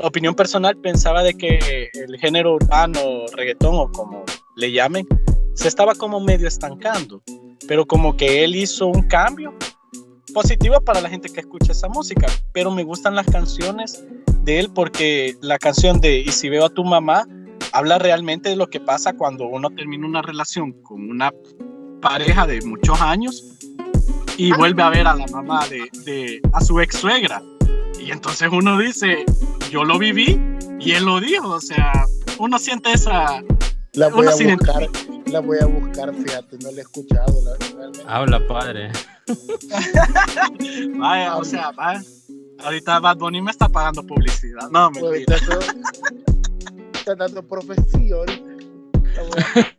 opinión 0.00 0.34
personal 0.34 0.76
pensaba 0.76 1.22
de 1.22 1.32
que 1.32 1.88
el 1.94 2.18
género 2.18 2.56
urbano, 2.56 3.00
reggaetón 3.34 3.74
o 3.74 3.90
como 3.90 4.22
le 4.54 4.70
llamen, 4.70 5.08
se 5.54 5.68
estaba 5.68 5.94
como 5.94 6.20
medio 6.20 6.46
estancando, 6.46 7.22
pero 7.66 7.86
como 7.86 8.18
que 8.18 8.44
él 8.44 8.54
hizo 8.54 8.88
un 8.88 9.08
cambio 9.08 9.54
positivo 10.42 10.80
para 10.80 11.00
la 11.00 11.08
gente 11.08 11.28
que 11.30 11.40
escucha 11.40 11.72
esa 11.72 11.88
música, 11.88 12.28
pero 12.52 12.70
me 12.70 12.84
gustan 12.84 13.16
las 13.16 13.26
canciones 13.26 14.04
de 14.44 14.60
él 14.60 14.70
porque 14.72 15.34
la 15.40 15.58
canción 15.58 16.00
de 16.00 16.20
Y 16.20 16.28
si 16.28 16.48
veo 16.48 16.66
a 16.66 16.68
tu 16.68 16.84
mamá 16.84 17.26
habla 17.72 17.98
realmente 17.98 18.48
de 18.50 18.54
lo 18.54 18.68
que 18.68 18.78
pasa 18.78 19.12
cuando 19.14 19.48
uno 19.48 19.68
termina 19.70 20.06
una 20.06 20.22
relación 20.22 20.72
con 20.84 21.10
una 21.10 21.32
pareja 22.00 22.46
de 22.46 22.60
muchos 22.62 23.00
años 23.00 23.42
y 24.36 24.52
vuelve 24.52 24.80
a 24.84 24.90
ver 24.90 25.08
a 25.08 25.14
la 25.16 25.26
mamá 25.26 25.66
de, 25.66 25.88
de- 26.04 26.40
a 26.52 26.60
su 26.60 26.78
ex 26.80 26.96
suegra. 26.98 27.42
Y 28.00 28.12
entonces 28.12 28.48
uno 28.52 28.78
dice, 28.78 29.24
yo 29.72 29.82
lo 29.82 29.98
viví 29.98 30.40
y 30.78 30.92
él 30.92 31.04
lo 31.04 31.18
dijo, 31.18 31.48
o 31.48 31.60
sea, 31.60 31.90
uno 32.38 32.60
siente 32.60 32.92
esa... 32.92 33.42
La 33.94 34.08
voy 34.08 34.26
Uno 34.26 34.30
a 34.30 34.54
buscar, 34.56 34.82
la 35.26 35.40
voy 35.40 35.58
a 35.60 35.66
buscar, 35.66 36.14
fíjate, 36.14 36.58
no 36.58 36.70
la 36.70 36.78
he 36.78 36.80
escuchado. 36.82 37.34
La, 37.44 37.56
realmente. 37.76 38.04
Habla 38.06 38.46
padre. 38.46 38.90
Vaya, 40.98 41.36
o 41.36 41.44
sea, 41.44 41.70
vaya. 41.72 42.02
Ahorita 42.60 42.98
Bad 43.00 43.18
Bunny 43.18 43.40
me 43.42 43.50
está 43.50 43.68
pagando 43.68 44.02
publicidad. 44.04 44.68
No, 44.70 44.90
Pues, 44.92 45.04
mentira. 45.26 45.36
está, 45.36 45.54
todo- 45.54 45.60
está 46.94 47.14
dando 47.14 47.42
profesión. 47.42 48.26
La 49.14 49.22
voy, 49.22 49.42
a, 49.42 49.76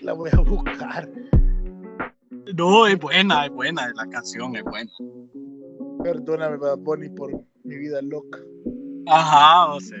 la 0.00 0.12
voy 0.12 0.30
a 0.32 0.36
buscar. 0.40 1.08
No, 2.56 2.86
es 2.86 2.98
buena, 2.98 3.46
es 3.46 3.52
buena, 3.52 3.92
la 3.94 4.06
canción 4.08 4.56
es 4.56 4.64
buena. 4.64 4.90
Perdóname, 6.02 6.56
Bad 6.56 6.78
Bunny, 6.78 7.08
por 7.10 7.30
mi 7.64 7.76
vida 7.76 8.00
loca. 8.02 8.38
Ajá, 9.06 9.72
o 9.72 9.80
sea. 9.80 9.98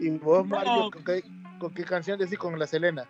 ¿Y 0.00 0.10
vos, 0.10 0.46
Mario, 0.46 0.72
No. 0.76 0.90
qué, 0.90 1.22
con 1.64 1.74
qué 1.74 1.84
canción 1.84 2.18
decís 2.18 2.38
con 2.38 2.58
la 2.58 2.66
Selena? 2.66 3.06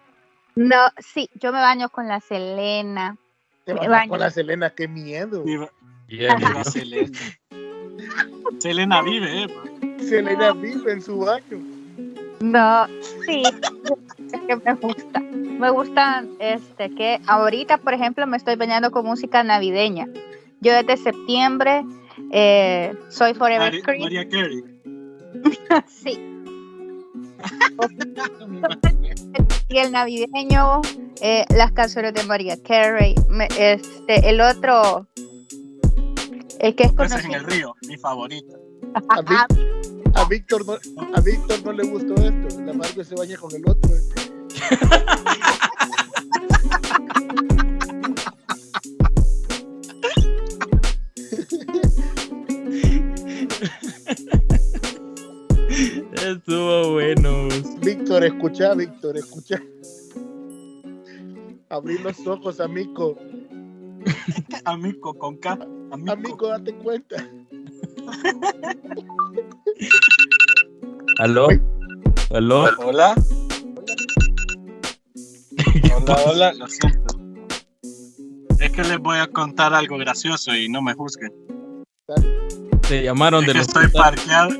no, 0.54 0.76
sí, 0.98 1.28
yo 1.40 1.52
me 1.52 1.58
baño 1.60 1.88
con 1.88 2.06
la 2.06 2.20
Selena. 2.20 3.16
Te 3.64 3.74
Me 3.74 3.88
baño. 3.88 4.10
con 4.10 4.20
la 4.20 4.30
Selena, 4.30 4.70
qué 4.70 4.86
miedo. 4.86 5.42
Viva, 5.42 5.68
Yeah, 6.06 6.36
viva 6.36 6.62
Selena. 6.62 7.18
Selena 8.60 9.02
vive, 9.02 9.44
eh. 9.44 9.48
Selena 9.98 10.52
vive 10.52 10.92
en 10.92 11.02
su 11.02 11.18
baño. 11.18 11.58
No, 12.40 12.86
sí, 13.26 13.42
es 14.32 14.40
que 14.42 14.56
me 14.56 14.74
gusta. 14.74 15.20
Me 15.20 15.70
gustan, 15.70 16.30
este, 16.38 16.94
que 16.94 17.20
ahorita, 17.26 17.78
por 17.78 17.94
ejemplo, 17.94 18.24
me 18.26 18.36
estoy 18.36 18.54
bañando 18.56 18.90
con 18.92 19.04
música 19.06 19.42
navideña. 19.42 20.06
Yo 20.60 20.72
desde 20.74 20.96
septiembre 20.98 21.84
eh, 22.30 22.94
soy 23.08 23.34
Forever 23.34 23.80
Creep. 23.82 24.00
María 24.02 24.28
Carey. 24.28 24.62
Sí. 25.88 26.33
Y 29.68 29.78
el 29.78 29.92
navideño, 29.92 30.80
eh, 31.20 31.44
las 31.56 31.72
canciones 31.72 32.14
de 32.14 32.22
María 32.24 32.56
Carey, 32.62 33.14
me- 33.28 33.48
este, 33.58 34.28
el 34.28 34.40
otro, 34.40 35.06
el 36.60 36.74
que 36.74 36.84
es 36.84 36.92
Peces 36.92 37.24
en 37.24 37.30
conocido. 37.32 37.34
el 37.34 37.44
río, 37.44 37.74
mi 37.88 37.96
favorita. 37.96 38.54
A, 39.08 39.20
Vic- 39.22 40.12
a 40.14 40.24
Víctor 40.28 40.64
no, 40.66 40.74
a 41.16 41.20
Víctor 41.20 41.64
no 41.64 41.72
le 41.72 41.84
gustó 41.88 42.14
esto. 42.14 42.60
La 42.62 42.72
Mario 42.72 43.04
se 43.04 43.14
baña 43.16 43.36
con 43.36 43.50
el 43.54 43.62
otro. 43.68 43.90
Estuvo 56.12 56.92
bueno. 56.92 57.23
Víctor, 58.14 58.32
escucha, 58.32 58.74
Víctor, 58.74 59.16
escucha. 59.16 59.62
Abrir 61.68 62.00
los 62.02 62.24
ojos, 62.28 62.60
amigo. 62.60 63.18
Amico 64.64 65.14
con 65.14 65.36
K. 65.38 65.58
Amico. 65.90 66.12
Amigo, 66.12 66.48
date 66.48 66.74
cuenta. 66.76 67.28
¿Aló? 71.18 71.48
¿Aló? 72.30 72.68
Hola. 72.78 73.16
Hola, 75.96 76.16
hola, 76.26 76.52
lo 76.52 76.68
siento. 76.68 77.18
Es 78.60 78.70
que 78.70 78.84
les 78.84 78.98
voy 78.98 79.18
a 79.18 79.26
contar 79.26 79.74
algo 79.74 79.98
gracioso 79.98 80.54
y 80.54 80.68
no 80.68 80.82
me 80.82 80.94
juzguen. 80.94 81.32
Te 82.88 83.02
llamaron 83.02 83.40
Es 83.40 83.48
de 83.48 83.52
que 83.54 83.58
los 83.58 83.66
estoy 83.66 83.88
parqueado. 83.88 84.50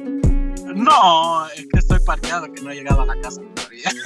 No, 0.74 1.46
es 1.50 1.68
que 1.72 1.73
parqueado, 2.04 2.52
que 2.52 2.62
no 2.62 2.70
he 2.70 2.76
llegado 2.76 3.02
a 3.02 3.06
la 3.06 3.20
casa 3.20 3.40
todavía. 3.54 3.90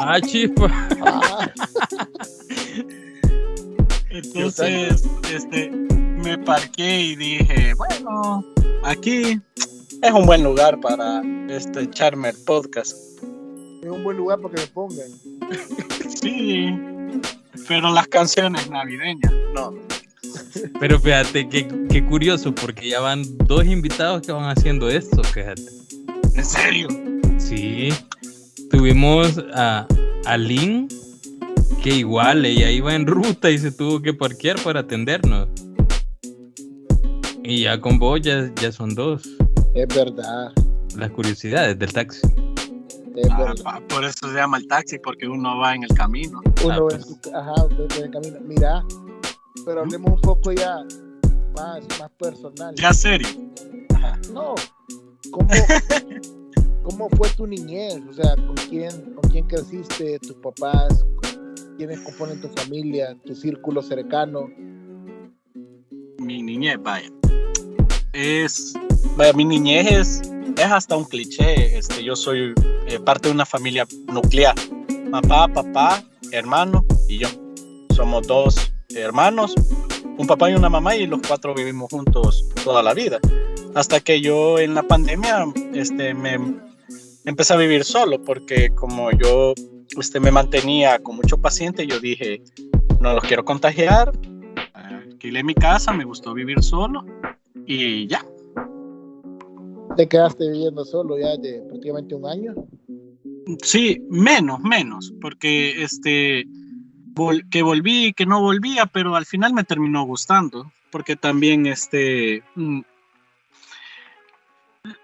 Ah, 0.00 0.20
chispa. 0.20 0.66
Ah, 1.02 1.48
Entonces, 4.10 5.08
este, 5.32 5.70
me 5.70 6.36
parqué 6.38 7.00
y 7.00 7.16
dije, 7.16 7.74
bueno, 7.74 8.44
aquí 8.82 9.40
es 10.02 10.12
un 10.12 10.26
buen 10.26 10.42
lugar 10.42 10.80
para 10.80 11.22
este 11.48 11.82
echarme 11.82 12.30
el 12.30 12.36
podcast. 12.44 12.92
es 13.82 13.88
un 13.88 14.02
buen 14.04 14.16
lugar 14.16 14.40
para 14.40 14.54
que 14.54 14.60
me 14.62 14.66
pongan. 14.68 15.08
Sí, 16.08 16.70
pero 17.68 17.92
las 17.92 18.06
canciones 18.08 18.70
navideñas, 18.70 19.32
no. 19.54 19.74
Pero 20.80 20.98
fíjate, 21.00 21.48
qué, 21.48 21.68
qué 21.90 22.04
curioso, 22.06 22.54
porque 22.54 22.90
ya 22.90 23.00
van 23.00 23.22
dos 23.38 23.64
invitados 23.64 24.22
que 24.22 24.32
van 24.32 24.56
haciendo 24.56 24.88
esto, 24.88 25.22
fíjate. 25.24 25.62
En 26.34 26.44
serio. 26.44 26.88
Sí, 27.38 27.88
tuvimos 28.70 29.42
a, 29.54 29.86
a 30.26 30.36
Lynn, 30.36 30.88
que 31.82 31.90
igual 31.96 32.44
ella 32.44 32.70
iba 32.70 32.94
en 32.94 33.06
ruta 33.06 33.50
y 33.50 33.58
se 33.58 33.70
tuvo 33.72 34.00
que 34.00 34.14
parquear 34.14 34.56
para 34.62 34.80
atendernos. 34.80 35.48
Y 37.42 37.62
ya 37.62 37.80
con 37.80 37.98
vos 37.98 38.20
ya, 38.22 38.50
ya 38.60 38.72
son 38.72 38.94
dos. 38.94 39.22
Es 39.74 39.88
verdad. 39.88 40.52
Las 40.96 41.10
curiosidades 41.10 41.78
del 41.78 41.92
taxi. 41.92 42.20
Es 43.16 43.28
Ah, 43.30 43.54
pa- 43.62 43.80
por 43.88 44.04
eso 44.04 44.28
se 44.28 44.34
llama 44.34 44.58
el 44.58 44.66
taxi, 44.66 44.98
porque 44.98 45.28
uno 45.28 45.58
va 45.58 45.74
en 45.74 45.82
el 45.84 45.90
camino. 45.94 46.40
Uno 46.64 46.72
Ah, 46.72 46.76
en 46.76 46.82
pues. 47.00 47.04
su- 47.22 47.36
ajá, 47.36 47.52
en 47.98 48.04
el 48.04 48.10
camino. 48.10 48.38
Mira, 48.44 48.82
pero 49.64 49.80
hablemos 49.82 50.12
un 50.14 50.20
poco 50.20 50.52
ya 50.52 50.78
más, 51.54 51.80
más 52.00 52.10
personal. 52.18 52.74
Ya 52.76 52.92
serio. 52.92 53.28
No, 54.32 54.54
¿cómo, 55.30 55.48
¿cómo 56.82 57.08
fue 57.10 57.28
tu 57.30 57.46
niñez? 57.46 58.00
O 58.08 58.12
sea, 58.12 58.34
¿con 58.36 58.54
quién, 58.68 59.14
¿con 59.14 59.30
quién 59.30 59.46
creciste? 59.46 60.18
¿Tus 60.20 60.36
papás? 60.36 61.04
¿Quiénes 61.76 62.00
componen 62.00 62.40
tu 62.40 62.48
familia? 62.48 63.16
¿Tu 63.24 63.34
círculo 63.34 63.82
cercano? 63.82 64.48
Mi 66.18 66.42
niñez, 66.42 66.76
vaya. 66.82 67.10
Es. 68.12 68.74
Vaya, 69.16 69.32
mi 69.32 69.44
niñez 69.44 69.90
es, 69.90 70.22
es 70.56 70.70
hasta 70.70 70.96
un 70.96 71.04
cliché. 71.04 71.76
Este, 71.76 72.02
yo 72.04 72.14
soy 72.16 72.54
eh, 72.86 72.98
parte 73.00 73.28
de 73.28 73.34
una 73.34 73.44
familia 73.44 73.86
nuclear. 74.12 74.54
Papá, 75.10 75.48
papá, 75.48 76.02
hermano 76.32 76.84
y 77.08 77.18
yo. 77.18 77.28
Somos 77.94 78.26
dos 78.26 78.72
hermanos, 78.96 79.54
un 80.18 80.26
papá 80.26 80.50
y 80.50 80.54
una 80.54 80.68
mamá, 80.68 80.96
y 80.96 81.06
los 81.06 81.20
cuatro 81.26 81.54
vivimos 81.54 81.90
juntos 81.90 82.48
toda 82.64 82.82
la 82.82 82.94
vida. 82.94 83.18
Hasta 83.74 84.00
que 84.00 84.20
yo 84.20 84.58
en 84.58 84.74
la 84.74 84.82
pandemia 84.84 85.46
este, 85.72 86.14
me 86.14 86.38
empecé 87.24 87.54
a 87.54 87.56
vivir 87.56 87.84
solo, 87.84 88.22
porque 88.22 88.70
como 88.74 89.10
yo 89.10 89.54
este, 89.98 90.20
me 90.20 90.30
mantenía 90.30 90.98
con 91.00 91.16
mucho 91.16 91.38
paciente, 91.38 91.86
yo 91.86 91.98
dije, 91.98 92.42
no 93.00 93.14
los 93.14 93.24
quiero 93.24 93.44
contagiar, 93.44 94.12
alquilé 94.72 95.42
mi 95.42 95.54
casa, 95.54 95.92
me 95.92 96.04
gustó 96.04 96.34
vivir 96.34 96.62
solo 96.62 97.04
y 97.66 98.06
ya. 98.06 98.24
¿Te 99.96 100.08
quedaste 100.08 100.50
viviendo 100.50 100.84
solo 100.84 101.18
ya 101.18 101.36
de 101.36 101.60
prácticamente 101.68 102.14
un 102.14 102.26
año? 102.26 102.54
Sí, 103.62 104.02
menos, 104.08 104.60
menos, 104.60 105.12
porque 105.20 105.82
este 105.82 106.46
vol- 107.14 107.48
que 107.50 107.62
volví, 107.62 108.12
que 108.12 108.26
no 108.26 108.40
volvía, 108.40 108.86
pero 108.86 109.14
al 109.16 109.26
final 109.26 109.52
me 109.52 109.64
terminó 109.64 110.04
gustando, 110.04 110.72
porque 110.90 111.14
también 111.16 111.66
este 111.66 112.42
mm, 112.54 112.80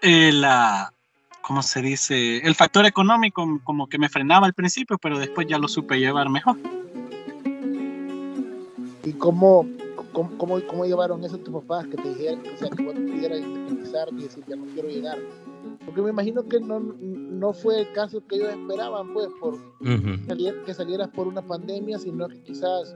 eh, 0.01 0.31
la 0.33 0.93
¿cómo 1.41 1.63
se 1.63 1.81
dice? 1.81 2.37
El 2.37 2.55
factor 2.55 2.85
económico 2.85 3.45
como 3.63 3.87
que 3.87 3.97
me 3.97 4.09
frenaba 4.09 4.45
al 4.45 4.53
principio, 4.53 4.97
pero 4.97 5.17
después 5.19 5.47
ya 5.47 5.57
lo 5.57 5.67
supe 5.67 5.99
llevar 5.99 6.29
mejor. 6.29 6.55
¿Y 9.03 9.13
cómo, 9.13 9.67
cómo, 10.13 10.37
cómo, 10.37 10.61
cómo 10.67 10.85
llevaron 10.85 11.23
eso 11.23 11.37
tus 11.39 11.53
papás? 11.61 11.87
Que 11.87 11.97
te 11.97 12.09
dijeran, 12.09 12.41
o 12.53 12.57
sea, 12.57 12.69
que 12.69 12.83
vos 12.83 12.93
pudieras 12.93 13.39
independizarte 13.39 14.15
y 14.15 14.23
decir, 14.23 14.43
ya 14.47 14.55
no 14.55 14.65
quiero 14.73 14.87
llegar. 14.89 15.17
Porque 15.85 16.01
me 16.01 16.11
imagino 16.11 16.43
que 16.47 16.59
no, 16.59 16.79
no 16.79 17.53
fue 17.53 17.81
el 17.81 17.91
caso 17.93 18.23
que 18.27 18.35
ellos 18.35 18.49
esperaban, 18.49 19.11
pues, 19.13 19.27
por 19.39 19.55
Ujú. 19.55 20.17
salir- 20.27 20.61
que 20.63 20.73
salieras 20.73 21.09
por 21.09 21.27
una 21.27 21.41
pandemia, 21.41 21.97
sino 21.97 22.27
que 22.27 22.39
quizás 22.43 22.93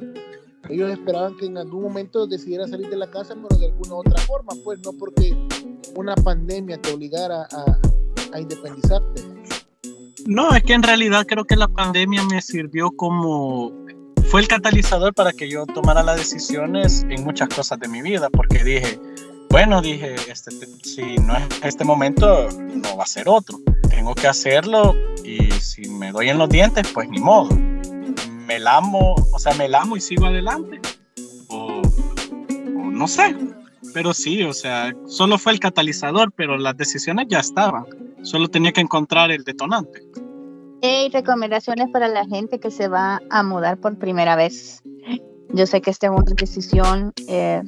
ellos 0.69 0.91
esperaban 0.91 1.35
que 1.37 1.47
en 1.47 1.57
algún 1.57 1.81
momento 1.83 2.27
decidieras 2.27 2.69
salir 2.69 2.87
de 2.89 2.97
la 2.97 3.09
casa, 3.09 3.35
pero 3.35 3.59
de 3.59 3.65
alguna 3.65 3.95
otra 3.95 4.17
forma, 4.21 4.53
pues, 4.63 4.79
no 4.85 4.93
porque 4.93 5.35
una 5.95 6.15
pandemia 6.15 6.81
te 6.81 6.93
obligara 6.93 7.47
a, 7.51 8.39
independizarte. 8.39 9.21
No, 10.25 10.53
es 10.55 10.63
que 10.63 10.73
en 10.73 10.83
realidad 10.83 11.25
creo 11.27 11.45
que 11.45 11.55
la 11.55 11.67
pandemia 11.67 12.23
me 12.23 12.41
sirvió 12.41 12.91
como 12.91 13.71
fue 14.29 14.41
el 14.41 14.47
catalizador 14.47 15.13
para 15.13 15.31
que 15.31 15.49
yo 15.49 15.65
tomara 15.67 16.03
las 16.03 16.17
decisiones 16.17 17.05
en 17.09 17.23
muchas 17.23 17.47
cosas 17.49 17.79
de 17.79 17.87
mi 17.87 18.01
vida, 18.01 18.29
porque 18.29 18.63
dije, 18.63 18.99
bueno, 19.49 19.81
dije, 19.81 20.15
este, 20.29 20.51
te- 20.57 20.67
si 20.83 21.15
no 21.17 21.37
es 21.37 21.43
este 21.63 21.85
momento, 21.85 22.49
no 22.59 22.97
va 22.97 23.03
a 23.03 23.07
ser 23.07 23.29
otro. 23.29 23.59
Tengo 23.89 24.13
que 24.15 24.27
hacerlo 24.27 24.93
y 25.23 25.49
si 25.51 25.87
me 25.89 26.11
doy 26.11 26.29
en 26.29 26.39
los 26.39 26.49
dientes, 26.49 26.87
pues 26.93 27.07
ni 27.07 27.19
modo. 27.19 27.55
Me 28.45 28.59
lamo, 28.59 29.15
o 29.31 29.39
sea, 29.39 29.53
me 29.53 29.69
lamo 29.69 29.95
y 29.95 30.01
sigo 30.01 30.25
adelante. 30.25 30.81
O 31.49 31.81
no 32.91 33.07
sé. 33.07 33.35
Pero 33.93 34.13
sí, 34.13 34.43
o 34.43 34.53
sea, 34.53 34.93
solo 35.07 35.37
fue 35.37 35.53
el 35.53 35.59
catalizador, 35.59 36.31
pero 36.33 36.57
las 36.57 36.75
decisiones 36.77 37.27
ya 37.29 37.39
estaban. 37.39 37.85
Solo 38.23 38.47
tenía 38.47 38.71
que 38.71 38.81
encontrar 38.81 39.31
el 39.31 39.43
detonante. 39.43 40.01
Hey, 40.81 41.09
recomendaciones 41.11 41.89
para 41.91 42.07
la 42.07 42.25
gente 42.25 42.59
que 42.59 42.69
se 42.69 42.87
va 42.87 43.21
a 43.29 43.43
mudar 43.43 43.79
por 43.79 43.97
primera 43.97 44.35
vez. 44.35 44.83
Yo 45.49 45.65
sé 45.65 45.81
que 45.81 45.89
esta 45.89 46.07
es 46.07 46.13
una 46.13 46.23
decisión, 46.35 47.13
eh, 47.27 47.61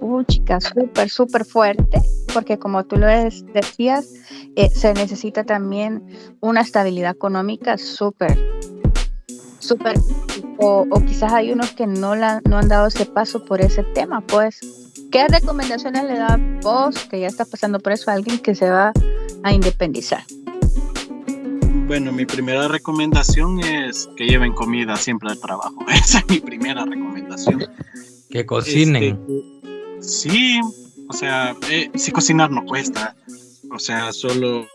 uh, 0.00 0.22
chica, 0.24 0.60
súper, 0.60 1.08
súper 1.08 1.44
fuerte, 1.44 2.02
porque 2.32 2.58
como 2.58 2.84
tú 2.84 2.96
lo 2.96 3.06
decías, 3.06 4.12
eh, 4.56 4.68
se 4.68 4.92
necesita 4.92 5.44
también 5.44 6.04
una 6.40 6.60
estabilidad 6.60 7.12
económica 7.12 7.78
súper, 7.78 8.38
súper, 9.58 9.98
o, 10.58 10.86
o 10.90 11.00
quizás 11.04 11.32
hay 11.32 11.52
unos 11.52 11.70
que 11.72 11.86
no, 11.86 12.14
la, 12.14 12.40
no 12.48 12.58
han 12.58 12.68
dado 12.68 12.88
ese 12.88 13.06
paso 13.06 13.44
por 13.44 13.60
ese 13.60 13.82
tema, 13.94 14.20
pues. 14.20 14.60
¿Qué 15.10 15.26
recomendaciones 15.26 16.04
le 16.04 16.16
da 16.16 16.38
vos, 16.62 16.94
que 17.10 17.18
ya 17.18 17.26
estás 17.26 17.48
pasando 17.48 17.80
por 17.80 17.92
eso, 17.92 18.10
a 18.10 18.14
alguien 18.14 18.38
que 18.38 18.54
se 18.54 18.70
va 18.70 18.92
a 19.42 19.52
independizar? 19.52 20.22
Bueno, 21.88 22.12
mi 22.12 22.24
primera 22.24 22.68
recomendación 22.68 23.58
es 23.58 24.08
que 24.16 24.26
lleven 24.26 24.52
comida 24.52 24.94
siempre 24.94 25.30
al 25.30 25.40
trabajo. 25.40 25.84
Esa 25.92 26.18
es 26.18 26.28
mi 26.28 26.38
primera 26.38 26.84
recomendación. 26.84 27.66
Que 28.30 28.46
cocinen. 28.46 29.18
Este, 29.98 30.08
sí, 30.08 30.60
o 31.08 31.12
sea, 31.12 31.56
eh, 31.68 31.90
sí 31.96 32.12
cocinar 32.12 32.52
no 32.52 32.64
cuesta. 32.64 33.16
O 33.72 33.78
sea, 33.78 34.12
solo 34.12 34.66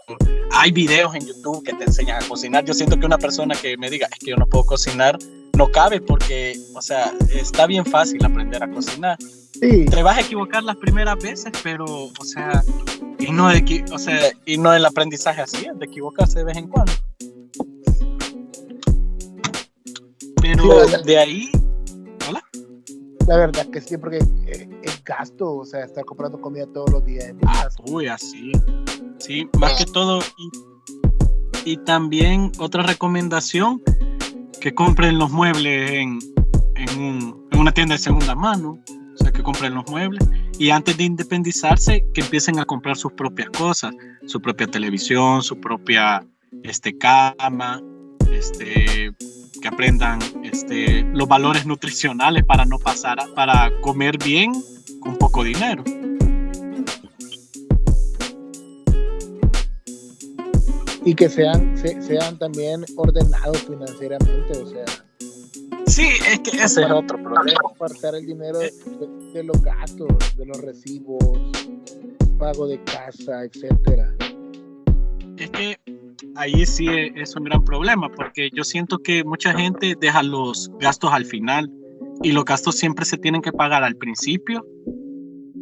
hay 0.51 0.71
videos 0.71 1.13
en 1.15 1.25
YouTube 1.27 1.63
que 1.63 1.73
te 1.73 1.83
enseñan 1.83 2.23
a 2.23 2.27
cocinar. 2.27 2.63
Yo 2.65 2.73
siento 2.73 2.97
que 2.99 3.05
una 3.05 3.17
persona 3.17 3.55
que 3.55 3.77
me 3.77 3.89
diga 3.89 4.07
es 4.11 4.19
que 4.19 4.31
yo 4.31 4.37
no 4.37 4.47
puedo 4.47 4.65
cocinar 4.65 5.17
no 5.55 5.71
cabe 5.71 6.01
porque, 6.01 6.59
o 6.73 6.81
sea, 6.81 7.13
está 7.33 7.65
bien 7.65 7.85
fácil 7.85 8.23
aprender 8.25 8.61
a 8.61 8.69
cocinar. 8.69 9.17
Sí, 9.21 9.85
Te 9.85 10.03
vas 10.03 10.17
a 10.17 10.21
equivocar 10.21 10.63
las 10.63 10.75
primeras 10.75 11.17
veces, 11.23 11.51
pero, 11.63 11.85
o 11.85 12.25
sea, 12.25 12.61
y 13.19 13.31
no, 13.31 13.49
de, 13.49 13.85
o 13.91 13.97
sea, 13.97 14.19
y 14.45 14.57
no 14.57 14.73
el 14.73 14.85
aprendizaje 14.85 15.41
así, 15.41 15.65
es 15.65 15.79
de 15.79 15.85
equivocarse 15.85 16.39
de 16.39 16.45
vez 16.45 16.57
en 16.57 16.67
cuando. 16.67 16.91
Pero 20.41 20.87
Sí, 20.87 20.95
de 21.05 21.17
ahí, 21.17 21.51
hola. 22.27 22.43
la 23.27 23.37
verdad 23.37 23.65
que 23.67 23.79
sí, 23.79 23.97
porque 23.97 24.17
eh, 24.47 24.69
es 24.83 24.94
gasto, 25.05 25.55
o 25.57 25.65
sea, 25.65 25.85
estar 25.85 26.03
comprando 26.05 26.39
comida 26.41 26.65
todos 26.73 26.89
los 26.91 27.05
días. 27.05 27.33
Ah, 27.45 27.67
uy, 27.87 28.07
así. 28.07 28.51
Sí, 29.19 29.47
más 29.59 29.73
que 29.73 29.85
todo. 29.85 30.19
Y, 31.63 31.71
y 31.73 31.77
también 31.77 32.51
otra 32.59 32.83
recomendación, 32.83 33.81
que 34.59 34.73
compren 34.73 35.17
los 35.19 35.31
muebles 35.31 35.91
en, 35.91 36.19
en, 36.75 36.99
un- 36.99 37.47
en 37.51 37.59
una 37.59 37.71
tienda 37.71 37.93
de 37.95 37.99
segunda 37.99 38.35
mano. 38.35 38.79
O 38.89 39.17
sea, 39.23 39.31
que 39.31 39.41
compren 39.43 39.73
los 39.75 39.89
muebles. 39.89 40.27
Y 40.59 40.71
antes 40.71 40.97
de 40.97 41.03
independizarse, 41.05 42.05
que 42.13 42.21
empiecen 42.21 42.59
a 42.59 42.65
comprar 42.65 42.97
sus 42.97 43.13
propias 43.13 43.49
cosas. 43.51 43.93
Su 44.25 44.41
propia 44.41 44.67
televisión, 44.67 45.41
su 45.43 45.59
propia 45.61 46.25
este, 46.63 46.97
cama, 46.97 47.81
este, 48.31 49.13
que 49.61 49.67
aprendan 49.67 50.19
este, 50.43 51.03
los 51.13 51.27
valores 51.27 51.65
nutricionales 51.65 52.43
para 52.43 52.65
no 52.65 52.77
pasar, 52.79 53.19
a- 53.21 53.27
para 53.35 53.69
comer 53.81 54.17
bien 54.17 54.51
con 55.05 55.15
poco 55.17 55.43
dinero. 55.43 55.83
Y 61.03 61.13
que 61.13 61.29
sean, 61.29 61.77
se- 61.77 62.01
sean 62.01 62.37
también 62.39 62.83
ordenados 62.95 63.59
financieramente, 63.63 64.57
o 64.61 64.65
sea, 64.67 64.85
Sí, 65.87 66.07
es 66.27 66.39
que 66.39 66.57
ese 66.57 66.81
es 66.81 66.91
otro 66.91 67.21
problema. 67.21 67.59
Apartar 67.75 68.15
el 68.15 68.25
dinero 68.25 68.57
de, 68.57 68.73
de 69.33 69.43
los 69.43 69.61
gastos, 69.61 70.07
de 70.35 70.45
los 70.47 70.57
recibos, 70.61 71.21
pago 72.39 72.67
de 72.67 72.83
casa, 72.83 73.43
etcétera. 73.43 74.11
Es 75.37 75.49
que 75.51 75.77
ahí 76.35 76.65
sí 76.65 76.87
es 77.15 77.35
un 77.35 77.43
gran 77.43 77.63
problema 77.63 78.09
porque 78.09 78.49
yo 78.51 78.63
siento 78.63 78.97
que 78.97 79.23
mucha 79.23 79.53
gente 79.53 79.95
deja 79.99 80.23
los 80.23 80.71
gastos 80.79 81.13
al 81.13 81.23
final 81.25 81.71
y 82.23 82.31
los 82.31 82.45
gastos 82.45 82.77
siempre 82.77 83.05
se 83.05 83.17
tienen 83.17 83.41
que 83.41 83.51
pagar 83.51 83.83
al 83.83 83.95
principio 83.95 84.65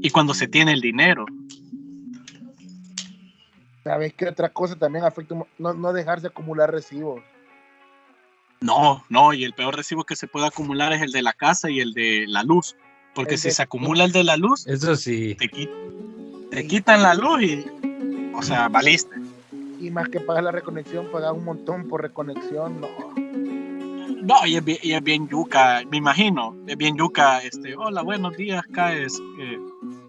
y 0.01 0.10
cuando 0.10 0.34
se 0.34 0.47
tiene 0.47 0.74
el 0.74 0.82
dinero. 0.82 1.26
¿Sabes 3.84 4.14
qué 4.14 4.28
otra 4.30 4.49
cosa 4.49 4.76
también 4.78 5.04
afecta? 5.04 5.36
No, 5.58 5.74
no 5.74 5.93
dejarse 5.93 6.28
acumular 6.28 6.72
recibos. 6.72 7.22
No, 8.62 9.04
no, 9.10 9.34
y 9.34 9.43
el 9.43 9.54
peor 9.54 9.76
recibo 9.76 10.06
que 10.06 10.16
se 10.16 10.28
puede 10.28 10.47
acumular 10.47 10.93
es 10.93 11.01
el 11.01 11.12
de 11.12 11.22
la 11.22 11.34
casa 11.34 11.70
y 11.70 11.82
el 11.82 11.91
de 11.93 12.24
la 12.28 12.43
luz, 12.43 12.78
porque 13.14 13.34
El 13.34 13.39
si 13.39 13.49
de- 13.49 13.54
se 13.56 13.62
acumula 13.64 14.06
el 14.06 14.14
de 14.14 14.24
la 14.24 14.38
luz, 14.38 14.66
Eso 14.68 14.95
sí. 14.95 15.36
te, 15.36 15.51
qui- 15.51 15.70
te 16.49 16.66
quitan 16.66 17.04
la 17.04 17.14
luz 17.14 17.41
y, 17.43 17.66
o 18.34 18.41
sea, 18.41 18.70
valiste. 18.70 19.18
Y 19.82 19.89
más 19.91 20.08
que 20.08 20.22
pagar 20.22 20.45
la 20.45 20.51
reconexión, 20.54 21.12
pagar 21.12 21.34
un 21.34 21.43
montón 21.43 21.89
por 21.89 22.01
reconexión, 22.01 22.80
no. 22.80 22.88
No, 24.24 24.45
y 24.45 24.55
es, 24.55 24.63
bien, 24.63 24.78
y 24.82 24.93
es 24.93 25.03
bien 25.03 25.28
yuca, 25.28 25.82
me 25.91 25.97
imagino, 25.97 26.55
es 26.65 26.78
bien 26.78 26.95
yuca, 26.95 27.43
este, 27.43 27.76
hola, 27.76 28.01
buenos 28.03 28.38
días, 28.38 28.63
acá 28.63 28.95
es 28.95 29.21
que 29.38 29.59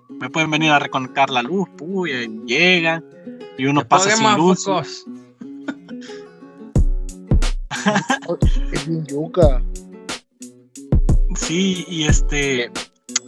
me 0.08 0.30
pueden 0.30 0.52
venir 0.52 0.70
a 0.70 0.78
reconectar 0.78 1.30
la 1.30 1.42
luz, 1.42 1.68
puya, 1.76 2.18
llegan, 2.46 3.04
y 3.58 3.66
uno 3.66 3.84
pasa 3.84 4.10
sin 4.10 4.36
luz. 4.36 4.68
Es 8.72 8.86
bien 8.86 9.04
yuca. 9.06 9.60
Sí, 11.34 11.84
y 11.88 12.04
este, 12.04 12.70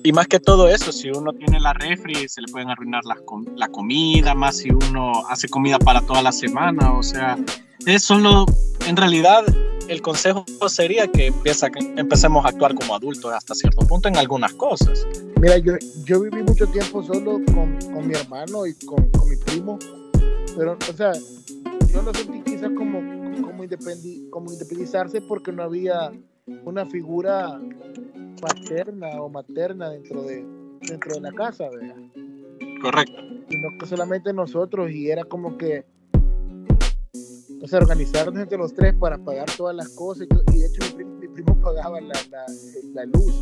y 0.05 0.12
más 0.12 0.28
que 0.28 0.39
todo 0.39 0.68
eso, 0.68 0.93
si 0.93 1.11
uno 1.11 1.32
tiene 1.32 1.59
la 1.59 1.72
refri, 1.72 2.28
se 2.28 2.43
le 2.43 2.47
pueden 2.53 2.70
arruinar 2.70 3.05
la, 3.05 3.16
com- 3.24 3.45
la 3.57 3.66
comida, 3.66 4.37
más 4.37 4.59
si 4.59 4.70
uno 4.70 5.26
hace 5.28 5.49
comida 5.49 5.80
para 5.80 6.01
toda 6.01 6.22
la 6.22 6.30
semana, 6.30 6.93
o 6.93 7.03
sea, 7.03 7.37
es 7.84 8.05
solo, 8.05 8.47
en 8.87 8.97
realidad, 8.97 9.45
el 9.89 10.03
consejo 10.03 10.45
sería 10.68 11.07
que, 11.09 11.26
empieza, 11.26 11.70
que 11.70 11.78
empecemos 11.97 12.45
a 12.45 12.49
actuar 12.49 12.74
como 12.74 12.95
adultos 12.95 13.32
hasta 13.32 13.55
cierto 13.55 13.87
punto 13.87 14.09
en 14.09 14.16
algunas 14.16 14.53
cosas. 14.55 15.07
Mira, 15.41 15.59
yo, 15.59 15.74
yo 16.05 16.20
viví 16.20 16.43
mucho 16.43 16.66
tiempo 16.66 17.03
solo 17.03 17.41
con, 17.55 17.78
con 17.93 18.07
mi 18.07 18.14
hermano 18.14 18.66
y 18.66 18.74
con, 18.74 19.11
con 19.11 19.28
mi 19.28 19.37
primo, 19.37 19.78
pero, 20.57 20.76
o 20.91 20.93
sea, 20.97 21.12
yo 21.93 22.03
lo 22.03 22.12
sentí 22.14 22.41
quizás 22.43 22.70
como, 22.76 22.99
como, 23.43 23.64
independi- 23.64 24.28
como 24.30 24.53
independizarse 24.53 25.20
porque 25.20 25.53
no 25.53 25.62
había 25.62 26.12
una 26.64 26.87
figura 26.87 27.61
paterna 28.41 29.20
o 29.20 29.28
materna 29.28 29.91
dentro 29.91 30.22
de, 30.22 30.45
dentro 30.80 31.14
de 31.14 31.20
la 31.20 31.32
casa, 31.32 31.68
¿verdad? 31.70 31.97
Correcto. 32.82 33.14
sino 33.49 33.68
que 33.78 33.87
solamente 33.87 34.32
nosotros 34.32 34.91
y 34.91 35.11
era 35.11 35.24
como 35.24 35.57
que 35.57 35.84
o 37.67 37.69
sea, 37.69 37.81
organizarnos 37.81 38.41
entre 38.41 38.57
los 38.59 38.73
tres 38.73 38.95
para 38.95 39.19
pagar 39.19 39.51
todas 39.57 39.75
las 39.75 39.89
cosas 39.89 40.29
y, 40.31 40.57
de 40.57 40.67
hecho 40.67 40.83
mi 40.83 40.93
primo, 40.95 41.17
mi 41.19 41.27
primo 41.27 41.61
pagaba 41.61 42.01
la, 42.01 42.14
la, 42.31 42.47
la 42.95 43.05
luz 43.07 43.35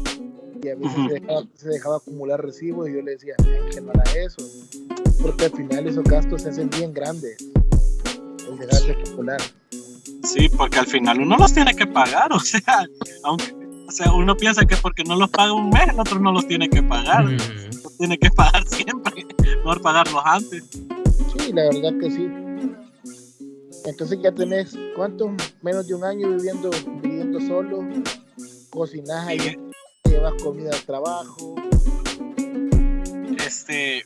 y 0.62 0.68
a 0.70 0.77
veces 0.77 0.95
se, 0.95 1.20
dejaba, 1.20 1.43
se 1.55 1.68
dejaba 1.68 1.97
acumular 1.99 2.43
recibos 2.43 2.89
y 2.89 2.95
yo 2.95 3.03
le 3.03 3.11
decía 3.11 3.35
"Men, 3.45 3.68
que 3.70 3.83
no 3.83 3.91
haga 3.91 4.11
eso 4.14 4.43
porque 5.20 5.45
al 5.45 5.51
final 5.51 5.87
esos 5.89 6.05
gastos 6.05 6.41
se 6.41 6.49
hacen 6.49 6.70
bien 6.70 6.95
grandes 6.95 7.37
el 8.49 8.59
dejarse 8.59 8.93
acumular. 8.93 9.43
Sí, 10.22 10.49
porque 10.57 10.79
al 10.79 10.87
final 10.87 11.20
uno 11.20 11.37
los 11.37 11.53
tiene 11.53 11.75
que 11.75 11.87
pagar, 11.87 12.33
o 12.33 12.41
sea, 12.41 12.87
aunque, 13.25 13.55
o 13.87 13.93
sea, 13.93 14.11
uno 14.11 14.35
piensa 14.39 14.64
que 14.64 14.77
porque 14.79 15.05
no 15.05 15.16
los 15.16 15.29
paga 15.29 15.53
un 15.53 15.68
mes, 15.68 15.87
el 15.91 16.01
otro 16.01 16.18
no 16.18 16.33
los 16.33 16.49
tiene 16.49 16.70
que 16.70 16.83
pagar, 16.83 17.25
los 17.27 17.97
tiene 17.99 18.16
que 18.16 18.31
pagar 18.31 18.66
siempre, 18.68 19.27
mejor 19.39 19.83
pagarlos 19.83 20.22
antes. 20.25 20.64
sí 21.37 21.53
la 21.53 21.64
verdad 21.64 21.93
que 22.01 22.11
sí 22.11 22.43
entonces 23.85 24.18
ya 24.22 24.32
tenés 24.32 24.76
cuántos 24.97 25.30
menos 25.62 25.87
de 25.87 25.95
un 25.95 26.05
año 26.05 26.28
viviendo 26.30 26.70
viviendo 27.03 27.41
solo 27.41 27.80
cocinás 28.70 29.26
ahí 29.28 29.57
llevas 30.14 30.43
comida 30.43 30.70
al 30.70 30.82
trabajo. 30.82 31.55
Este, 33.47 34.03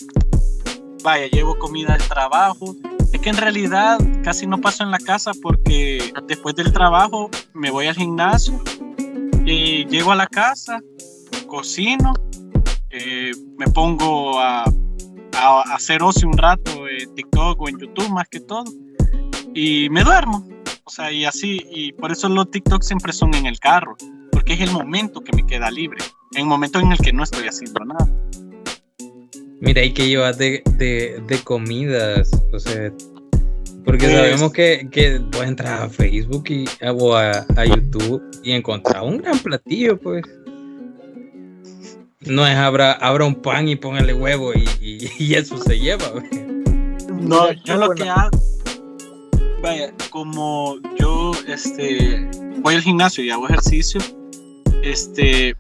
vaya, 1.03 1.27
llevo 1.29 1.59
comida 1.59 1.95
al 1.95 2.09
trabajo. 2.09 2.75
Es 3.13 3.21
que 3.21 3.31
en 3.31 3.37
realidad 3.37 3.99
casi 4.23 4.47
no 4.47 4.61
paso 4.61 4.85
en 4.85 4.91
la 4.91 4.99
casa 4.99 5.33
porque 5.43 6.13
después 6.27 6.55
del 6.55 6.73
trabajo 6.73 7.31
me 7.55 7.71
voy 7.71 7.87
al 7.87 7.95
gimnasio 7.95 8.61
y 9.45 9.87
llego 9.87 10.13
a 10.13 10.17
la 10.17 10.27
casa, 10.27 10.81
cocino, 11.47 12.13
eh, 12.91 13.33
me 13.57 13.67
pongo 13.69 14.39
a, 14.41 14.65
a 15.33 15.61
hacer 15.75 16.03
ocio 16.03 16.29
un 16.29 16.37
rato 16.37 16.87
en 16.89 17.15
TikTok 17.15 17.61
o 17.61 17.69
en 17.69 17.79
YouTube 17.79 18.11
más 18.11 18.29
que 18.29 18.41
todo 18.41 18.65
y 19.55 19.89
me 19.91 20.05
duermo. 20.05 20.47
O 20.85 20.91
sea, 20.91 21.13
y 21.13 21.25
así, 21.25 21.61
y 21.71 21.93
por 21.93 22.11
eso 22.13 22.29
los 22.29 22.51
TikTok 22.51 22.83
siempre 22.83 23.13
son 23.13 23.35
en 23.35 23.47
el 23.47 23.59
carro, 23.61 23.97
porque 24.33 24.55
es 24.55 24.61
el 24.61 24.71
momento 24.71 25.21
que 25.21 25.37
me 25.37 25.45
queda 25.47 25.71
libre, 25.71 25.99
en 26.35 26.41
el 26.43 26.47
momento 26.47 26.79
en 26.81 26.93
el 26.93 26.99
que 26.99 27.13
no 27.13 27.25
estoy 27.25 27.47
haciendo 27.47 27.85
nada. 27.85 28.09
Mira, 29.61 29.83
hay 29.83 29.93
que 29.93 30.09
llevar 30.09 30.37
de, 30.37 30.63
de, 30.77 31.23
de 31.27 31.39
comidas, 31.41 32.31
o 32.53 32.59
sea, 32.59 32.91
porque 33.85 34.07
Pues- 34.07 34.13
sabemos 34.17 34.53
que, 34.53 34.89
que 34.91 35.21
puedes 35.33 35.49
entrar 35.49 35.83
a 35.83 35.89
Facebook 35.91 36.45
y, 36.49 36.65
o 36.87 37.15
a, 37.15 37.45
a 37.57 37.65
YouTube 37.67 38.23
y 38.43 38.53
encontrar 38.53 39.03
un 39.03 39.19
gran 39.19 39.39
platillo, 39.41 39.99
pues. 39.99 40.25
No 42.21 42.47
es 42.47 42.57
abra, 42.57 42.93
abra 42.93 43.25
un 43.25 43.37
pan 43.37 43.69
y 43.69 43.77
póngale 43.77 44.13
huevo 44.15 44.53
y, 44.55 44.65
y- 44.81 45.11
y 45.19 45.35
eso 45.35 45.57
se 45.59 45.79
lleva. 45.79 46.13
pues. 46.13 46.25
No, 47.13 47.51
yo 47.65 47.77
lo 47.77 47.91
que 47.95 48.09
hago, 48.09 48.31
vaya, 49.63 49.93
como 50.11 50.77
yo 50.99 51.33
este, 51.47 52.29
voy 52.61 52.75
al 52.75 52.83
gimnasio 52.83 53.25
y 53.25 53.31
hago 53.31 53.47
ejercicio, 53.47 54.01
este, 54.83 55.57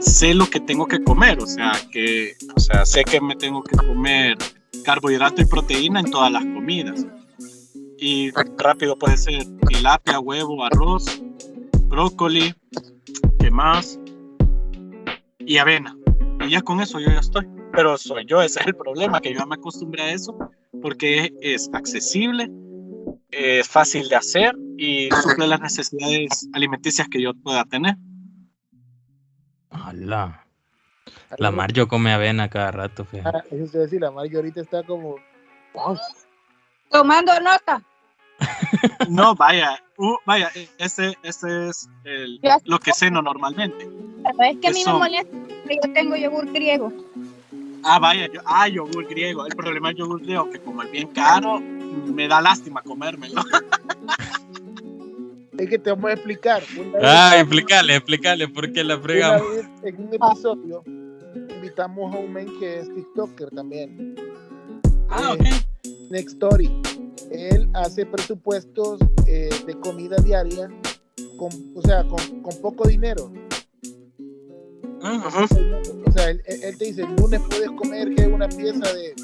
sé 0.00 0.34
lo 0.34 0.48
que 0.48 0.60
tengo 0.60 0.86
que 0.86 1.02
comer, 1.02 1.40
o 1.40 1.46
sea, 1.46 1.72
que, 1.90 2.34
o 2.54 2.60
sea, 2.60 2.84
sé 2.84 3.04
que 3.04 3.20
me 3.20 3.36
tengo 3.36 3.62
que 3.62 3.76
comer 3.76 4.36
carbohidrato 4.84 5.42
y 5.42 5.46
proteína 5.46 6.00
en 6.00 6.10
todas 6.10 6.32
las 6.32 6.44
comidas. 6.44 7.06
Y 7.98 8.32
rápido 8.58 8.98
puede 8.98 9.16
ser 9.16 9.44
tilapia, 9.68 10.18
huevo, 10.18 10.64
arroz, 10.64 11.22
brócoli, 11.84 12.52
¿qué 13.38 13.50
más? 13.50 13.98
Y 15.38 15.58
avena. 15.58 15.96
Y 16.40 16.50
ya 16.50 16.62
con 16.62 16.80
eso 16.80 16.98
yo 16.98 17.08
ya 17.10 17.20
estoy. 17.20 17.46
Pero 17.72 17.96
soy 17.96 18.26
yo, 18.26 18.42
ese 18.42 18.60
es 18.60 18.66
el 18.66 18.74
problema, 18.74 19.20
que 19.20 19.32
yo 19.32 19.46
me 19.46 19.54
acostumbré 19.54 20.02
a 20.02 20.12
eso 20.12 20.36
porque 20.82 21.32
es 21.40 21.70
accesible, 21.72 22.50
es 23.32 23.66
fácil 23.68 24.08
de 24.08 24.16
hacer 24.16 24.54
y 24.76 25.08
suple 25.22 25.46
las 25.46 25.60
necesidades 25.60 26.48
alimenticias 26.52 27.08
que 27.08 27.20
yo 27.20 27.32
pueda 27.34 27.64
tener. 27.64 27.96
Ala. 29.70 30.46
La 31.38 31.50
Mario 31.50 31.88
come 31.88 32.12
avena 32.12 32.48
cada 32.50 32.70
rato, 32.70 33.04
fíjate. 33.06 33.38
Ah, 33.38 33.44
eso 33.50 33.72
te 33.72 33.78
decir, 33.78 34.00
la 34.02 34.10
Margie 34.10 34.36
ahorita 34.36 34.60
está 34.60 34.82
como 34.82 35.16
Tomando 36.90 37.32
nota. 37.40 37.82
No, 39.08 39.34
vaya, 39.34 39.78
uh, 39.98 40.16
vaya, 40.26 40.50
ese, 40.78 41.16
ese 41.22 41.68
es 41.68 41.88
el- 42.04 42.40
lo 42.64 42.78
que 42.78 42.92
ceno 42.92 43.22
normalmente. 43.22 43.88
Pero 44.22 44.50
es 44.50 44.58
que 44.58 44.68
a 44.68 44.70
mí 44.70 44.76
me 44.76 44.80
Eso. 44.90 44.98
molesta 44.98 45.36
que 45.68 45.78
yo 45.82 45.92
tengo 45.92 46.16
yogur 46.16 46.50
griego. 46.52 46.92
Ah, 47.84 47.98
vaya, 47.98 48.28
yo, 48.32 48.40
ah, 48.44 48.68
yogur 48.68 49.06
griego. 49.08 49.46
El 49.46 49.54
problema 49.56 49.88
del 49.88 49.98
yogur 49.98 50.20
griego 50.22 50.50
que 50.50 50.60
como 50.60 50.82
es 50.82 50.90
bien 50.90 51.08
caro, 51.08 51.60
me 52.14 52.28
da 52.28 52.40
lástima 52.40 52.82
comérmelo. 52.82 53.42
es 55.58 55.68
que 55.68 55.78
te 55.78 55.90
vamos 55.90 56.10
a 56.10 56.14
explicar. 56.14 56.62
Ah, 57.02 57.34
explícale, 57.38 57.96
explícale 57.96 58.48
por 58.48 58.72
qué 58.72 58.84
la 58.84 58.98
fregamos. 58.98 59.42
en 59.82 60.00
un 60.00 60.14
episodio 60.14 60.82
invitamos 61.56 62.14
a 62.14 62.18
un 62.18 62.32
men 62.32 62.46
que 62.58 62.80
es 62.80 62.94
TikToker 62.94 63.50
también. 63.50 64.14
Ah, 65.08 65.34
Eh, 65.34 65.34
ok. 65.34 66.10
Next 66.10 66.28
Story. 66.34 66.70
Él 67.30 67.68
hace 67.74 68.04
presupuestos 68.04 68.98
eh, 69.26 69.48
de 69.66 69.74
comida 69.80 70.16
diaria, 70.16 70.68
con, 71.38 71.50
o 71.74 71.80
sea, 71.82 72.04
con, 72.06 72.42
con 72.42 72.60
poco 72.60 72.86
dinero. 72.86 73.32
Ujú. 75.00 75.44
O 76.06 76.12
sea, 76.12 76.30
él, 76.30 76.42
él 76.46 76.76
te 76.76 76.84
dice, 76.86 77.02
el 77.02 77.16
lunes 77.16 77.40
puedes 77.48 77.70
comer 77.72 78.14
que 78.14 78.26
una 78.26 78.48
pieza 78.48 78.92
de... 78.92 79.14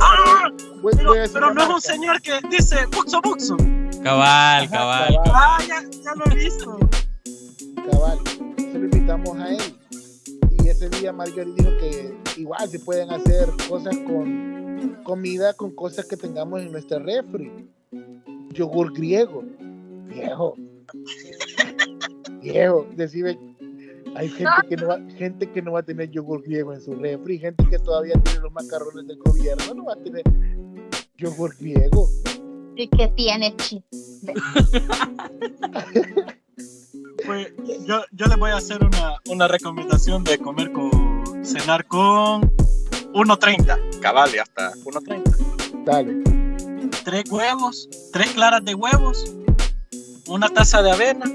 Ah, 0.00 0.48
Voy- 0.82 0.92
pero, 0.96 1.08
voy 1.10 1.18
no 1.18 1.24
es 1.24 1.34
un 1.34 1.54
marca. 1.54 1.80
señor 1.80 2.20
que 2.22 2.32
dice 2.50 2.76
buxo 2.86 3.20
buxo. 3.22 3.56
Cabal, 4.02 4.64
Ajá, 4.64 4.70
cabal. 4.70 5.14
cabal. 5.24 5.32
Ah, 5.34 5.58
ya, 5.68 5.82
ya 6.02 6.14
lo 6.14 6.24
he 6.32 6.34
visto. 6.36 6.78
cabal. 7.90 8.18
Se 8.56 8.78
lo 8.78 8.84
invitamos 8.84 9.38
a 9.38 9.48
él. 9.50 9.62
Y 10.64 10.68
ese 10.68 10.88
día 10.88 11.12
Marjorie 11.12 11.52
dijo 11.56 11.70
que 11.78 12.16
igual 12.40 12.68
se 12.68 12.78
pueden 12.78 13.10
hacer 13.10 13.48
cosas 13.68 13.96
con 14.06 14.98
comida, 15.04 15.52
con 15.54 15.74
cosas 15.74 16.06
que 16.06 16.16
tengamos 16.16 16.60
en 16.62 16.72
nuestra 16.72 16.98
refri. 16.98 17.68
Yogur 18.52 18.92
griego. 18.94 19.42
Viejo. 20.06 20.54
Viejo, 22.40 22.86
decime, 22.96 23.38
hay 24.16 24.28
gente 24.28 24.68
que, 24.68 24.76
no 24.76 24.88
va, 24.88 25.00
gente 25.16 25.50
que 25.50 25.62
no 25.62 25.72
va 25.72 25.80
a 25.80 25.82
tener 25.82 26.10
yogur 26.10 26.42
griego 26.42 26.72
en 26.72 26.80
su 26.80 26.94
refri, 26.94 27.38
gente 27.38 27.64
que 27.68 27.78
todavía 27.78 28.14
tiene 28.22 28.40
los 28.40 28.52
macarrones 28.52 29.06
del 29.06 29.18
gobierno, 29.18 29.74
no 29.74 29.84
va 29.84 29.94
a 29.94 29.96
tener 29.96 30.24
yogur 31.16 31.54
griego. 31.58 32.08
¿Y 32.76 32.88
que 32.88 33.08
tiene 33.08 33.54
chi? 33.56 33.82
Pues 37.26 37.52
yo, 37.86 38.02
yo 38.12 38.26
les 38.26 38.38
voy 38.38 38.50
a 38.50 38.56
hacer 38.56 38.82
una, 38.82 39.16
una 39.28 39.46
recomendación 39.46 40.24
de 40.24 40.38
comer 40.38 40.72
con, 40.72 41.44
cenar 41.44 41.86
con 41.86 42.42
1.30, 43.12 44.00
cabal, 44.00 44.30
y 44.34 44.38
hasta 44.38 44.72
1.30. 44.72 45.84
Dale. 45.84 46.88
Tres 47.04 47.30
huevos, 47.30 47.88
tres 48.12 48.30
claras 48.30 48.64
de 48.64 48.74
huevos, 48.74 49.34
una 50.28 50.48
taza 50.48 50.82
de 50.82 50.90
avena, 50.90 51.26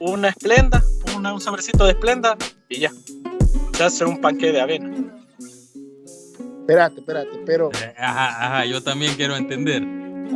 una 0.00 0.28
esplenda, 0.28 0.82
una- 1.18 1.34
un 1.34 1.40
sobrecito 1.40 1.84
de 1.84 1.90
esplenda 1.92 2.36
y 2.68 2.80
ya. 2.80 2.92
Se 3.76 3.84
hace 3.84 4.04
un 4.04 4.20
panque 4.20 4.52
de 4.52 4.60
avena. 4.60 4.90
Espérate, 6.60 7.00
espérate, 7.00 7.42
pero, 7.46 7.70
Eh, 7.72 7.94
Ajá, 7.98 8.46
ajá, 8.46 8.64
yo 8.66 8.82
también 8.82 9.14
quiero 9.16 9.36
entender. 9.36 9.82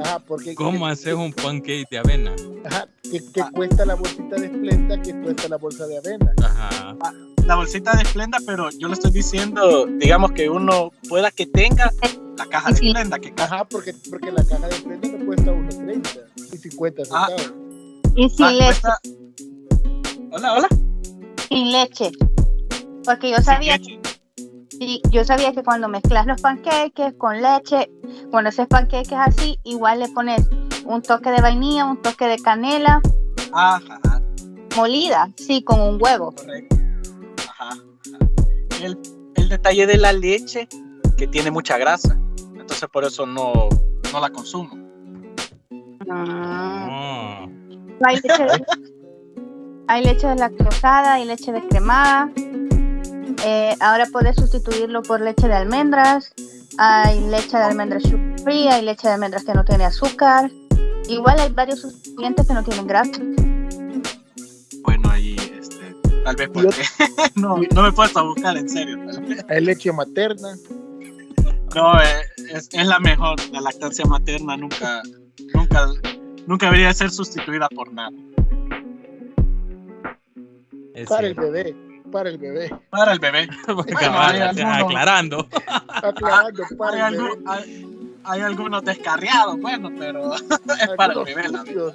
ajá, 0.02 0.18
porque 0.20 0.54
¿Cómo 0.54 0.86
haces 0.86 1.12
un 1.14 1.32
pancake 1.32 1.86
de 1.90 1.98
avena? 1.98 2.34
Ajá, 2.64 2.88
¿qué, 3.02 3.20
qué 3.34 3.42
cuesta 3.52 3.84
la 3.84 3.94
bolsita 3.96 4.36
de 4.36 4.46
esplenda? 4.46 5.00
¿Qué 5.02 5.14
cuesta 5.20 5.48
la 5.48 5.56
bolsa 5.58 5.86
de 5.86 5.98
avena? 5.98 6.32
Ajá. 6.42 6.96
La 7.46 7.56
bolsita 7.56 7.92
de 7.96 8.02
esplenda, 8.04 8.38
pero 8.46 8.70
yo 8.70 8.86
le 8.88 8.94
estoy 8.94 9.10
diciendo, 9.10 9.86
digamos 9.86 10.32
que 10.32 10.48
uno 10.48 10.90
pueda 11.08 11.30
que 11.30 11.44
tenga 11.46 11.90
la 12.38 12.46
caja 12.46 12.68
de 12.68 12.74
esplenda, 12.86 13.18
que 13.18 13.34
caja. 13.34 13.56
Ajá, 13.56 13.64
porque, 13.66 13.94
porque 14.08 14.30
la 14.32 14.44
caja 14.44 14.68
de 14.68 14.74
esplenda 14.76 15.08
no 15.08 15.26
cuesta 15.26 15.50
1.30 15.52 16.20
y 16.52 16.56
50 16.56 17.02
Ah. 17.10 17.26
centavos. 17.28 17.52
Y 18.16 18.30
sin 18.30 18.44
Ah, 18.46 18.52
cuesta- 18.58 18.98
Hola, 20.34 20.54
hola. 20.54 20.68
sin 21.50 21.72
leche. 21.72 22.10
Porque 23.04 23.30
yo 23.30 23.36
sabía, 23.38 23.78
sí, 24.70 25.02
yo 25.10 25.24
sabía 25.24 25.52
que 25.52 25.62
cuando 25.62 25.88
mezclas 25.88 26.24
los 26.26 26.40
panqueques 26.40 27.12
con 27.18 27.42
leche, 27.42 27.90
cuando 28.30 28.48
haces 28.48 28.66
panqueques 28.66 29.12
así, 29.12 29.58
igual 29.64 29.98
le 29.98 30.08
pones 30.08 30.48
un 30.86 31.02
toque 31.02 31.30
de 31.30 31.42
vainilla, 31.42 31.84
un 31.84 32.00
toque 32.00 32.24
de 32.26 32.38
canela 32.38 33.02
Ajá, 33.52 34.00
molida, 34.74 35.28
sí, 35.36 35.62
con 35.62 35.78
un 35.80 35.98
huevo. 36.00 36.32
Correcto. 36.32 36.76
Ajá. 37.50 37.76
El, 38.80 38.98
el 39.34 39.48
detalle 39.50 39.86
de 39.86 39.98
la 39.98 40.14
leche, 40.14 40.66
que 41.18 41.26
tiene 41.26 41.50
mucha 41.50 41.76
grasa. 41.76 42.16
Entonces 42.58 42.88
por 42.88 43.04
eso 43.04 43.26
no, 43.26 43.68
no 44.10 44.20
la 44.20 44.30
consumo. 44.30 44.76
Mm. 46.06 47.52
Hay 49.93 50.03
leche, 50.03 50.26
deslactosada, 50.26 51.12
hay 51.12 51.26
leche 51.26 51.53
descremada. 51.53 52.30
Eh, 53.45 53.76
ahora 53.78 54.07
puedes 54.11 54.36
sustituirlo 54.36 55.03
por 55.03 55.20
leche 55.20 55.47
de 55.47 55.53
almendras. 55.53 56.32
Hay 56.78 57.20
leche 57.28 57.59
de 57.59 57.62
almendras 57.62 58.03
sugar 58.05 58.40
free, 58.43 58.68
hay 58.68 58.86
leche 58.86 59.07
de 59.07 59.12
almendras 59.12 59.45
que 59.45 59.53
no 59.53 59.66
tiene 59.66 59.84
azúcar. 59.84 60.51
Igual 61.11 61.38
hay 61.40 61.53
varios 61.53 61.82
sustituyentes 61.82 62.49
que 62.49 62.55
no 62.55 62.64
tienen 62.64 62.86
grasa. 62.86 63.20
Bueno, 64.82 65.11
ahí, 65.11 65.36
este, 65.61 65.95
tal 66.24 66.36
vez 66.36 66.49
porque 66.49 66.84
no, 67.34 67.59
no 67.74 67.82
me 67.82 67.88
he 67.90 67.93
puesto 67.93 68.18
a 68.18 68.22
buscar 68.22 68.57
en 68.57 68.70
serio. 68.70 68.97
Hay 69.51 69.61
leche 69.61 69.93
materna. 69.93 70.57
No, 71.74 72.01
eh, 72.01 72.22
es, 72.51 72.70
es 72.72 72.86
la 72.86 72.99
mejor. 72.99 73.38
La 73.51 73.61
lactancia 73.61 74.07
materna 74.07 74.57
nunca, 74.57 75.03
nunca, 75.53 75.86
nunca 76.47 76.64
debería 76.64 76.95
ser 76.95 77.11
sustituida 77.11 77.68
por 77.68 77.93
nada. 77.93 78.09
Es 80.95 81.09
Para 81.09 81.26
el 81.26 81.34
bebé, 81.34 81.74
para 82.11 82.28
el 82.30 82.38
bebé. 82.38 82.70
Para 82.90 83.12
el 83.12 83.18
bebé. 83.18 83.49
Porque 83.66 83.93
Bueno, 83.95 84.09
cabal, 84.12 84.34
hay 84.34 84.40
algunos- 84.43 84.82
aclarando. 84.84 85.49
Aclarando, 85.88 86.64
Hay, 86.70 86.76
para 86.76 87.09
el 87.09 87.14
algu- 87.18 87.36
bebé. 87.36 87.43
hay- 87.47 87.88
hay 88.24 88.40
algunos 88.40 88.84
descarriados, 88.84 89.61
bueno, 89.61 89.90
pero 89.99 90.34
es 90.36 90.88
para 90.97 91.12
el 91.14 91.24
bebé. 91.24 91.49
sucios. 91.49 91.95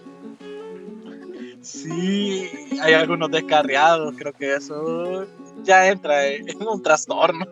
Sí, 1.61 2.49
hay 2.81 2.93
algunos 2.93 3.29
descarriados, 3.31 4.13
creo 4.17 4.33
que 4.33 4.55
eso 4.55 5.25
ya 5.63 5.87
entra 5.87 6.25
en 6.27 6.45
un 6.67 6.81
trastorno. 6.81 7.45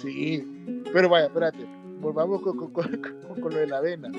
Sí, 0.00 0.46
pero 0.92 1.08
vaya, 1.08 1.26
espérate. 1.26 1.66
Volvamos 2.00 2.42
con, 2.42 2.56
con, 2.56 2.70
con- 2.72 3.40
con- 3.40 3.52
lo 3.52 3.58
de 3.58 3.66
la 3.66 3.78
avena. 3.78 4.10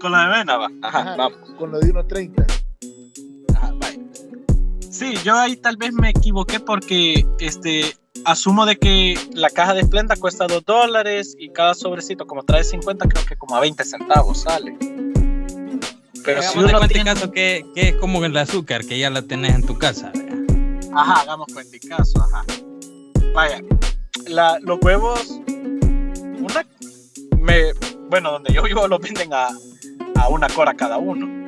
Con 0.00 0.12
la 0.12 0.24
de 0.28 0.38
vena 0.38 0.56
va. 0.56 0.68
Ajá, 0.82 0.98
Ajá, 1.00 1.16
vamos. 1.16 1.38
Con 1.58 1.70
lo 1.72 1.78
de 1.80 1.92
1.30. 1.94 2.44
Ajá, 3.54 3.72
vaya. 3.80 3.89
Sí, 4.90 5.14
yo 5.24 5.38
ahí 5.38 5.56
tal 5.56 5.76
vez 5.76 5.92
me 5.92 6.10
equivoqué 6.10 6.58
porque 6.60 7.24
este 7.38 7.94
asumo 8.24 8.66
de 8.66 8.76
que 8.76 9.14
la 9.32 9.48
caja 9.48 9.72
de 9.74 9.82
Splenda 9.84 10.16
cuesta 10.16 10.46
2 10.46 10.64
dólares 10.64 11.34
y 11.38 11.50
cada 11.50 11.74
sobrecito 11.74 12.26
como 12.26 12.42
trae 12.42 12.64
50 12.64 13.06
creo 13.08 13.24
que 13.24 13.36
como 13.36 13.56
a 13.56 13.60
20 13.60 13.84
centavos 13.84 14.42
sale. 14.42 14.76
Pero 16.24 16.42
si 16.42 16.48
Hagamos 16.48 16.54
de 16.54 16.60
uno 16.70 16.78
cuenta, 16.78 16.88
tiene... 16.88 17.04
caso 17.14 17.30
que, 17.30 17.64
que 17.74 17.88
es 17.90 17.96
como 17.96 18.22
el 18.24 18.36
azúcar, 18.36 18.84
que 18.84 18.98
ya 18.98 19.10
la 19.10 19.22
tenés 19.22 19.54
en 19.54 19.64
tu 19.64 19.78
casa. 19.78 20.10
¿verdad? 20.12 20.90
Ajá, 20.94 21.20
hagamos 21.22 21.46
cuenta 21.52 21.76
y 21.76 21.80
caso, 21.80 22.20
ajá. 22.22 22.44
Vaya, 23.32 23.62
la- 24.26 24.58
los 24.60 24.78
huevos, 24.82 25.40
una, 25.46 26.66
me, 27.38 27.72
bueno, 28.10 28.32
donde 28.32 28.52
yo 28.52 28.62
vivo 28.64 28.86
los 28.88 29.00
venden 29.00 29.32
a, 29.32 29.48
a 30.16 30.28
una 30.28 30.48
cora 30.48 30.74
cada 30.74 30.98
uno. 30.98 31.39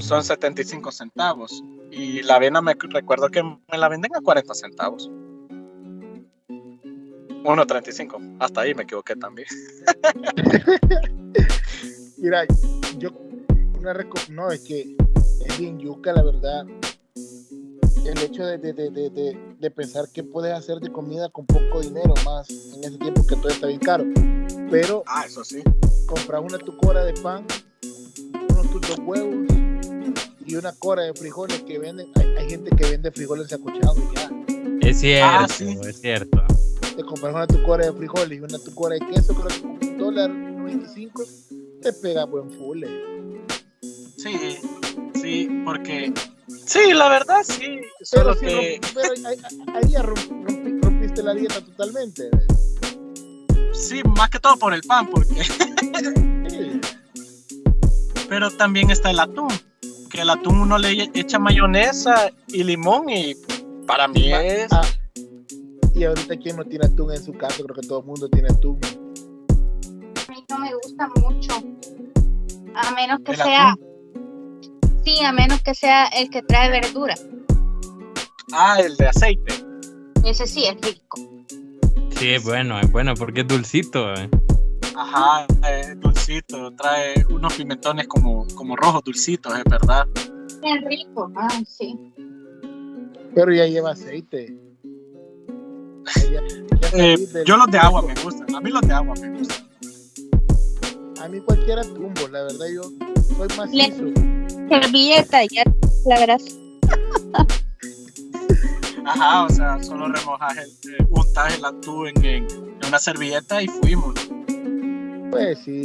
Son 0.00 0.22
75 0.24 0.90
centavos. 0.92 1.62
Y 1.90 2.22
la 2.22 2.36
avena 2.36 2.60
me 2.60 2.74
recuerdo 2.74 3.28
que 3.28 3.42
me 3.42 3.78
la 3.78 3.88
venden 3.88 4.14
a 4.16 4.20
40 4.20 4.54
centavos. 4.54 5.10
1.35. 7.44 8.36
Hasta 8.40 8.62
ahí 8.62 8.74
me 8.74 8.82
equivoqué 8.84 9.14
también. 9.16 9.46
Mira, 12.18 12.44
yo 12.98 13.10
una 13.78 13.94
no 14.30 14.50
es 14.50 14.60
que 14.60 14.96
es 15.46 15.58
bien 15.58 15.78
yuca 15.78 16.12
la 16.12 16.22
verdad. 16.22 16.64
El 18.06 18.18
hecho 18.18 18.44
de, 18.46 18.58
de, 18.58 18.72
de, 18.72 18.90
de, 18.90 19.10
de- 19.10 19.38
de 19.58 19.70
pensar 19.70 20.06
que 20.12 20.22
puedes 20.22 20.52
hacer 20.52 20.78
de 20.78 20.90
comida 20.92 21.28
con 21.30 21.46
poco 21.46 21.80
dinero 21.80 22.12
más 22.24 22.50
en 22.50 22.84
ese 22.84 22.98
tiempo 22.98 23.26
que 23.26 23.34
todo 23.36 23.48
está 23.48 23.66
bien 23.66 23.80
caro. 23.80 24.04
Pero 24.70 25.02
Ah, 25.06 25.24
eso 25.26 25.42
sí. 25.44 25.62
compras 26.06 26.42
una 26.42 26.58
tu 26.58 26.76
cora 26.76 27.02
de 27.04 27.14
pan, 27.14 27.46
unos 28.50 28.70
tus 28.70 28.80
dos 28.82 28.98
huevos 29.00 29.46
y 30.54 30.56
una 30.56 30.72
cora 30.72 31.02
de 31.02 31.12
frijoles 31.14 31.60
que 31.62 31.78
venden. 31.78 32.06
Hay, 32.14 32.26
hay 32.36 32.48
gente 32.50 32.70
que 32.76 32.90
vende 32.90 33.10
frijoles 33.10 33.48
sacochados 33.48 33.98
y 33.98 34.16
ya. 34.16 34.30
Es 34.88 35.00
cierto, 35.00 35.26
Ah, 35.28 35.48
sí. 35.48 35.78
es 35.86 36.00
cierto. 36.00 36.42
Te 36.96 37.02
compras 37.02 37.34
una 37.34 37.46
tu 37.46 37.60
cora 37.64 37.86
de 37.86 37.92
frijoles 37.92 38.38
y 38.38 38.40
una 38.40 38.58
tu 38.58 38.72
cora 38.74 38.94
de 38.94 39.00
queso, 39.06 39.34
creo 39.34 39.48
que 39.48 39.60
con 39.60 39.70
un 39.88 39.98
dólar 39.98 40.30
95, 40.30 41.22
te 41.82 41.92
pega 41.94 42.24
buen 42.24 42.50
full. 42.52 42.84
eh. 42.84 43.40
Sí, 44.16 44.58
sí, 45.20 45.48
porque... 45.64 46.12
Sí, 46.66 46.92
la 46.94 47.08
verdad 47.08 47.38
sí. 47.42 47.80
Pero, 48.12 48.32
Solo 48.32 48.34
sí 48.34 48.40
que... 48.46 48.80
romp- 48.80 48.92
pero 48.94 49.28
ahí, 49.76 49.88
ya 49.90 50.02
romp- 50.02 50.44
rompi- 50.46 50.80
rompiste 50.82 51.22
la 51.22 51.34
dieta 51.34 51.60
totalmente. 51.62 52.30
Sí, 53.72 54.02
más 54.16 54.30
que 54.30 54.38
todo 54.38 54.56
por 54.56 54.72
el 54.72 54.82
pan, 54.82 55.08
porque... 55.10 55.42
Sí. 55.42 56.80
Pero 58.28 58.50
también 58.50 58.90
está 58.90 59.10
el 59.10 59.20
atún. 59.20 59.48
Que 60.14 60.20
el 60.20 60.30
atún 60.30 60.60
uno 60.60 60.78
le 60.78 61.10
echa 61.12 61.40
mayonesa 61.40 62.30
y 62.46 62.62
limón 62.62 63.10
y 63.10 63.34
para 63.84 64.06
mí 64.06 64.32
es... 64.32 64.72
Ah, 64.72 64.82
y 65.92 66.04
ahorita 66.04 66.36
quién 66.36 66.56
no 66.56 66.64
tiene 66.64 66.86
atún 66.86 67.12
en 67.12 67.20
su 67.22 67.32
casa, 67.32 67.56
creo 67.64 67.74
que 67.74 67.86
todo 67.88 67.98
el 67.98 68.06
mundo 68.06 68.28
tiene 68.28 68.46
atún. 68.48 68.78
A 70.28 70.32
mí 70.32 70.44
no 70.48 70.58
me 70.60 70.72
gusta 70.74 71.08
mucho. 71.20 71.54
A 72.76 72.90
menos 72.92 73.18
que 73.24 73.32
el 73.32 73.38
sea, 73.38 73.70
atún. 73.72 74.80
sí, 75.04 75.20
a 75.24 75.32
menos 75.32 75.60
que 75.62 75.74
sea 75.74 76.06
el 76.06 76.30
que 76.30 76.42
trae 76.42 76.70
verdura. 76.70 77.16
Ah, 78.52 78.76
el 78.80 78.96
de 78.96 79.08
aceite. 79.08 79.52
Ese 80.24 80.46
sí 80.46 80.64
es 80.64 80.80
rico. 80.80 81.18
Sí, 82.10 82.30
es 82.34 82.44
bueno, 82.44 82.78
es 82.78 82.90
bueno 82.92 83.14
porque 83.14 83.40
es 83.40 83.48
dulcito. 83.48 84.14
eh. 84.14 84.30
Ajá, 84.96 85.44
eh, 85.68 85.94
dulcito. 85.96 86.13
Trae 86.28 87.14
unos 87.30 87.52
pimentones 87.54 88.06
como, 88.08 88.46
como 88.54 88.76
rojos 88.76 89.02
dulcitos, 89.04 89.52
es 89.58 89.64
verdad. 89.64 90.06
Es 90.62 90.84
rico, 90.86 91.30
ah, 91.36 91.60
sí. 91.66 91.98
Pero 93.34 93.52
ya 93.52 93.66
lleva 93.66 93.90
aceite. 93.90 94.56
Ya- 96.06 96.40
ya 96.80 96.88
Eh, 96.94 97.16
yo 97.44 97.56
los 97.58 97.66
de 97.66 97.78
agua 97.78 98.00
me 98.02 98.14
gustan. 98.22 98.54
A 98.54 98.60
mí 98.60 98.70
los 98.70 98.80
de 98.82 98.92
agua 98.94 99.14
me 99.20 99.38
gustan. 99.38 99.68
A 101.20 101.28
mí 101.28 101.40
cualquiera 101.40 101.82
tumbo, 101.82 102.26
la 102.30 102.42
verdad 102.44 102.66
yo 102.74 102.82
soy 103.36 103.48
macizo. 103.56 104.04
Servilleta, 104.68 105.44
ya 105.44 105.64
la 106.06 106.20
grasa. 106.20 106.50
Ajá, 109.06 109.44
o 109.44 109.50
sea, 109.50 109.82
solo 109.82 110.08
remojas 110.08 110.56
el, 110.56 110.70
eh, 110.94 111.06
untas 111.10 111.54
el 111.58 111.64
atún 111.66 112.08
en, 112.08 112.24
en- 112.24 112.44
en 112.48 112.86
una 112.88 112.98
servilleta 112.98 113.62
y 113.62 113.68
fuimos. 113.68 114.14
Pues 115.30 115.58
sí. 115.64 115.82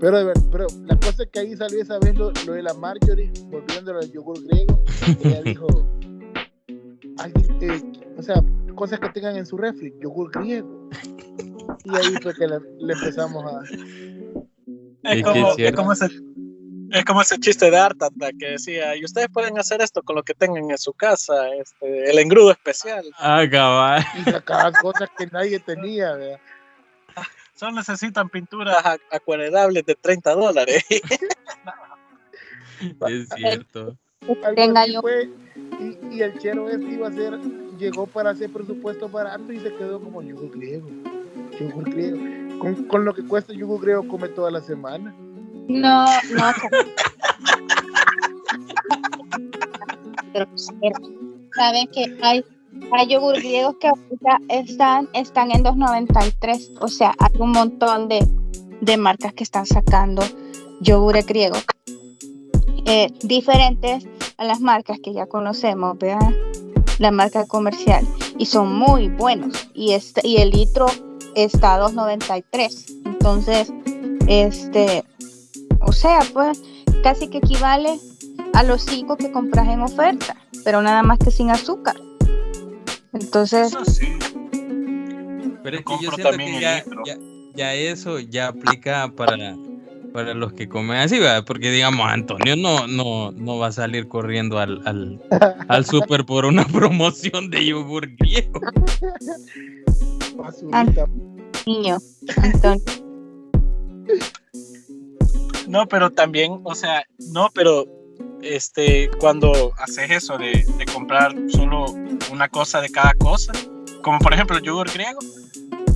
Pero, 0.00 0.18
de 0.18 0.24
ver- 0.24 0.36
pero 0.50 0.66
la 0.86 0.96
cosa 0.96 1.22
es 1.24 1.28
que 1.30 1.40
ahí 1.40 1.56
salió 1.56 1.82
esa 1.82 1.98
vez 1.98 2.14
lo, 2.16 2.32
lo 2.46 2.52
de 2.54 2.62
la 2.62 2.74
Marjorie, 2.74 3.30
volviendo 3.46 3.98
al 3.98 4.10
yogur 4.10 4.42
griego. 4.46 4.82
Ella 5.22 5.42
dijo, 5.42 5.66
"Alguien, 7.18 7.58
eh, 7.60 7.82
o 8.16 8.22
sea, 8.22 8.42
cosas 8.74 8.98
que 9.00 9.10
tengan 9.10 9.36
en 9.36 9.44
su 9.46 9.56
refri, 9.58 9.94
yogur 10.02 10.30
griego. 10.32 10.88
Y 11.84 11.94
ahí 11.96 12.14
fue 12.22 12.34
que 12.34 12.46
le, 12.46 12.58
le 12.78 12.92
empezamos 12.94 13.44
a... 13.44 13.60
Es 15.02 15.22
como, 15.22 15.52
es 15.56 15.72
como 15.72 15.92
ese, 15.92 16.08
es 16.92 17.04
como 17.04 17.22
ese 17.22 17.38
chiste 17.38 17.70
de 17.70 17.76
Art 17.78 18.02
Attack 18.02 18.36
que 18.38 18.46
decía, 18.52 18.96
y 18.96 19.04
ustedes 19.04 19.28
pueden 19.32 19.58
hacer 19.58 19.80
esto 19.80 20.02
con 20.02 20.16
lo 20.16 20.22
que 20.22 20.34
tengan 20.34 20.70
en 20.70 20.78
su 20.78 20.92
casa, 20.92 21.48
este, 21.54 22.10
el 22.10 22.18
engrudo 22.18 22.50
especial. 22.50 23.04
Ah, 23.18 23.44
cabal. 23.50 24.04
Y 24.18 24.30
sacaban 24.30 24.72
cosas 24.82 25.08
que 25.16 25.26
nadie 25.26 25.58
tenía, 25.60 26.12
¿verdad? 26.14 26.38
Solo 27.60 27.72
necesitan 27.72 28.30
pinturas 28.30 28.82
acuarelables 29.10 29.84
de 29.84 29.94
30 29.94 30.34
dólares. 30.34 30.82
Es 33.06 33.28
cierto. 33.36 33.98
Yo. 34.22 35.02
y, 35.78 36.16
y 36.16 36.22
el 36.22 36.38
chero 36.38 36.70
este 36.70 36.86
iba 36.86 37.08
a 37.08 37.12
ser, 37.12 37.38
llegó 37.78 38.06
para 38.06 38.30
hacer 38.30 38.50
presupuesto 38.50 39.06
barato 39.10 39.52
y 39.52 39.60
se 39.60 39.74
quedó 39.74 40.00
como 40.00 40.22
yogur 40.22 40.52
griego. 40.52 40.88
Yogur 41.60 41.90
griego. 41.90 42.16
Con, 42.58 42.86
con 42.86 43.04
lo 43.04 43.12
que 43.12 43.22
cuesta 43.26 43.52
yogur 43.52 43.82
griego 43.82 44.08
come 44.08 44.28
toda 44.30 44.50
la 44.50 44.62
semana. 44.62 45.14
No, 45.68 46.06
no. 46.30 46.52
Pero, 50.32 50.48
Saben 51.54 51.86
que 51.88 52.18
hay, 52.22 52.42
hay 52.92 53.08
yogur 53.08 53.36
griegos 53.36 53.76
que 53.80 53.88
ahorita 53.88 54.40
están, 54.48 55.08
están 55.12 55.50
en 55.50 55.64
2.93. 55.64 56.78
O 56.80 56.88
sea, 56.88 57.14
hay 57.18 57.40
un 57.40 57.52
montón 57.52 58.08
de, 58.08 58.26
de 58.80 58.96
marcas 58.96 59.32
que 59.34 59.44
están 59.44 59.66
sacando 59.66 60.22
yogures 60.80 61.26
griegos 61.26 61.64
eh, 62.86 63.12
diferentes 63.22 64.06
a 64.36 64.44
las 64.44 64.60
marcas 64.60 64.98
que 65.02 65.12
ya 65.12 65.26
conocemos, 65.26 65.98
¿verdad? 65.98 66.32
La 66.98 67.10
marca 67.10 67.46
comercial. 67.46 68.06
Y 68.38 68.46
son 68.46 68.74
muy 68.76 69.08
buenos. 69.08 69.68
Y, 69.74 69.92
este, 69.92 70.26
y 70.26 70.38
el 70.38 70.50
litro 70.50 70.86
está 71.34 71.74
a 71.74 71.88
2.93. 71.88 73.02
Entonces, 73.04 73.72
este, 74.26 75.04
o 75.80 75.92
sea, 75.92 76.20
pues 76.32 76.62
casi 77.02 77.28
que 77.28 77.38
equivale 77.38 77.98
a 78.52 78.62
los 78.62 78.82
cinco 78.82 79.16
que 79.16 79.30
compras 79.30 79.68
en 79.68 79.82
oferta, 79.82 80.36
pero 80.64 80.82
nada 80.82 81.02
más 81.02 81.18
que 81.18 81.30
sin 81.30 81.50
azúcar. 81.50 81.96
Entonces, 83.12 83.68
Eso 83.68 83.84
sí. 83.84 84.16
Pero 85.62 85.76
es 85.78 85.84
que 85.84 85.92
yo 86.00 86.10
siento 86.10 86.30
también 86.30 86.54
que 86.54 86.60
ya, 86.60 86.84
ya, 87.04 87.18
ya 87.54 87.74
eso 87.74 88.18
ya 88.18 88.48
aplica 88.48 89.12
para, 89.14 89.56
para 90.12 90.34
los 90.34 90.52
que 90.52 90.68
comen 90.68 90.96
así, 90.96 91.18
¿verdad? 91.18 91.44
Porque 91.44 91.70
digamos, 91.70 92.08
Antonio 92.08 92.56
no, 92.56 92.86
no, 92.86 93.32
no 93.32 93.58
va 93.58 93.68
a 93.68 93.72
salir 93.72 94.08
corriendo 94.08 94.58
al, 94.58 94.80
al, 94.86 95.20
al 95.68 95.84
súper 95.84 96.24
por 96.24 96.44
una 96.46 96.64
promoción 96.72 97.50
de 97.50 97.66
yogur 97.66 98.08
griego. 98.16 98.60
Niño, 101.66 101.98
entonces, 102.42 103.02
No, 105.68 105.86
pero 105.86 106.10
también, 106.10 106.60
o 106.64 106.74
sea, 106.74 107.04
no, 107.32 107.50
pero 107.54 107.86
este, 108.42 109.10
cuando 109.20 109.72
haces 109.78 110.10
eso 110.10 110.38
de, 110.38 110.64
comprar 110.92 111.34
solo 111.48 111.86
una 112.32 112.48
cosa 112.48 112.80
de 112.80 112.90
cada 112.90 113.14
cosa, 113.14 113.52
como 114.02 114.18
por 114.18 114.34
ejemplo 114.34 114.56
el 114.56 114.62
yogur 114.62 114.90
griego, 114.92 115.18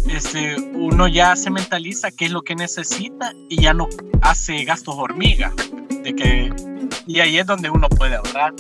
este, 0.09 0.57
uno 0.73 1.09
ya 1.09 1.35
se 1.37 1.51
mentaliza 1.51 2.11
qué 2.11 2.27
es 2.27 2.31
lo 2.31 2.43
que 2.43 2.55
necesita 2.55 3.33
y 3.49 3.63
ya 3.63 3.75
no 3.75 3.89
hace 4.23 4.65
gastos 4.65 4.95
hormiga. 4.97 5.53
De 6.03 6.15
que, 6.15 6.53
y 7.07 7.21
ahí 7.21 7.39
es 7.39 7.47
donde 7.47 7.71
uno 7.71 7.89
puede 7.89 8.17
ahorrar. 8.17 8.53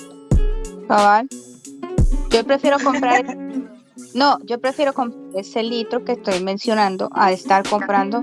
Yo 2.30 2.44
prefiero 2.44 2.78
comprar, 2.78 3.24
no, 4.14 4.38
yo 4.44 4.58
prefiero 4.58 4.92
comprar 4.92 5.22
ese 5.34 5.62
litro 5.62 6.04
que 6.04 6.12
estoy 6.12 6.42
mencionando 6.42 7.10
a 7.12 7.32
estar 7.32 7.68
comprando 7.68 8.22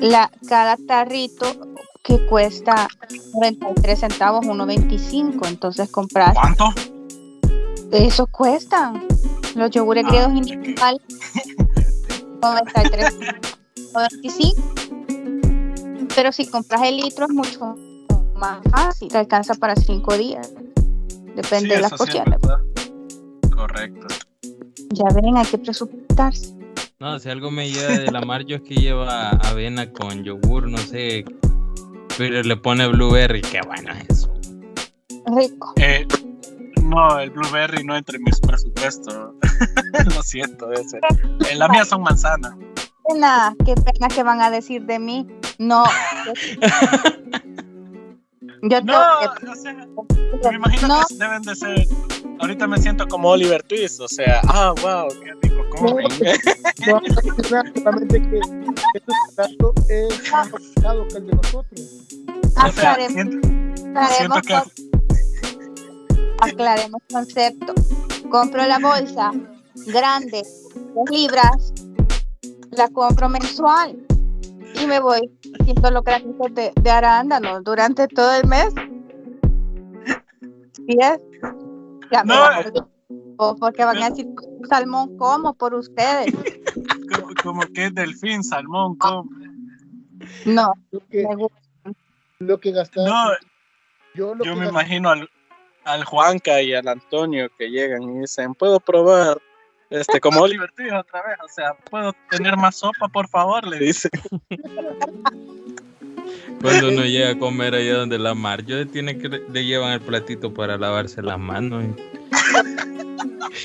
la, 0.00 0.30
cada 0.48 0.76
tarrito 0.76 1.46
que 2.06 2.24
cuesta 2.26 2.86
93 3.34 3.98
centavos, 3.98 4.46
1.25. 4.46 5.48
Entonces 5.48 5.90
compras, 5.90 6.34
¿Cuánto? 6.34 6.72
eso 7.90 8.26
cuestan. 8.28 9.02
Los 9.56 9.70
yogures 9.70 10.04
Ah, 10.06 10.08
griegos 10.08 10.28
ok. 10.30 10.36
individual 10.36 11.00
93 12.42 13.18
1.25. 13.92 16.08
Pero 16.14 16.30
si 16.32 16.46
compras 16.46 16.82
el 16.84 16.96
litro 16.98 17.26
es 17.26 17.32
mucho 17.32 17.74
más 18.36 18.58
fácil, 18.70 19.08
te 19.08 19.18
alcanza 19.18 19.54
para 19.54 19.74
5 19.76 20.16
días. 20.16 20.52
Depende 21.34 21.60
Sí, 21.60 21.68
de 21.68 21.80
las 21.80 21.90
sí 21.90 21.96
porciones. 21.98 22.38
Correcto. 23.54 24.06
Ya 24.92 25.04
ven, 25.14 25.36
hay 25.36 25.44
que 25.46 25.58
presupuestarse. 25.58 26.54
No, 26.98 27.18
si 27.18 27.28
algo 27.28 27.50
me 27.50 27.70
lleva 27.70 27.98
de 27.98 28.10
la 28.10 28.22
Mario 28.22 28.56
es 28.56 28.62
que 28.62 28.74
lleva 28.76 29.28
avena 29.30 29.92
con 29.92 30.24
yogur, 30.24 30.70
no 30.70 30.78
sé, 30.78 31.24
pero 32.18 32.42
le 32.42 32.56
pone 32.56 32.86
blueberry, 32.88 33.40
qué 33.42 33.60
bueno 33.66 33.92
es 33.92 34.18
eso. 34.18 34.32
Rico. 35.36 35.72
Eh, 35.76 36.06
no, 36.82 37.18
el 37.18 37.30
blueberry 37.30 37.84
no 37.84 37.96
entra 37.96 38.16
en 38.16 38.22
mis 38.24 38.38
presupuestos. 38.40 39.14
Lo 40.14 40.22
siento, 40.22 40.70
ese. 40.72 40.98
En 41.50 41.58
la 41.58 41.68
mía 41.68 41.84
son 41.84 42.02
manzanas. 42.02 42.54
Pena, 43.08 43.54
qué 43.64 43.74
pena 43.74 44.08
que 44.08 44.22
van 44.22 44.40
a 44.40 44.50
decir 44.50 44.84
de 44.84 44.98
mí. 44.98 45.26
No. 45.58 45.84
Yo 48.62 48.80
No, 48.80 49.18
tengo 49.38 49.52
o 49.52 49.54
sea, 49.56 49.74
que- 49.76 50.48
me 50.50 50.56
imagino 50.56 50.88
no, 50.88 51.00
que 51.06 51.14
deben 51.16 51.42
de 51.42 51.54
ser. 51.56 51.86
Ahorita 52.40 52.66
me 52.66 52.78
siento 52.78 53.06
como 53.08 53.30
Oliver 53.30 53.62
Twist, 53.62 54.00
o 54.00 54.08
sea, 54.08 54.40
ah, 54.48 54.74
wow, 54.82 55.08
qué 55.22 55.32
rico 55.48 55.62
comen. 55.70 56.06
No, 56.86 57.00
no, 57.00 57.72
solamente 57.74 58.22
que 58.22 58.40
este 58.96 59.12
es 59.88 60.32
más 60.32 60.48
complicado 60.48 61.08
que 61.08 61.16
el 61.16 61.26
de 61.26 61.32
nosotros. 61.34 61.80
Sea, 62.54 62.64
aclaremos, 62.64 63.12
siento, 63.12 63.48
siento 63.48 64.34
aclaremos 64.34 64.42
que 64.46 64.56
aclaremos 66.40 67.02
concepto. 67.12 67.74
Compro 68.30 68.66
la 68.66 68.78
bolsa 68.78 69.32
grande, 69.86 70.42
dos 70.94 71.10
libras, 71.10 71.72
la 72.70 72.88
compro 72.88 73.28
mensual 73.28 73.96
y 74.80 74.86
me 74.86 75.00
voy 75.00 75.30
haciendo 75.60 75.90
los 75.90 76.04
granitos 76.04 76.54
de, 76.54 76.72
de 76.80 76.90
arándanos 76.90 77.62
durante 77.64 78.08
todo 78.08 78.34
el 78.34 78.46
mes. 78.46 78.72
¿Sí 80.74 80.96
es? 81.00 81.18
Ya 82.12 82.24
me 82.24 82.34
No, 82.34 82.40
van 82.40 82.54
a 82.54 82.62
decir, 82.62 82.82
o 83.38 83.56
porque 83.56 83.84
van 83.84 84.02
a 84.02 84.10
decir 84.10 84.26
salmón 84.68 85.16
como 85.16 85.54
por 85.54 85.74
ustedes. 85.74 86.32
como, 87.46 87.62
que 87.62 87.86
es 87.86 87.94
delfín, 87.94 88.42
salmón, 88.44 88.96
como. 88.96 89.28
No, 90.44 90.72
Lo 90.90 91.00
que, 91.08 91.24
lo 92.38 92.58
que. 92.60 92.72
No, 92.72 93.30
yo 94.14 94.34
lo 94.34 94.44
yo 94.44 94.54
que 94.54 94.60
me 94.60 94.68
imagino 94.68 95.10
al, 95.10 95.30
al 95.84 96.04
Juanca 96.04 96.60
y 96.60 96.74
al 96.74 96.88
Antonio 96.88 97.48
que 97.56 97.70
llegan 97.70 98.02
y 98.02 98.20
dicen, 98.20 98.54
¿puedo 98.54 98.80
probar? 98.80 99.38
Este, 99.90 100.20
como 100.20 100.40
Oliver 100.42 100.70
Twist 100.72 100.92
otra 100.92 101.22
vez, 101.22 101.36
o 101.44 101.48
sea, 101.48 101.74
¿puedo 101.90 102.12
tener 102.30 102.56
más 102.56 102.76
sopa, 102.76 103.08
por 103.08 103.28
favor? 103.28 103.66
Le 103.66 103.78
dice. 103.78 104.10
Cuando 106.60 106.88
uno 106.88 107.04
llega 107.04 107.30
a 107.30 107.38
comer 107.38 107.74
allá 107.74 107.98
donde 107.98 108.18
la 108.18 108.34
Mario 108.34 108.86
tiene 108.88 109.18
que 109.18 109.28
le 109.28 109.64
llevan 109.64 109.92
el 109.92 110.00
platito 110.00 110.52
para 110.52 110.76
lavarse 110.78 111.22
las 111.22 111.38
manos. 111.38 111.84
Y, 111.84 111.94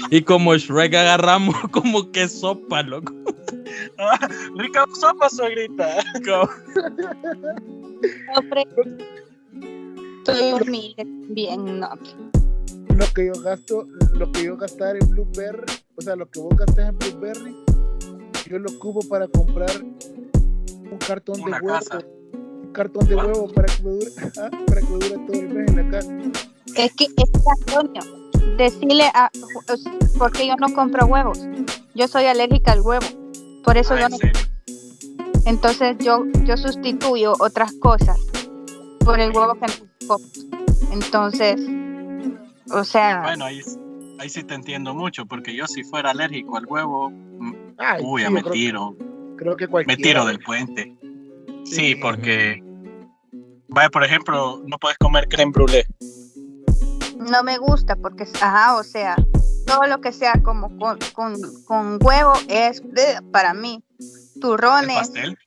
y 0.09 0.21
como 0.21 0.55
Shrek 0.55 0.93
agarramos 0.93 1.55
como 1.71 2.11
que 2.11 2.27
sopa, 2.27 2.83
loco. 2.83 3.13
Ah, 3.97 4.27
rica 4.55 4.85
sopa, 4.99 5.29
suegrita. 5.29 5.97
Soy 10.25 10.53
humilde 10.53 11.03
bien, 11.29 11.79
no. 11.79 11.89
lo 12.89 13.05
que 13.15 13.27
yo 13.27 13.41
gasto, 13.41 13.87
lo 14.13 14.31
que 14.31 14.43
yo 14.45 14.57
gastar 14.57 14.95
en 14.97 15.09
Blueberry, 15.09 15.63
o 15.95 16.01
sea, 16.01 16.15
lo 16.15 16.29
que 16.29 16.39
vos 16.39 16.55
gastas 16.57 16.89
en 16.89 16.97
Blueberry, 16.99 17.55
yo 18.47 18.59
lo 18.59 18.79
cubo 18.79 19.01
para 19.09 19.27
comprar 19.27 19.71
un 19.81 20.97
cartón 21.07 21.37
de 21.37 21.43
Una 21.43 21.57
huevo, 21.61 21.79
casa. 21.79 21.99
un 22.63 22.71
cartón 22.73 23.07
de 23.07 23.15
huevo 23.15 23.47
para 23.53 23.67
que 23.73 23.83
me 23.83 23.89
dure, 23.91 24.11
ah, 24.41 24.49
para 24.67 24.81
que 24.81 24.87
me 24.87 24.93
dure 24.93 25.17
todo 25.27 25.39
el 25.41 25.49
mes 25.49 25.69
en 25.69 25.75
la 25.77 25.89
casa. 25.89 26.17
Es 26.75 26.93
que, 26.95 27.05
es 27.05 27.31
Antonio, 27.59 28.01
decirle 28.57 29.05
a. 29.13 29.29
Porque 30.17 30.47
yo 30.47 30.55
no 30.57 30.73
compro 30.73 31.05
huevos. 31.05 31.39
Yo 31.95 32.07
soy 32.07 32.25
alérgica 32.25 32.71
al 32.73 32.81
huevo. 32.81 33.05
Por 33.63 33.77
eso 33.77 33.93
Ah, 33.95 33.99
yo 33.99 34.05
¿en 34.05 34.11
no. 34.11 34.17
serio? 34.17 34.41
Entonces 35.45 35.97
yo, 35.99 36.23
yo 36.45 36.55
sustituyo 36.57 37.33
otras 37.39 37.73
cosas 37.73 38.17
por 39.03 39.19
el 39.19 39.35
huevo 39.35 39.55
que 39.55 39.65
no. 40.07 40.17
Entonces, 40.91 41.59
o 42.71 42.83
sea, 42.83 43.21
Bueno, 43.23 43.45
ahí, 43.45 43.61
ahí 44.19 44.29
sí 44.29 44.43
te 44.43 44.53
entiendo 44.53 44.93
mucho, 44.93 45.25
porque 45.25 45.55
yo 45.55 45.65
si 45.67 45.83
fuera 45.83 46.11
alérgico 46.11 46.57
al 46.57 46.65
huevo, 46.65 47.09
mm, 47.09 47.53
Ay, 47.77 48.01
uy, 48.03 48.23
sí, 48.23 48.29
me 48.31 48.41
creo, 48.41 48.53
tiro, 48.53 48.95
creo 49.37 49.55
que 49.55 49.65
me 49.65 49.71
cualquiera. 49.71 50.01
tiro 50.01 50.25
del 50.25 50.39
puente. 50.39 50.95
Sí, 51.63 51.75
Sí. 51.75 51.95
porque 51.95 52.61
vaya, 53.67 53.89
por 53.89 54.03
ejemplo, 54.03 54.61
no 54.65 54.77
puedes 54.77 54.97
comer 54.97 55.27
creme 55.27 55.51
brûlée. 55.51 55.85
No 57.29 57.43
me 57.43 57.57
gusta 57.57 57.95
porque, 57.95 58.23
ajá, 58.41 58.75
o 58.77 58.83
sea, 58.83 59.15
todo 59.65 59.85
lo 59.87 60.01
que 60.01 60.11
sea 60.11 60.33
como 60.43 60.75
con, 60.77 60.97
con, 61.13 61.35
con 61.65 61.99
huevo 62.01 62.33
es 62.47 62.81
bleh, 62.81 63.21
para 63.31 63.53
mí. 63.53 63.83
El 63.99 64.41
Turrones, 64.41 64.95
pastel. 64.97 65.37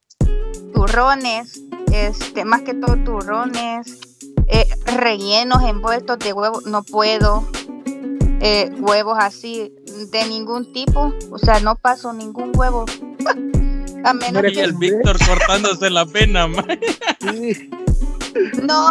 turrones, 0.72 1.60
este, 1.92 2.44
más 2.44 2.62
que 2.62 2.74
todo 2.74 2.96
turrones, 3.04 3.98
eh, 4.46 4.66
rellenos 4.96 5.62
envueltos 5.64 6.18
de 6.20 6.32
huevo, 6.32 6.60
no 6.66 6.82
puedo. 6.82 7.44
Eh, 8.40 8.70
huevos 8.78 9.16
así 9.18 9.72
de 10.10 10.26
ningún 10.26 10.72
tipo, 10.72 11.14
o 11.30 11.38
sea, 11.38 11.60
no 11.60 11.76
paso 11.76 12.12
ningún 12.12 12.52
huevo. 12.54 12.84
A 14.04 14.12
menos 14.12 14.42
que 14.42 14.60
el 14.60 14.74
Víctor 14.74 15.16
cortándose 15.26 15.90
la 15.90 16.06
pena. 16.06 16.46
Sí. 17.32 17.70
no, 18.62 18.90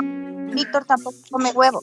Víctor 0.54 0.86
tampoco 0.86 1.18
come 1.30 1.52
huevo. 1.52 1.82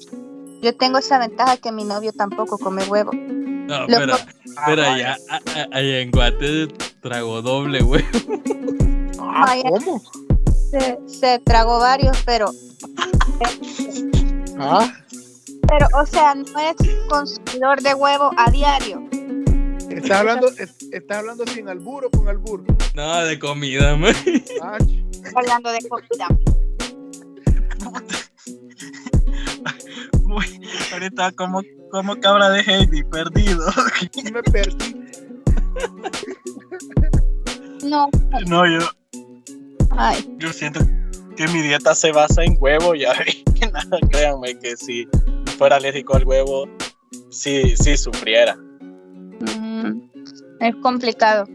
Yo 0.61 0.77
tengo 0.77 0.99
esa 0.99 1.19
ventaja 1.19 1.57
que 1.57 1.73
mi 1.73 1.85
novio 1.85 2.13
tampoco 2.13 2.59
come 2.59 2.85
huevo. 2.85 3.13
No, 3.15 3.87
Lo- 3.87 3.99
pero, 3.99 4.15
Ah, 4.57 4.63
pero 4.67 4.83
vaya. 4.83 5.17
allá, 5.29 5.69
allá 5.73 6.01
en 6.01 6.11
Guate 6.11 6.69
trago 7.01 7.41
doble, 7.41 7.81
güey. 7.83 8.05
Ah, 9.19 9.45
Vaya. 9.47 9.71
¿Cómo? 9.71 10.03
Se, 10.71 10.99
se 11.07 11.39
tragó 11.41 11.79
varios, 11.79 12.17
pero, 12.27 12.51
Ah, 14.59 14.93
pero, 15.69 15.87
o 16.01 16.07
sea, 16.07 16.35
no 16.35 16.59
es 16.59 16.77
consumidor 17.09 17.81
de 17.81 17.95
huevo 17.95 18.31
a 18.37 18.51
diario. 18.51 19.03
estás 19.89 20.11
hablando, 20.19 20.49
es- 20.49 20.77
estás 20.93 21.19
hablando 21.19 21.47
sin 21.47 21.69
albur 21.69 22.05
o 22.07 22.11
con 22.11 22.29
albur. 22.29 22.65
No, 22.95 23.25
de 23.25 23.39
comida, 23.39 23.97
man. 23.97 24.15
Ah, 24.63 24.79
Hablando 25.35 25.71
de 25.71 25.79
comida. 25.89 26.27
Uy, 30.31 30.61
ahorita 30.93 31.33
como, 31.33 31.63
como 31.91 32.15
cabra 32.21 32.51
de 32.51 32.61
Heidi, 32.61 33.03
perdido. 33.05 33.67
me 34.33 34.43
perdí. 34.45 34.97
No, 37.83 38.09
No, 38.47 38.67
yo, 38.67 38.87
ay, 39.93 40.25
yo 40.39 40.53
siento 40.53 40.81
que 41.37 41.49
mi 41.49 41.63
dieta 41.63 41.95
se 41.95 42.13
basa 42.13 42.45
en 42.45 42.57
huevo 42.61 42.95
y 42.95 43.01
nada, 43.73 43.99
créanme 44.11 44.59
que 44.59 44.77
si 44.77 45.09
fuera 45.59 45.77
alérgico 45.77 46.15
al 46.17 46.25
huevo, 46.25 46.69
sí, 47.31 47.75
sí 47.77 47.97
sufriera. 47.97 48.57
mm, 48.57 50.11
es 50.61 50.77
complicado. 50.77 51.47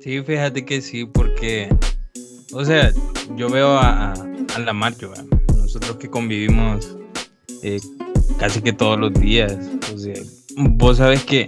Sí, 0.00 0.20
fíjate 0.22 0.64
que 0.64 0.82
sí, 0.82 1.06
porque, 1.06 1.68
o 2.52 2.64
sea, 2.64 2.90
yo 3.36 3.48
veo 3.48 3.70
a, 3.78 4.12
a, 4.12 4.14
a 4.56 4.58
la 4.58 4.72
Marcho, 4.72 5.10
¿va? 5.10 5.24
nosotros 5.56 5.96
que 5.96 6.10
convivimos 6.10 6.98
eh, 7.62 7.80
casi 8.38 8.60
que 8.62 8.72
todos 8.72 8.98
los 8.98 9.12
días, 9.14 9.56
o 9.94 9.98
sea, 9.98 10.14
vos 10.56 10.98
sabes 10.98 11.24
que, 11.24 11.46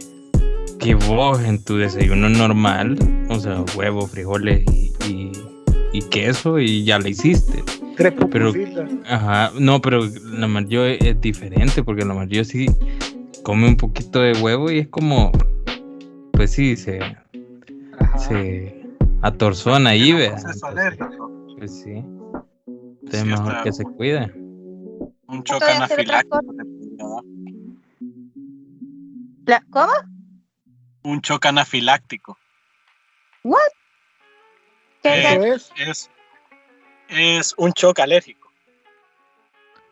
que 0.78 0.94
vos 0.94 1.40
en 1.42 1.62
tu 1.62 1.76
desayuno 1.76 2.28
normal, 2.28 2.96
o 3.28 3.38
sea, 3.38 3.64
huevos, 3.76 4.10
frijoles 4.10 4.64
y, 4.72 4.92
y, 5.08 5.32
y 5.92 6.00
queso 6.10 6.58
y 6.58 6.84
ya 6.84 6.98
lo 6.98 7.08
hiciste. 7.08 7.62
Tres 7.96 8.12
Pero-. 8.30 8.52
Ajá, 9.06 9.52
no, 9.58 9.80
pero 9.80 10.00
la 10.24 10.48
Marjo 10.48 10.82
es, 10.84 11.00
es 11.00 11.20
diferente 11.20 11.82
porque 11.84 12.04
la 12.04 12.14
Marjo 12.14 12.42
sí 12.44 12.66
come 13.44 13.68
un 13.68 13.76
poquito 13.76 14.20
de 14.20 14.32
huevo 14.40 14.70
y 14.70 14.80
es 14.80 14.88
como, 14.88 15.30
pues 16.32 16.50
sí, 16.50 16.76
se, 16.76 16.98
Ajá. 17.98 18.18
se 18.18 18.82
atorzona 19.22 19.90
ahí, 19.90 20.10
alérgico, 20.12 21.30
Pues 21.58 21.82
sí. 21.82 22.02
Entonces 22.66 23.20
Sí, 23.20 23.26
mejor 23.28 23.48
está- 23.52 23.62
que 23.62 23.72
se 23.72 23.84
cuide. 23.84 24.32
Un 25.34 25.42
choque 25.44 25.64
anafiláctico. 25.64 26.40
La- 29.46 29.62
¿Cómo? 29.70 29.92
Un 31.02 31.20
choque 31.20 31.48
anafiláctico. 31.48 32.38
¿Qué 35.02 35.20
es 35.20 35.24
Eh, 35.26 35.52
es. 35.54 35.72
Es, 35.76 36.10
es 37.08 37.54
un 37.58 37.72
choque 37.72 38.00
alérgico. 38.02 38.50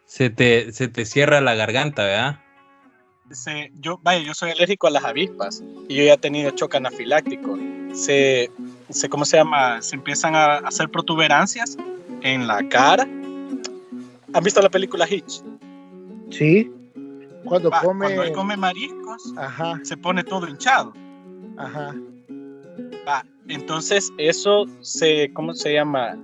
Se 0.07 0.31
te, 0.31 0.73
se 0.73 0.89
te 0.89 1.05
cierra 1.05 1.41
la 1.41 1.55
garganta, 1.55 2.05
¿verdad? 2.05 2.41
Se- 3.31 3.71
yo, 3.75 3.99
vaya, 4.03 4.23
yo 4.25 4.35
soy 4.35 4.51
alérgico 4.51 4.87
a 4.87 4.91
las 4.91 5.05
avispas 5.05 5.63
y 5.89 5.97
yo 5.97 6.05
ya 6.05 6.15
he 6.15 6.19
tenido 6.19 6.51
choque 6.53 6.77
anafiláctico. 6.79 7.59
Se, 7.95 8.51
se, 8.91 9.09
¿cómo 9.11 9.25
se 9.25 9.37
llama? 9.37 9.83
Se 9.83 9.97
empiezan 9.97 10.35
a 10.35 10.57
hacer 10.59 10.89
protuberancias 10.89 11.77
en 12.23 12.47
la 12.47 12.67
cara. 12.69 13.07
¿Han 14.35 14.43
visto 14.45 14.61
la 14.63 14.71
película 14.71 15.07
Hitch? 15.09 15.43
Sí. 16.31 16.71
Cuando 17.45 17.71
Va, 17.71 17.81
come. 17.83 18.07
Cuando 18.07 18.23
él 18.23 18.33
come 18.33 18.57
mariscos, 18.57 19.35
Ajá, 19.37 19.79
se 19.83 19.97
pone 19.97 20.23
todo 20.25 20.49
hinchado. 20.49 20.93
ajá. 21.59 21.95
Va, 23.07 23.27
entonces 23.49 24.13
eso 24.19 24.65
se, 24.81 25.31
¿cómo 25.35 25.55
se 25.55 25.75
llama? 25.75 26.17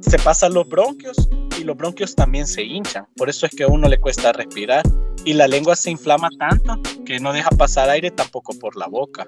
Se 0.00 0.18
pasa 0.18 0.46
a 0.46 0.48
los 0.48 0.68
bronquios 0.68 1.16
y 1.58 1.64
los 1.64 1.76
bronquios 1.76 2.14
también 2.14 2.46
se 2.46 2.62
hinchan. 2.62 3.06
Por 3.16 3.28
eso 3.30 3.46
es 3.46 3.54
que 3.54 3.62
a 3.64 3.68
uno 3.68 3.88
le 3.88 3.98
cuesta 3.98 4.32
respirar. 4.32 4.82
Y 5.24 5.32
la 5.32 5.48
lengua 5.48 5.74
se 5.74 5.90
inflama 5.90 6.28
tanto 6.38 6.76
que 7.04 7.18
no 7.18 7.32
deja 7.32 7.50
pasar 7.50 7.88
aire 7.90 8.10
tampoco 8.10 8.56
por 8.58 8.76
la 8.76 8.86
boca. 8.86 9.26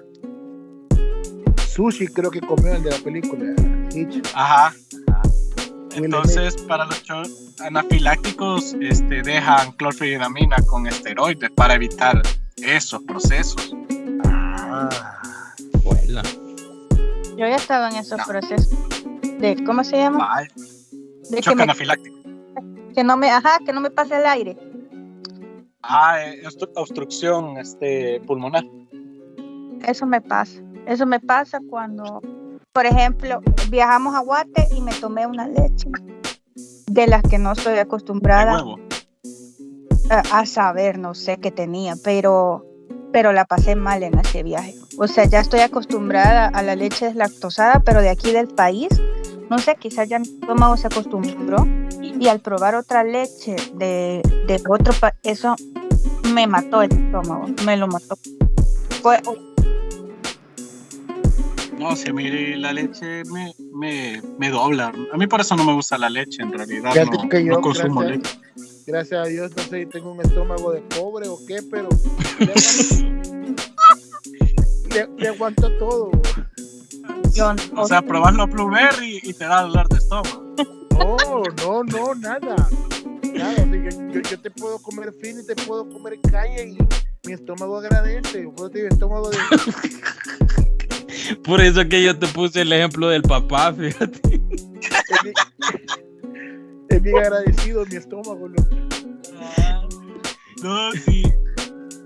Sushi 1.67 2.07
creo 2.07 2.31
que 2.31 2.39
comió 2.41 2.73
el 2.75 2.83
de 2.83 2.91
la 2.91 2.97
película. 2.97 3.45
Hitch. 3.93 4.21
Ajá. 4.33 4.73
Entonces, 5.95 6.55
para 6.63 6.85
los 6.85 7.03
anafilácticos, 7.59 8.75
este, 8.81 9.21
dejan 9.21 9.71
clorfenidamina 9.73 10.57
con 10.67 10.87
esteroides 10.87 11.49
para 11.51 11.75
evitar 11.75 12.21
esos 12.57 13.01
procesos. 13.03 13.75
Ah. 14.25 14.89
Vuela. 15.83 16.21
Yo 17.37 17.47
ya 17.47 17.55
estaba 17.55 17.89
en 17.89 17.95
esos 17.97 18.17
No. 18.19 18.25
procesos. 18.25 18.69
De, 19.39 19.63
¿Cómo 19.65 19.83
se 19.83 19.97
llama? 19.97 20.27
Ay, 20.35 20.47
De 21.29 21.37
que, 21.37 21.41
choque 21.41 21.55
me- 21.57 21.63
anafiláctico. 21.63 22.17
que 22.93 23.03
no 23.03 23.17
me, 23.17 23.29
ajá, 23.31 23.57
que 23.65 23.71
no 23.73 23.81
me 23.81 23.89
pase 23.89 24.17
el 24.19 24.25
aire. 24.25 24.57
Ah, 25.81 26.17
eh, 26.21 26.41
obstru- 26.45 26.71
obstrucción 26.75 27.57
este, 27.57 28.19
pulmonar. 28.27 28.63
Eso 29.85 30.05
me 30.05 30.19
pasa. 30.21 30.61
Eso 30.85 31.05
me 31.05 31.19
pasa 31.19 31.59
cuando, 31.69 32.21
por 32.73 32.85
ejemplo, 32.85 33.41
viajamos 33.69 34.15
a 34.15 34.19
Guate 34.19 34.67
y 34.75 34.81
me 34.81 34.93
tomé 34.93 35.25
una 35.25 35.47
leche 35.47 35.89
de 36.87 37.07
las 37.07 37.21
que 37.23 37.37
no 37.37 37.51
estoy 37.51 37.77
acostumbrada 37.77 38.63
a 40.09 40.45
saber, 40.45 40.97
no 40.97 41.13
sé 41.13 41.37
qué 41.37 41.51
tenía, 41.51 41.95
pero, 42.03 42.65
pero 43.11 43.31
la 43.31 43.45
pasé 43.45 43.75
mal 43.75 44.03
en 44.03 44.17
ese 44.17 44.43
viaje. 44.43 44.75
O 44.97 45.07
sea, 45.07 45.25
ya 45.25 45.39
estoy 45.39 45.59
acostumbrada 45.59 46.47
a 46.47 46.63
la 46.63 46.75
leche 46.75 47.05
deslactosada, 47.05 47.81
pero 47.81 48.01
de 48.01 48.09
aquí 48.09 48.31
del 48.31 48.47
país, 48.47 48.89
no 49.49 49.59
sé, 49.59 49.75
quizás 49.75 50.09
ya 50.09 50.19
mi 50.19 50.27
estómago 50.27 50.77
se 50.77 50.87
acostumbró 50.87 51.67
y 52.01 52.27
al 52.27 52.39
probar 52.39 52.75
otra 52.75 53.03
leche 53.03 53.55
de, 53.75 54.21
de 54.47 54.61
otro 54.67 54.93
país, 54.99 55.15
eso 55.23 55.55
me 56.33 56.47
mató 56.47 56.81
el 56.81 56.91
estómago, 56.91 57.45
me 57.65 57.77
lo 57.77 57.87
mató. 57.87 58.17
Fue 59.01 59.21
No, 61.79 61.95
si 61.95 62.09
a 62.09 62.13
mí 62.13 62.55
la 62.57 62.73
leche 62.73 63.23
me, 63.25 63.53
me, 63.73 64.21
me 64.37 64.49
dobla. 64.49 64.91
A 65.13 65.17
mí 65.17 65.27
por 65.27 65.39
eso 65.41 65.55
no 65.55 65.63
me 65.63 65.73
gusta 65.73 65.97
la 65.97 66.09
leche, 66.09 66.41
en 66.43 66.51
realidad. 66.51 66.91
No, 67.05 67.29
que 67.29 67.43
yo, 67.45 67.53
no 67.53 67.61
consumo 67.61 68.01
gracias- 68.01 68.35
leche. 68.35 68.39
Gracias 68.85 69.25
a 69.25 69.29
Dios, 69.29 69.51
no 69.55 69.63
sé 69.63 69.79
si 69.81 69.85
tengo 69.85 70.11
un 70.13 70.21
estómago 70.21 70.71
de 70.71 70.81
pobre 70.81 71.27
o 71.27 71.37
qué, 71.47 71.59
pero 71.69 71.89
le 72.39 72.53
aguanto, 75.01 75.15
le- 75.17 75.27
aguanto 75.27 75.77
todo. 75.77 76.11
yo, 77.33 77.53
O 77.77 77.87
sea, 77.87 78.01
probas 78.01 78.33
los 78.33 78.49
blueberry 78.49 79.19
y 79.23 79.33
te 79.33 79.45
da 79.45 79.61
dolor 79.61 79.87
de 79.89 79.97
estómago. 79.97 80.55
No, 80.91 81.17
no, 81.63 81.83
no, 81.83 82.15
nada. 82.15 82.55
Nada, 83.33 83.51
o 83.51 83.55
sea, 83.55 83.65
yo, 83.65 83.89
yo- 84.11 84.21
yo 84.21 84.41
te 84.41 84.49
puedo 84.51 84.79
comer 84.79 85.13
fino 85.21 85.39
y 85.41 85.45
te 85.45 85.55
puedo 85.55 85.87
comer 85.87 86.19
caña 86.29 86.61
y 86.63 86.77
mi 87.27 87.33
estómago 87.33 87.77
agradece. 87.77 88.43
Por 88.49 88.55
eso 88.55 88.69
te 88.71 88.77
digo, 88.79 88.89
estómago 88.89 89.29
de. 89.29 89.37
Por 91.43 91.61
eso 91.61 91.87
que 91.87 92.03
yo 92.03 92.17
te 92.17 92.27
puse 92.27 92.61
el 92.61 92.73
ejemplo 92.73 93.09
del 93.09 93.21
papá, 93.21 93.73
fíjate. 93.73 94.19
Es 94.99 95.23
bien, 95.23 95.33
es 96.89 97.01
bien 97.01 97.17
agradecido 97.17 97.85
mi 97.85 97.95
estómago. 97.95 98.49
¿no? 98.49 98.89
No, 100.63 100.91
sí. 100.91 101.23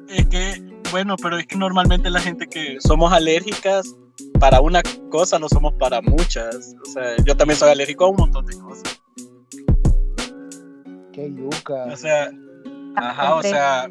Es 0.09 0.27
que, 0.27 0.61
bueno, 0.91 1.15
pero 1.17 1.37
es 1.37 1.47
que 1.47 1.55
normalmente 1.55 2.09
la 2.09 2.19
gente 2.19 2.47
que 2.47 2.77
somos 2.79 3.11
alérgicas 3.11 3.95
para 4.39 4.61
una 4.61 4.81
cosa 5.09 5.39
no 5.39 5.49
somos 5.49 5.73
para 5.75 6.01
muchas. 6.01 6.75
O 6.85 6.91
sea, 6.91 7.15
yo 7.25 7.35
también 7.35 7.57
soy 7.57 7.71
alérgico 7.71 8.05
a 8.05 8.09
un 8.09 8.17
montón 8.17 8.45
de 8.45 8.57
cosas. 8.57 9.01
Qué 11.13 11.31
yuca. 11.31 11.85
O 11.85 11.95
sea, 11.95 12.31
ajá, 12.95 13.35
o 13.35 13.41
sea, 13.41 13.89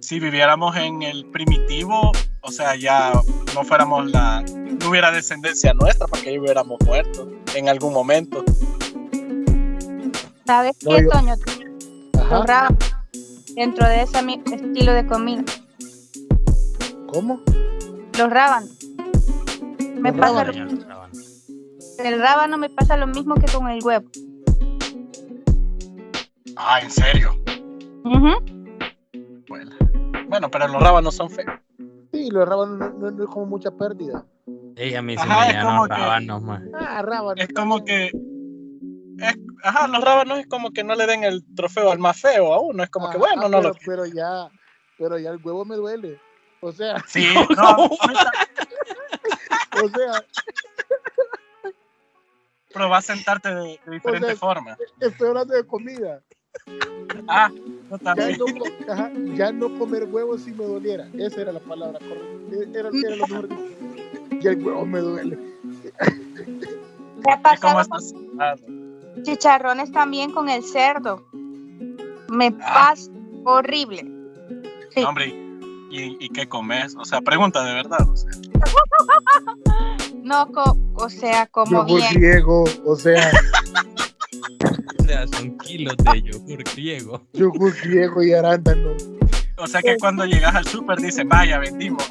si 0.00 0.20
viviéramos 0.20 0.76
en 0.76 1.02
el 1.02 1.24
primitivo, 1.26 2.12
o 2.42 2.50
sea, 2.50 2.76
ya 2.76 3.12
no 3.54 3.64
fuéramos 3.64 4.10
la, 4.10 4.42
no 4.42 4.88
hubiera 4.90 5.10
descendencia 5.10 5.72
nuestra 5.74 6.06
porque 6.06 6.32
ya 6.34 6.40
hubiéramos 6.40 6.78
muerto 6.84 7.28
en 7.54 7.68
algún 7.68 7.92
momento. 7.92 8.44
¿Sabes 10.46 10.76
No, 10.82 10.96
qué, 10.96 11.02
yo- 11.04 11.08
Toño? 11.10 11.34
Rábanos 12.46 12.78
dentro 13.54 13.86
de 13.88 14.02
ese 14.02 14.18
estilo 14.54 14.92
de 14.92 15.06
comida. 15.06 15.44
¿Cómo? 17.12 17.40
Los 18.18 18.30
rábanos. 18.30 18.70
Me 19.96 20.10
Los 20.10 20.18
pasa 20.20 20.44
rábanos. 20.44 20.72
lo- 20.72 20.92
el 22.04 22.18
rábano 22.20 22.58
me 22.58 22.70
pasa 22.70 22.96
lo 22.96 23.06
mismo 23.06 23.34
que 23.36 23.52
con 23.52 23.68
el 23.68 23.82
huevo. 23.84 24.06
Ah, 26.56 26.80
¿en 26.80 26.90
serio? 26.90 27.36
Ujú. 28.04 28.30
Bueno, 29.48 29.70
bueno 30.28 30.50
pero 30.50 30.66
los 30.68 30.82
rábanos 30.82 31.14
son 31.14 31.30
feos. 31.30 31.50
Sí, 32.12 32.30
los 32.30 32.46
rábanos 32.48 32.78
no, 32.78 32.90
no- 32.90 33.10
no 33.10 33.24
es 33.24 33.30
como 33.30 33.46
mucha 33.46 33.70
pérdida. 33.70 34.24
Ey, 34.76 34.94
a 34.94 35.02
mí 35.02 35.16
se 35.16 35.22
Ajá, 35.22 35.46
me 35.46 35.58
es 35.58 35.64
como 35.64 35.82
que- 35.86 35.94
rábanos, 35.94 36.42
man. 36.42 36.70
Ah, 36.74 37.02
rábanos. 37.02 37.42
Es 37.44 37.52
como 37.54 37.84
que... 37.84 38.06
es- 38.06 39.38
ajá, 39.64 39.88
los 39.88 40.02
rábanos 40.04 40.38
es 40.38 40.46
como 40.46 40.70
que 40.72 40.84
no 40.84 40.94
le 40.94 41.06
den 41.06 41.24
el 41.24 41.42
trofeo 41.54 41.90
al 41.90 41.98
más 41.98 42.20
feo 42.20 42.52
a 42.52 42.60
uno. 42.60 42.82
Es 42.82 42.90
como 42.90 43.08
que, 43.10 43.18
bueno, 43.18 43.48
no 43.48 43.58
pero, 43.58 43.68
lo... 43.70 43.74
pero 43.86 44.06
ya, 44.06 44.48
pero 44.98 45.18
ya 45.18 45.30
el 45.30 45.38
huevo 45.42 45.64
me 45.64 45.76
duele. 45.76 46.20
O 46.60 46.70
sea, 46.72 46.96
Sí, 47.06 47.24
no, 47.56 47.62
ahorita- 47.62 48.32
o 49.82 49.88
sea, 49.88 50.24
pero 52.74 52.88
va 52.88 52.98
a 52.98 53.02
sentarte 53.02 53.54
de, 53.54 53.80
de 53.84 53.92
diferentes 53.92 54.28
sea, 54.28 54.36
formas. 54.36 54.78
estoy 55.00 55.28
hablando 55.28 55.54
de 55.54 55.66
comida. 55.66 56.22
Ah, 57.28 57.50
Ya 58.00 58.36
no, 58.38 58.44
co- 58.46 58.92
ajá, 58.92 59.10
ya 59.34 59.52
no 59.52 59.78
comer 59.78 60.04
huevos 60.04 60.42
si 60.42 60.52
me 60.52 60.64
doliera. 60.64 61.08
Esa 61.14 61.42
era 61.42 61.52
la 61.52 61.60
palabra 61.60 61.98
correcta. 61.98 62.78
Era, 62.78 62.88
era 62.88 63.16
lo 63.16 63.26
mejor. 63.26 63.48
Y 64.40 64.46
el 64.48 64.64
huevo 64.64 64.86
me 64.86 65.00
duele. 65.00 65.36
Me 65.36 67.32
ha 67.32 67.36
¿Y 67.36 67.40
¿Cómo 67.40 67.42
pasado 67.42 67.80
estás? 67.80 68.14
Ah, 68.40 68.54
con 68.64 69.22
chicharrones 69.22 69.92
también 69.92 70.32
con 70.32 70.48
el 70.48 70.62
cerdo. 70.64 71.22
Me 72.30 72.46
Ah. 72.62 72.90
pasa 72.90 73.10
horrible. 73.44 74.10
Sí. 74.94 75.02
hombre, 75.04 75.28
¿y, 75.90 76.16
y 76.24 76.28
qué 76.30 76.48
comes? 76.48 76.94
O 76.96 77.04
sea, 77.04 77.20
pregunta 77.20 77.62
de 77.64 77.74
verdad. 77.74 78.08
o 78.08 78.16
sea. 78.16 78.30
No, 80.22 80.46
co- 80.52 80.76
o 80.94 81.08
sea, 81.10 81.46
como 81.48 81.84
bien. 81.84 82.44
o 82.84 82.94
sea, 82.96 83.28
sea, 85.06 85.26
son 85.28 85.56
kilos 85.58 85.96
de 85.98 86.22
yogur 86.22 86.62
griego. 86.74 87.22
yogur 87.32 87.74
griego 87.82 88.22
y 88.22 88.32
arándano. 88.32 88.92
O 89.58 89.66
sea 89.66 89.80
que 89.82 89.96
cuando 89.98 90.24
llegas 90.24 90.54
al 90.54 90.66
súper 90.66 90.98
dicen, 90.98 91.28
vaya, 91.28 91.58
vendimos 91.58 92.02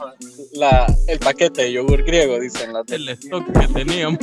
la, 0.54 0.86
el 1.08 1.20
paquete 1.20 1.64
de 1.64 1.74
yogur 1.74 2.04
griego, 2.04 2.40
dicen 2.40 2.72
las 2.74 2.90
El 2.92 3.10
stock 3.10 3.46
que 3.60 3.68
teníamos. 3.68 4.20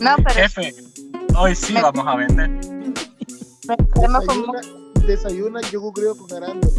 No, 0.00 0.16
pero 0.16 0.30
Jefe, 0.34 0.74
hoy 1.36 1.54
sí 1.54 1.74
Me- 1.74 1.82
vamos 1.82 2.06
a 2.06 2.16
vender. 2.16 2.50
como 4.26 4.52
desayuna 5.06 5.60
yogur 5.70 5.92
griego 5.94 6.16
con 6.16 6.32
arándanos. 6.42 6.74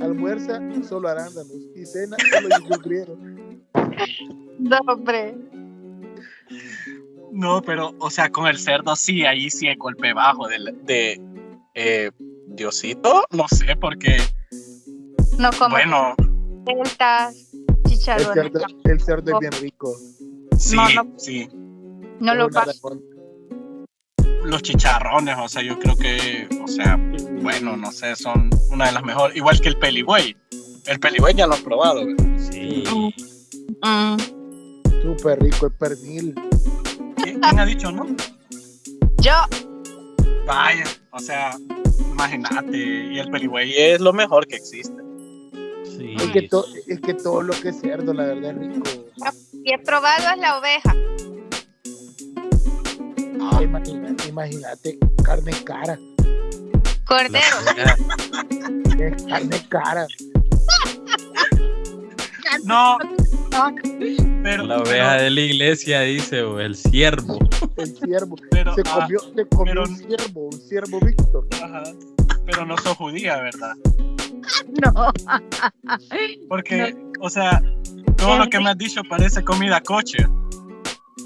Almuerza 0.00 0.60
solo 0.88 1.08
arándanos. 1.08 1.52
Y 1.76 1.84
cena 1.84 2.16
solo 2.32 2.48
yogur 2.60 2.82
griego. 2.82 3.16
no, 4.58 4.78
hombre. 4.86 5.34
No, 7.32 7.62
pero, 7.62 7.94
o 7.98 8.10
sea, 8.10 8.30
con 8.30 8.46
el 8.46 8.58
cerdo 8.58 8.96
sí, 8.96 9.24
ahí 9.24 9.50
sí 9.50 9.66
el 9.68 9.76
golpe 9.76 10.12
bajo 10.12 10.48
de, 10.48 10.58
de 10.84 11.20
eh, 11.74 12.10
Diosito, 12.48 13.24
no 13.30 13.46
sé, 13.48 13.76
porque, 13.76 14.16
No 15.38 15.50
como 15.58 15.70
bueno, 15.76 16.14
deltas, 16.64 17.34
El 17.84 17.90
chicharrones. 17.90 18.34
cerdo, 18.52 18.66
el 18.84 19.00
cerdo 19.00 19.32
es 19.34 19.38
bien 19.40 19.52
rico. 19.62 19.94
sí, 20.58 20.76
No, 20.76 20.88
no. 21.04 21.18
sí, 21.18 21.48
No 22.20 22.34
lo 22.34 22.48
paso. 22.50 22.98
los 24.44 24.62
chicharrones, 24.62 25.36
o 25.38 25.48
sea, 25.48 25.62
yo 25.62 25.78
creo 25.78 25.96
que, 25.96 26.48
o 26.62 26.66
sea, 26.68 26.96
bueno, 27.42 27.76
no 27.76 27.92
sé, 27.92 28.16
son 28.16 28.50
una 28.70 28.86
de 28.86 28.92
las 28.92 29.02
mejores, 29.04 29.36
igual 29.36 29.60
que 29.60 29.68
el 29.68 29.78
peligüey. 29.78 30.34
El 30.86 30.98
peligüey 30.98 31.34
ya 31.34 31.46
lo 31.46 31.52
has 31.54 31.60
probado, 31.60 32.04
¿verdad? 32.06 32.24
Sí. 32.50 32.82
Mm, 33.82 34.16
Súper 35.02 35.38
rico 35.40 35.66
el 35.66 35.72
pernil. 35.74 36.34
¿Quién, 37.42 37.58
ha 37.60 37.66
dicho 37.66 37.90
no? 37.92 38.06
Yo, 39.20 39.32
Vaya, 40.46 40.84
o 41.10 41.18
sea, 41.18 41.56
imagínate, 42.10 42.76
y 42.76 43.18
el 43.18 43.30
peligüey 43.30 43.74
es 43.76 44.00
lo 44.00 44.12
mejor 44.12 44.46
que 44.46 44.56
existe. 44.56 45.02
Sí. 45.84 46.14
Es, 46.18 46.26
que 46.30 46.42
to- 46.48 46.64
es 46.86 47.00
que 47.00 47.14
todo 47.14 47.42
lo 47.42 47.52
que 47.60 47.68
es 47.70 47.80
cerdo, 47.80 48.14
la 48.14 48.24
verdad, 48.26 48.50
es 48.52 48.58
rico. 48.58 48.82
y 49.64 49.72
he 49.72 49.78
probado 49.78 50.30
es 50.32 50.38
la 50.38 50.58
oveja. 50.58 50.94
Ah, 53.40 53.62
Imagínate, 53.62 54.28
imagínate, 54.28 54.98
carne 55.24 55.52
cara. 55.64 55.98
Cordero. 57.06 57.56
Es 58.98 59.22
carne 59.24 59.60
cara. 59.68 60.06
No, 62.64 62.96
No, 62.98 63.16
pero, 64.42 64.64
La 64.66 64.78
oveja 64.78 65.14
de 65.14 65.30
la 65.30 65.40
iglesia 65.40 66.00
dice, 66.02 66.42
o 66.42 66.60
el 66.60 66.74
siervo. 66.76 67.38
El 67.76 67.96
ciervo. 67.96 68.36
pero, 68.50 68.74
Se 68.74 68.82
ah, 68.86 69.00
comió, 69.00 69.20
se 69.20 69.46
comió 69.48 69.74
pero- 69.74 69.82
un 69.84 69.96
ciervo, 69.96 70.46
un 70.46 70.60
ciervo 70.60 71.00
Víctor. 71.00 71.46
ajá, 71.62 71.82
pero 72.46 72.64
no 72.66 72.76
sos 72.78 72.96
judía, 72.96 73.40
¿verdad? 73.40 73.74
no. 74.94 75.12
Porque, 76.48 76.96
o 77.20 77.28
sea, 77.28 77.62
todo 78.16 78.38
lo 78.38 78.46
que 78.48 78.58
me 78.60 78.70
has 78.70 78.78
dicho 78.78 79.02
parece 79.08 79.42
comida 79.44 79.80
coche. 79.80 80.26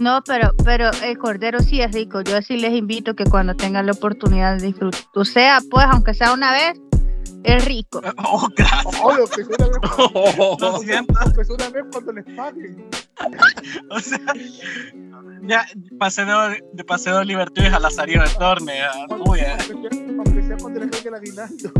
No, 0.01 0.23
pero, 0.27 0.51
pero 0.65 0.91
el 1.05 1.19
cordero 1.19 1.61
sí 1.61 1.81
es 1.81 1.93
rico. 1.93 2.23
Yo 2.23 2.41
sí 2.43 2.57
les 2.57 2.73
invito 2.73 3.15
que 3.15 3.25
cuando 3.25 3.55
tengan 3.55 3.87
la 3.87 3.93
oportunidad 3.93 4.57
de 4.57 4.67
disfrutar. 4.67 5.01
O 5.15 5.25
sea, 5.25 5.61
pues, 5.71 5.87
aunque 5.89 6.15
sea 6.15 6.33
una 6.33 6.51
vez, 6.53 6.81
es 7.45 7.65
rico. 7.65 8.01
Oh, 8.25 8.49
gracias, 8.57 8.97
Oh, 9.03 9.13
lo 9.17 9.27
que 9.27 9.45
suena 9.45 9.67
vez, 9.67 9.81
lo 10.61 10.79
siento. 10.79 11.15
lo 11.37 11.45
suena 11.45 11.69
vez 11.71 11.85
cuando 11.93 12.13
les 12.13 12.25
paguen. 12.37 12.85
O 13.91 14.01
sea, 14.01 14.19
ya 15.43 15.67
pasé 15.99 16.25
de, 16.25 16.65
de 16.73 16.85
paseo 16.85 17.19
de 17.19 17.25
Libertad 17.27 17.67
a 17.75 17.79
Lazarillo 17.79 18.23
de 18.23 18.29
Torne. 18.39 18.81
a- 18.83 18.91
Aunque 19.11 19.31
uy, 19.31 19.41
a- 19.41 19.59
sea, 19.61 19.77
aunque 20.17 20.43
sea 20.43 20.57
cuando 20.57 20.81
les 20.81 20.91
caiga 20.91 21.17
aguinaldo. 21.19 21.71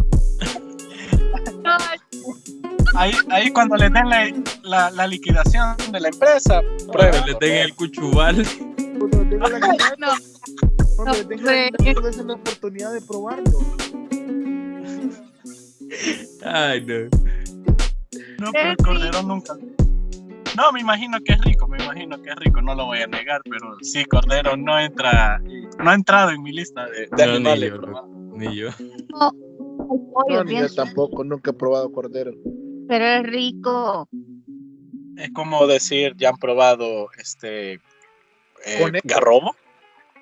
ahí, 2.95 3.13
ahí 3.31 3.51
cuando 3.53 3.77
le 3.77 3.89
den 3.91 4.09
la, 4.09 4.33
la, 4.63 4.91
la 4.91 5.07
liquidación 5.07 5.77
de 5.91 6.01
la 6.01 6.09
empresa, 6.09 6.61
prueben. 6.93 7.25
le 7.27 7.35
den 7.41 7.57
el 7.59 7.75
cuchubal. 7.75 8.47
Cuando 8.99 9.19
les 9.23 9.31
den 9.31 9.33
el 9.33 9.45
aguinaldo, 9.45 9.97
No, 9.97 10.13
cuando 10.97 11.13
les 12.03 12.17
den 12.17 12.27
la 12.29 12.35
oportunidad 12.35 12.93
de 12.93 13.01
probarlo. 13.01 13.59
Ay, 16.45 16.85
no. 16.85 17.09
No, 18.39 18.53
pero 18.53 18.71
el 18.71 18.77
cordero 18.79 19.23
nunca. 19.23 19.55
No, 20.57 20.71
me 20.73 20.81
imagino 20.81 21.19
que 21.25 21.33
es 21.33 21.41
rico, 21.41 21.67
me 21.67 21.83
imagino 21.83 22.21
que 22.21 22.31
es 22.31 22.37
rico, 22.37 22.61
no 22.61 22.75
lo 22.75 22.87
voy 22.87 22.99
a 22.99 23.07
negar, 23.07 23.41
pero 23.49 23.77
sí, 23.81 24.05
cordero 24.05 24.57
no 24.57 24.79
entra, 24.79 25.41
no 25.79 25.91
ha 25.91 25.95
entrado 25.95 26.31
en 26.31 26.43
mi 26.43 26.53
lista 26.53 26.87
de, 26.87 27.09
de 27.11 27.27
No, 27.27 27.39
ni 27.39 27.51
animales 27.51 27.71
yo. 27.71 27.81
Ni 28.35 28.47
No, 30.29 30.45
ni 30.45 30.59
yo 30.59 30.75
tampoco, 30.75 31.25
nunca 31.25 31.53
he 31.53 31.55
probado 31.55 31.91
cordero. 31.91 32.33
pero 32.87 33.05
es 33.05 33.23
rico. 33.23 34.09
Es 35.17 35.31
como 35.33 35.67
decir, 35.67 36.15
ya 36.17 36.31
han 36.31 36.37
probado 36.37 37.09
este 37.19 37.81
eh, 38.67 39.01
garrobo. 39.05 39.55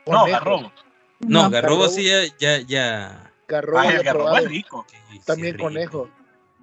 No, 0.07 0.27
garrobo. 0.27 0.73
No, 1.21 1.51
Garrobo. 1.51 1.89
sí 1.89 2.05
ya, 2.05 2.23
ya, 2.39 2.61
ya. 2.61 3.30
Garrobo 3.51 3.83
he 3.83 3.97
el 3.97 4.03
garrobo 4.05 4.37
es 4.37 4.49
rico. 4.49 4.87
También 5.27 5.55
rico. 5.55 5.65
conejo. 5.67 6.09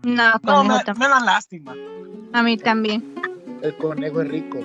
No, 0.03 0.31
No, 0.33 0.39
conejo 0.41 0.63
me, 0.63 0.93
me 0.99 1.07
dan 1.07 1.25
lástima. 1.25 1.75
a 2.33 2.43
mí 2.43 2.57
también. 2.57 3.15
El 3.61 3.75
conejo 3.77 4.21
es 4.21 4.27
rico. 4.29 4.59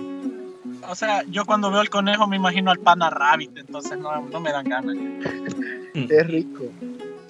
O 0.89 0.95
sea, 0.95 1.23
yo 1.25 1.45
cuando 1.45 1.71
veo 1.71 1.81
el 1.81 1.91
conejo 1.91 2.27
me 2.27 2.37
imagino 2.37 2.71
al 2.71 2.79
pana 2.79 3.09
rabbit, 3.11 3.57
entonces 3.57 3.99
no, 3.99 4.21
no 4.21 4.41
me 4.41 4.51
dan 4.53 4.65
ganas. 4.69 4.97
Es 5.95 6.27
rico. 6.27 6.65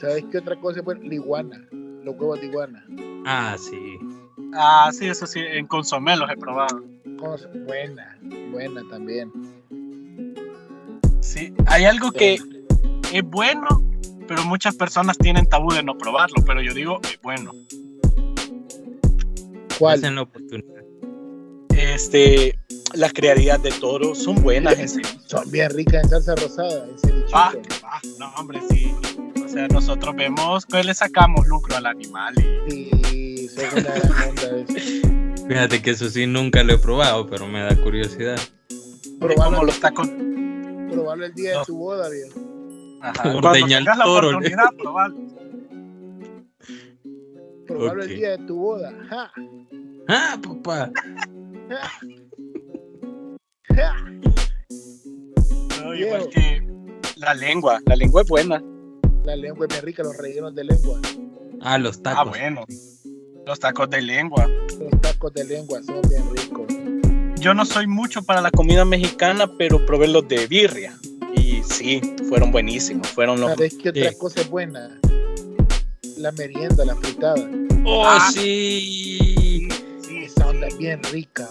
¿Sabes 0.01 0.25
qué 0.31 0.39
otra 0.39 0.57
cosa? 0.57 0.83
Pues 0.83 0.99
la 1.01 1.15
iguana. 1.15 1.65
Los 2.05 2.17
huevos 2.17 2.41
de 2.41 2.47
iguana. 2.47 2.85
Ah, 3.27 3.57
sí. 3.59 3.99
Ah, 4.55 4.91
sí, 4.93 5.07
eso 5.07 5.27
sí, 5.27 5.41
en 5.41 5.67
consomé 5.67 6.17
los 6.17 6.29
he 6.31 6.37
probado. 6.37 6.83
Cosa 7.19 7.49
buena. 7.67 8.17
Buena 8.51 8.83
también. 8.91 9.31
Sí, 11.21 11.55
hay 11.67 11.85
algo 11.85 12.11
que 12.13 12.35
es 13.13 13.23
bueno, 13.25 13.82
pero 14.27 14.45
muchas 14.45 14.75
personas 14.77 15.17
tienen 15.19 15.47
tabú 15.47 15.73
de 15.73 15.83
no 15.83 15.97
probarlo, 15.97 16.37
pero 16.47 16.63
yo 16.63 16.73
digo, 16.75 17.01
es 17.05 17.21
bueno. 17.23 17.53
¿Cuál? 19.79 19.99
Hacen 19.99 20.15
la 20.17 20.23
oportunidad. 20.23 20.83
Este, 21.77 22.59
las 22.95 23.13
criaderías 23.13 23.63
de 23.63 23.71
toro 23.73 24.15
son 24.15 24.43
buenas 24.43 24.79
en 24.79 24.89
sí. 24.89 25.03
Son 25.27 25.51
bien 25.51 25.71
ricas 25.71 26.05
en 26.05 26.11
salsa 26.11 26.35
rosada, 26.37 26.85
en. 26.87 27.25
Ah, 27.33 27.53
ah, 27.85 28.01
no, 28.19 28.33
hombre, 28.37 28.61
sí. 28.71 28.93
O 29.45 29.49
sea, 29.49 29.67
nosotros 29.69 30.15
vemos 30.17 30.65
que 30.67 30.83
le 30.85 30.95
sacamos 30.95 31.47
lucro 31.47 31.77
al 31.77 31.87
animal. 31.87 32.35
y- 32.69 32.91
Sí, 33.49 33.61
una 33.77 34.27
onda. 34.29 34.73
es- 34.75 35.03
Fíjate 35.49 35.83
que 35.83 35.91
eso 35.91 36.09
sí 36.09 36.27
nunca 36.27 36.63
lo 36.63 36.73
he 36.75 36.79
probado, 36.79 37.27
pero 37.29 37.47
me 37.47 37.61
da 37.61 37.75
curiosidad. 37.83 38.37
es 38.71 39.11
Probarlo 39.19 39.45
como 39.57 39.65
los 39.65 39.81
tacos. 39.81 40.09
Probarlo 40.91 41.27
el 41.27 41.35
día 41.35 41.55
No. 41.55 41.59
de 41.61 41.65
tu 41.67 41.77
boda, 41.77 42.09
viejo. 42.09 42.39
Ajá. 43.03 43.35
Ordeña 43.37 43.79
el 43.79 43.85
la 43.85 43.97
toro, 43.97 44.31
¿no? 44.33 44.39
oportunidad, 44.39 44.69
probalo. 44.79 45.17
Probarlo 47.67 48.03
Ok. 48.03 48.09
el 48.11 48.17
día 48.17 48.31
de 48.31 48.39
tu 48.47 48.57
boda. 48.57 48.93
Ja, 49.09 49.33
Ah, 50.09 50.37
papá. 50.43 50.91
ja. 53.75 54.05
No, 55.83 55.95
igual 55.95 56.29
que 56.29 56.63
la 57.17 57.35
lengua. 57.35 57.81
La 57.87 57.97
lengua 57.97 58.23
es 58.23 58.29
buena. 58.29 58.63
La 59.25 59.37
lengua 59.37 59.67
es 59.67 59.73
bien 59.75 59.85
rica, 59.85 60.03
los 60.03 60.17
rellenos 60.17 60.55
de 60.55 60.65
lengua. 60.65 60.99
Ah, 61.61 61.79
los 61.79 61.99
Ah, 61.99 62.03
tacos. 62.03 62.29
bueno. 62.31 62.65
Los 63.47 63.59
tacos 63.61 63.91
de 63.91 64.03
lengua. 64.03 64.47
Los 64.79 65.01
tacos 65.01 65.33
de 65.35 65.45
lengua 65.45 65.81
son 65.83 66.01
bien 66.09 66.23
ricos. 66.35 67.41
Yo 67.41 67.55
no 67.55 67.65
soy 67.65 67.87
mucho 67.89 68.23
para 68.23 68.41
la 68.41 68.51
comida 68.53 68.85
mexicana, 68.85 69.49
pero 69.59 69.85
probé 69.87 70.07
los 70.09 70.27
de 70.29 70.47
birria. 70.47 70.95
Y 71.35 71.63
sí, 71.63 72.01
fueron 72.29 72.51
buenísimos. 72.53 73.09
Fueron 73.09 73.41
los. 73.41 73.51
¿Sabes 73.53 73.75
qué 73.83 73.91
otra 73.91 74.11
Sí. 74.11 74.17
cosa 74.19 74.41
es 74.41 74.49
buena? 74.51 74.99
La 76.19 76.33
merienda, 76.33 76.85
la 76.85 76.95
fritada. 76.97 77.49
Oh, 77.85 78.05
Ah. 78.07 78.31
sí. 78.33 79.69
Sí, 80.03 80.19
Esa 80.25 80.47
onda 80.49 80.67
es 80.69 80.79
bien 80.79 81.03
rica. 81.05 81.49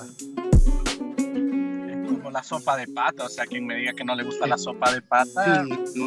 Es 1.18 2.10
como 2.14 2.32
la 2.32 2.44
sopa 2.44 2.78
de 2.78 2.88
pata. 2.88 3.26
O 3.26 3.30
sea, 3.30 3.46
quien 3.46 3.66
me 3.66 3.76
diga 3.76 3.94
que 3.94 4.04
no 4.04 4.16
le 4.16 4.24
gusta 4.24 4.48
la 4.48 4.58
sopa 4.58 4.94
de 4.94 5.02
pata. 5.02 5.66
Sí, 5.94 6.00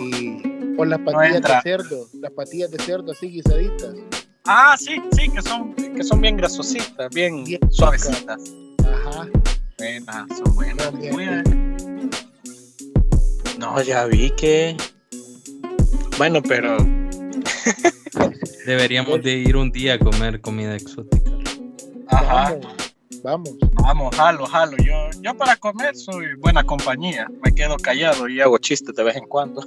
y- 0.43 0.55
O 0.79 0.85
las 0.85 0.99
patillas 1.01 1.43
de 1.43 1.61
cerdo. 1.63 2.09
Las 2.21 2.33
patillas 2.33 2.71
de 2.71 2.79
cerdo 2.79 3.13
así 3.13 3.27
guisaditas. 3.29 3.95
Ah, 4.47 4.77
sí, 4.79 5.01
sí, 5.17 5.31
que 5.31 5.41
son, 5.43 5.73
que 5.75 6.03
son 6.05 6.21
bien 6.21 6.37
grasositas, 6.37 7.09
bien, 7.15 7.45
Bien 7.45 7.61
suavecitas. 7.71 8.43
Ajá. 8.85 9.29
Buenas, 9.79 10.39
son 10.39 10.55
buenas. 10.55 10.93
Muy 10.93 11.09
bien. 11.27 11.64
No, 13.65 13.81
ya 13.81 14.05
vi 14.05 14.31
que. 14.33 14.77
Bueno, 16.19 16.43
pero. 16.43 16.77
Deberíamos 18.67 19.23
de 19.23 19.33
ir 19.39 19.57
un 19.57 19.71
día 19.71 19.95
a 19.95 19.99
comer 19.99 20.43
comida 20.43 20.77
exótica. 20.77 21.31
Ajá. 22.09 22.59
Vamos. 23.23 23.55
Vamos. 23.83 24.15
Jalo, 24.15 24.45
jalo. 24.45 24.77
Yo, 24.77 25.09
yo 25.23 25.35
para 25.35 25.57
comer 25.57 25.97
soy 25.97 26.35
buena 26.41 26.63
compañía. 26.63 27.27
Me 27.43 27.55
quedo 27.55 27.79
callado 27.79 28.29
y 28.29 28.39
hago 28.39 28.59
chistes 28.59 28.95
de 28.95 29.03
vez 29.03 29.17
en 29.17 29.25
cuando. 29.25 29.63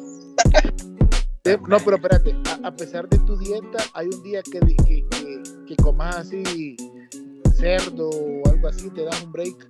No, 1.68 1.80
pero 1.80 1.96
espérate, 1.96 2.36
a, 2.64 2.68
a 2.68 2.76
pesar 2.76 3.10
de 3.10 3.18
tu 3.20 3.36
dieta, 3.36 3.84
hay 3.94 4.06
un 4.06 4.22
día 4.22 4.44
que, 4.44 4.60
que, 4.60 5.06
que, 5.10 5.42
que 5.66 5.76
comas 5.78 6.18
así 6.18 6.78
cerdo 7.56 8.10
o 8.10 8.48
algo 8.48 8.68
así, 8.68 8.92
te 8.92 9.06
das 9.06 9.24
un 9.24 9.32
break. 9.32 9.68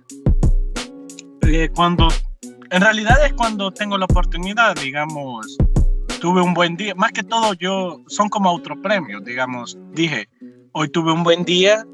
Eh, 1.46 1.70
cuando. 1.74 2.08
En 2.70 2.80
realidad 2.82 3.24
es 3.24 3.32
cuando 3.32 3.70
tengo 3.72 3.96
la 3.96 4.04
oportunidad, 4.04 4.76
digamos. 4.76 5.56
Tuve 6.20 6.42
un 6.42 6.52
buen 6.54 6.76
día. 6.76 6.94
Más 6.94 7.12
que 7.12 7.22
todo, 7.22 7.54
yo. 7.54 8.00
Son 8.08 8.28
como 8.28 8.50
autopremios, 8.50 9.24
digamos. 9.24 9.78
Dije, 9.92 10.28
hoy 10.72 10.88
tuve 10.90 11.12
un 11.12 11.22
buen 11.22 11.44
día. 11.44 11.86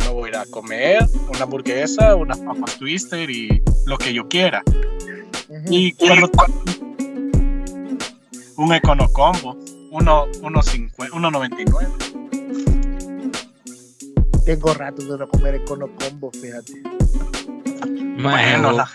Me 0.00 0.08
voy 0.08 0.26
a 0.26 0.28
ir 0.28 0.36
a 0.36 0.46
comer 0.46 1.06
una 1.28 1.42
hamburguesa, 1.42 2.14
unas 2.14 2.38
papas 2.38 2.76
twister 2.78 3.28
y 3.30 3.62
lo 3.86 3.98
que 3.98 4.12
yo 4.14 4.28
quiera. 4.28 4.62
Y 5.68 5.92
cuando 5.92 6.30
un 8.56 8.72
econo 8.72 9.08
combo, 9.08 9.58
uno, 9.90 10.26
uno, 10.42 10.62
cincuenta- 10.62 11.14
uno 11.16 11.30
99. 11.30 11.88
Tengo 14.46 14.74
rato 14.74 15.02
de 15.04 15.18
no 15.18 15.28
comer 15.28 15.56
econo 15.56 15.88
combo, 15.98 16.30
fíjate. 16.32 16.72
Bueno, 18.22 18.68
hubo- 18.70 18.76
la- 18.76 18.90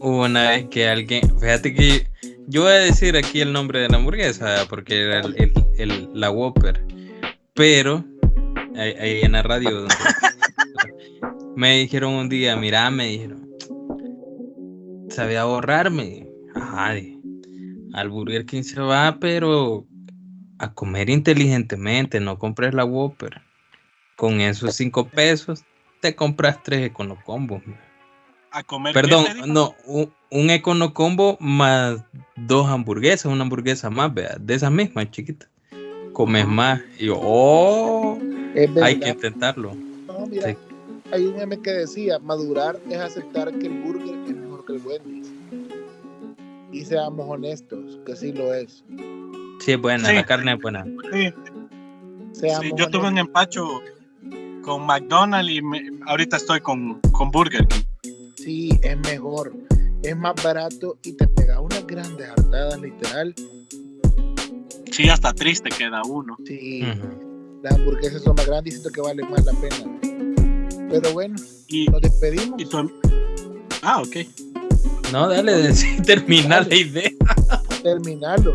hubo 0.00 0.24
una 0.24 0.50
vez 0.50 0.68
que 0.68 0.88
alguien, 0.88 1.22
fíjate 1.38 1.74
que 1.74 2.06
yo 2.46 2.62
voy 2.62 2.72
a 2.72 2.76
decir 2.76 3.16
aquí 3.16 3.40
el 3.40 3.52
nombre 3.52 3.80
de 3.80 3.88
la 3.88 3.96
hamburguesa 3.96 4.66
porque 4.68 5.02
era 5.02 5.20
el, 5.20 6.08
la 6.14 6.30
Whopper, 6.30 6.82
pero 7.54 8.04
ahí, 8.76 8.92
ahí 9.00 9.20
en 9.22 9.32
la 9.32 9.42
radio 9.42 9.86
me 11.56 11.78
dijeron 11.78 12.14
un 12.14 12.28
día, 12.28 12.56
mira, 12.56 12.90
me 12.90 13.08
dijeron, 13.08 13.48
sabía 15.10 15.42
ahorrarme, 15.42 16.28
ajá, 16.54 16.94
al 17.94 18.10
Burger 18.10 18.46
King 18.46 18.62
se 18.62 18.80
va, 18.80 19.18
pero 19.20 19.86
a 20.58 20.72
comer 20.72 21.10
inteligentemente, 21.10 22.20
no 22.20 22.38
compres 22.38 22.74
la 22.74 22.84
Whopper, 22.84 23.42
con 24.16 24.40
esos 24.40 24.74
cinco 24.74 25.08
pesos 25.08 25.64
te 26.00 26.14
compras 26.14 26.62
tres 26.62 26.86
econocombos. 26.86 27.62
combos 27.62 27.87
a 28.50 28.62
comer. 28.62 28.94
Perdón, 28.94 29.26
no, 29.46 29.74
un, 29.86 30.10
un 30.30 30.50
econo 30.50 30.94
combo 30.94 31.36
más 31.40 32.02
dos 32.36 32.68
hamburguesas, 32.68 33.26
una 33.32 33.42
hamburguesa 33.42 33.90
más, 33.90 34.12
vea, 34.14 34.36
de 34.40 34.54
esas 34.54 34.70
mismas 34.72 35.10
chiquitas. 35.10 35.48
Comes 36.12 36.46
más. 36.46 36.80
Y 36.98 37.06
yo, 37.06 37.18
oh, 37.20 38.18
hay 38.82 38.98
que 38.98 39.08
intentarlo. 39.10 39.74
No, 40.06 40.26
mira, 40.26 40.48
Sí. 40.52 40.56
hay 41.12 41.26
un 41.26 41.36
meme 41.36 41.60
que 41.60 41.70
decía, 41.70 42.18
madurar 42.18 42.78
es 42.90 42.98
aceptar 42.98 43.52
que 43.58 43.66
el 43.66 43.82
burger 43.82 44.16
es 44.26 44.34
mejor 44.36 44.64
que 44.64 44.72
el 44.74 44.82
Wendy's. 44.84 45.28
Y 46.72 46.84
seamos 46.84 47.26
honestos, 47.28 47.98
que 48.04 48.14
sí 48.16 48.32
lo 48.32 48.52
es. 48.52 48.84
Sí, 49.60 49.72
es 49.72 49.80
buena, 49.80 50.08
Sí. 50.08 50.14
la 50.14 50.24
carne 50.24 50.52
es 50.54 50.60
buena. 50.60 50.84
Sí, 51.12 51.32
Seamos 52.32 52.66
sí, 52.66 52.72
yo 52.76 52.88
tuve 52.90 53.08
un 53.08 53.18
empacho 53.18 53.80
con 54.62 54.84
McDonald's 54.86 55.50
y 55.50 55.62
me- 55.62 55.82
ahorita 56.06 56.36
estoy 56.36 56.60
con, 56.60 57.00
con 57.12 57.30
Burger 57.30 57.66
King. 57.66 57.82
Sí, 58.48 58.70
es 58.82 58.96
mejor. 59.00 59.52
Es 60.02 60.16
más 60.16 60.34
barato 60.42 60.96
y 61.02 61.12
te 61.12 61.28
pega 61.28 61.60
unas 61.60 61.86
grandes 61.86 62.30
hartadas, 62.30 62.80
literal. 62.80 63.34
Sí, 64.90 65.06
hasta 65.10 65.34
triste 65.34 65.68
queda 65.68 66.00
uno. 66.04 66.34
Sí, 66.46 66.80
las 67.62 67.74
hamburguesas 67.74 68.22
son 68.22 68.36
más 68.36 68.46
grandes 68.46 68.72
y 68.72 68.78
siento 68.78 68.90
que 68.90 69.02
valen 69.02 69.30
más 69.30 69.44
la 69.44 69.52
pena. 69.52 70.88
Pero 70.88 71.12
bueno, 71.12 71.36
Y, 71.66 71.88
nos 71.88 72.00
despedimos. 72.00 72.58
y 72.58 72.64
tu- 72.64 72.90
Ah, 73.82 74.00
ok. 74.00 74.16
No, 75.12 75.28
dale, 75.28 75.68
decí- 75.68 76.02
termina 76.06 76.62
la 76.62 76.74
idea. 76.74 77.10
Terminarlo. 77.82 78.54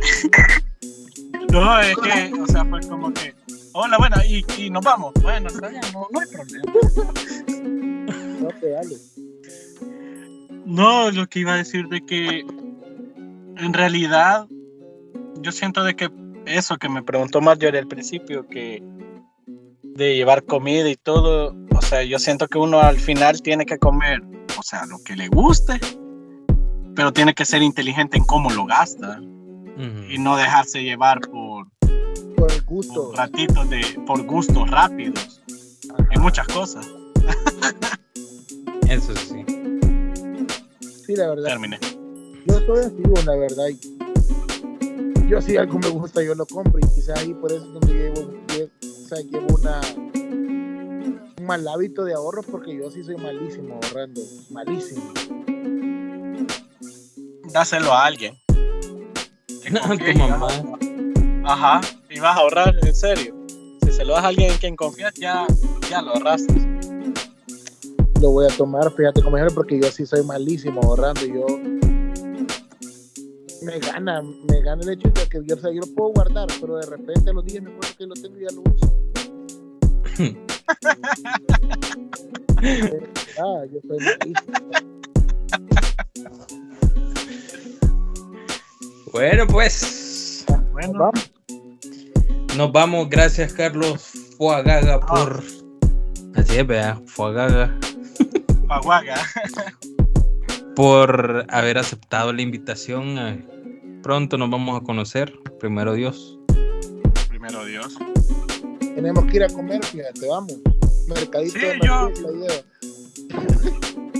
No, 1.51 1.79
es 1.81 1.95
que, 1.97 2.33
o 2.41 2.47
sea, 2.47 2.65
fue 2.65 2.79
como 2.89 3.13
que, 3.13 3.35
hola, 3.73 3.99
bueno, 3.99 4.15
y, 4.27 4.43
y 4.57 4.71
nos 4.71 4.83
vamos. 4.83 5.13
Bueno, 5.21 5.49
está 5.49 5.67
bien, 5.67 5.81
no, 5.93 6.07
no 6.11 6.19
hay 6.19 6.27
problema. 6.29 6.73
No 8.43 8.49
te 8.59 8.71
dale. 8.71 8.97
No, 10.65 11.11
lo 11.11 11.27
que 11.27 11.39
iba 11.39 11.53
a 11.53 11.57
decir 11.57 11.87
de 11.87 12.01
que 12.05 12.45
en 13.57 13.73
realidad 13.73 14.47
yo 15.41 15.51
siento 15.51 15.83
de 15.83 15.95
que 15.95 16.09
eso 16.45 16.77
que 16.77 16.89
me 16.89 17.03
preguntó 17.03 17.41
Marjorie 17.41 17.79
al 17.79 17.87
principio, 17.87 18.47
que 18.47 18.81
de 19.83 20.15
llevar 20.15 20.43
comida 20.43 20.89
y 20.89 20.95
todo, 20.95 21.55
o 21.75 21.81
sea, 21.81 22.03
yo 22.03 22.17
siento 22.19 22.47
que 22.47 22.57
uno 22.57 22.79
al 22.79 22.99
final 22.99 23.41
tiene 23.41 23.65
que 23.65 23.77
comer, 23.77 24.21
o 24.57 24.63
sea, 24.63 24.85
lo 24.85 24.97
que 25.03 25.15
le 25.15 25.27
guste, 25.27 25.79
pero 26.95 27.11
tiene 27.11 27.33
que 27.33 27.45
ser 27.45 27.61
inteligente 27.61 28.17
en 28.17 28.23
cómo 28.25 28.49
lo 28.49 28.65
gasta 28.65 29.19
y 30.09 30.17
no 30.17 30.37
dejarse 30.37 30.83
llevar 30.83 31.19
por, 31.21 31.67
Por 32.35 32.51
el 32.51 32.61
gusto. 32.63 33.09
por 33.09 33.17
ratitos 33.17 33.69
de, 33.69 33.81
por 34.05 34.23
gustos 34.23 34.69
rápidos 34.69 35.41
en 36.11 36.21
muchas 36.21 36.47
cosas. 36.47 36.87
Eso 38.87 39.15
sí. 39.15 39.52
La 41.15 41.27
verdad. 41.29 41.47
Terminé. 41.49 41.79
Yo 42.45 42.59
soy 42.65 42.79
así, 42.79 42.95
bueno, 43.03 43.31
la 43.31 43.37
verdad. 43.37 43.67
y 43.69 45.27
Yo 45.29 45.41
si 45.41 45.57
algo 45.57 45.79
me 45.79 45.89
gusta, 45.89 46.21
yo 46.23 46.35
lo 46.35 46.45
compro 46.45 46.79
y 46.79 46.87
quizás 46.95 47.19
ahí 47.19 47.33
por 47.33 47.51
eso 47.51 47.65
es 47.65 47.73
donde 47.73 47.93
llevo, 47.93 48.31
lle- 48.47 48.69
o 48.83 49.07
sea, 49.07 49.19
llevo 49.21 49.55
una, 49.55 49.81
un 51.39 51.45
mal 51.45 51.67
hábito 51.67 52.03
de 52.03 52.13
ahorro 52.13 52.41
porque 52.43 52.75
yo 52.77 52.89
sí 52.91 53.03
soy 53.03 53.15
malísimo 53.17 53.79
ahorrando, 53.81 54.21
malísimo. 54.49 55.11
Dáselo 57.51 57.93
a 57.93 58.05
alguien. 58.05 58.37
No, 59.71 59.79
tu 59.97 60.17
mamá. 60.19 60.47
Ajá, 61.45 61.81
y 62.09 62.19
vas 62.19 62.35
a 62.37 62.41
ahorrar, 62.41 62.75
en 62.85 62.93
serio. 62.93 63.33
Si 63.85 63.93
se 63.93 64.03
lo 64.03 64.13
das 64.13 64.25
a 64.25 64.27
alguien 64.27 64.51
en 64.51 64.57
quien 64.57 64.75
confías, 64.75 65.13
ya, 65.13 65.47
ya 65.89 66.01
lo 66.01 66.11
ahorraste. 66.11 66.53
Lo 68.23 68.31
voy 68.31 68.45
a 68.45 68.49
tomar, 68.55 68.89
fíjate 68.93 69.21
como 69.21 69.35
ejemplo, 69.35 69.55
porque 69.55 69.77
yo 69.77 69.91
sí 69.91 70.05
soy 70.05 70.23
malísimo 70.23 70.79
ahorrando. 70.81 71.25
Yo 71.25 71.45
me 73.63 73.79
gana, 73.79 74.21
me 74.21 74.61
gana 74.61 74.81
el 74.81 74.91
hecho 74.91 75.09
de 75.09 75.27
que 75.27 75.41
yo, 75.45 75.55
o 75.55 75.59
sea, 75.59 75.73
yo 75.73 75.81
lo 75.81 75.87
puedo 75.87 76.13
guardar, 76.13 76.47
pero 76.61 76.77
de 76.77 76.85
repente 76.85 77.31
a 77.31 77.33
los 77.33 77.43
días 77.43 77.61
me 77.61 77.71
acuerdo 77.71 77.97
que 77.97 78.07
lo 78.07 78.13
tengo 78.13 78.39
y 78.39 78.43
ya 78.43 78.49
lo 78.55 78.61
uso. 78.61 78.95
ah, 83.41 83.65
yo 83.73 83.81
soy 83.89 83.99
malísimo. 83.99 84.53
Bueno, 89.11 89.47
pues 89.47 90.45
Bueno, 90.71 90.93
Vamos. 90.97 91.29
nos 92.55 92.71
vamos. 92.71 93.09
Gracias, 93.09 93.51
Carlos 93.51 94.13
Fuagaga, 94.37 95.01
por. 95.01 95.43
Así 96.35 96.57
es, 96.57 96.65
vea, 96.65 97.01
Fuagaga. 97.05 97.77
Paguaga. 98.81 99.15
por 100.75 101.45
haber 101.49 101.77
aceptado 101.77 102.33
la 102.33 102.41
invitación. 102.41 103.17
Eh, 103.19 103.45
Pronto 104.01 104.37
nos 104.37 104.49
vamos 104.49 104.81
a 104.81 104.83
conocer, 104.83 105.33
primero 105.59 105.93
Dios. 105.93 106.37
Primero 107.29 107.63
Dios. 107.65 107.95
Tenemos 108.79 109.25
que 109.25 109.37
ir 109.37 109.43
a 109.43 109.49
comer, 109.49 109.83
fíjate, 109.85 110.27
vamos. 110.27 110.55
Mercadito 111.07 111.53
Sí, 111.53 111.59
de 111.65 111.79
yo-. 111.83 112.09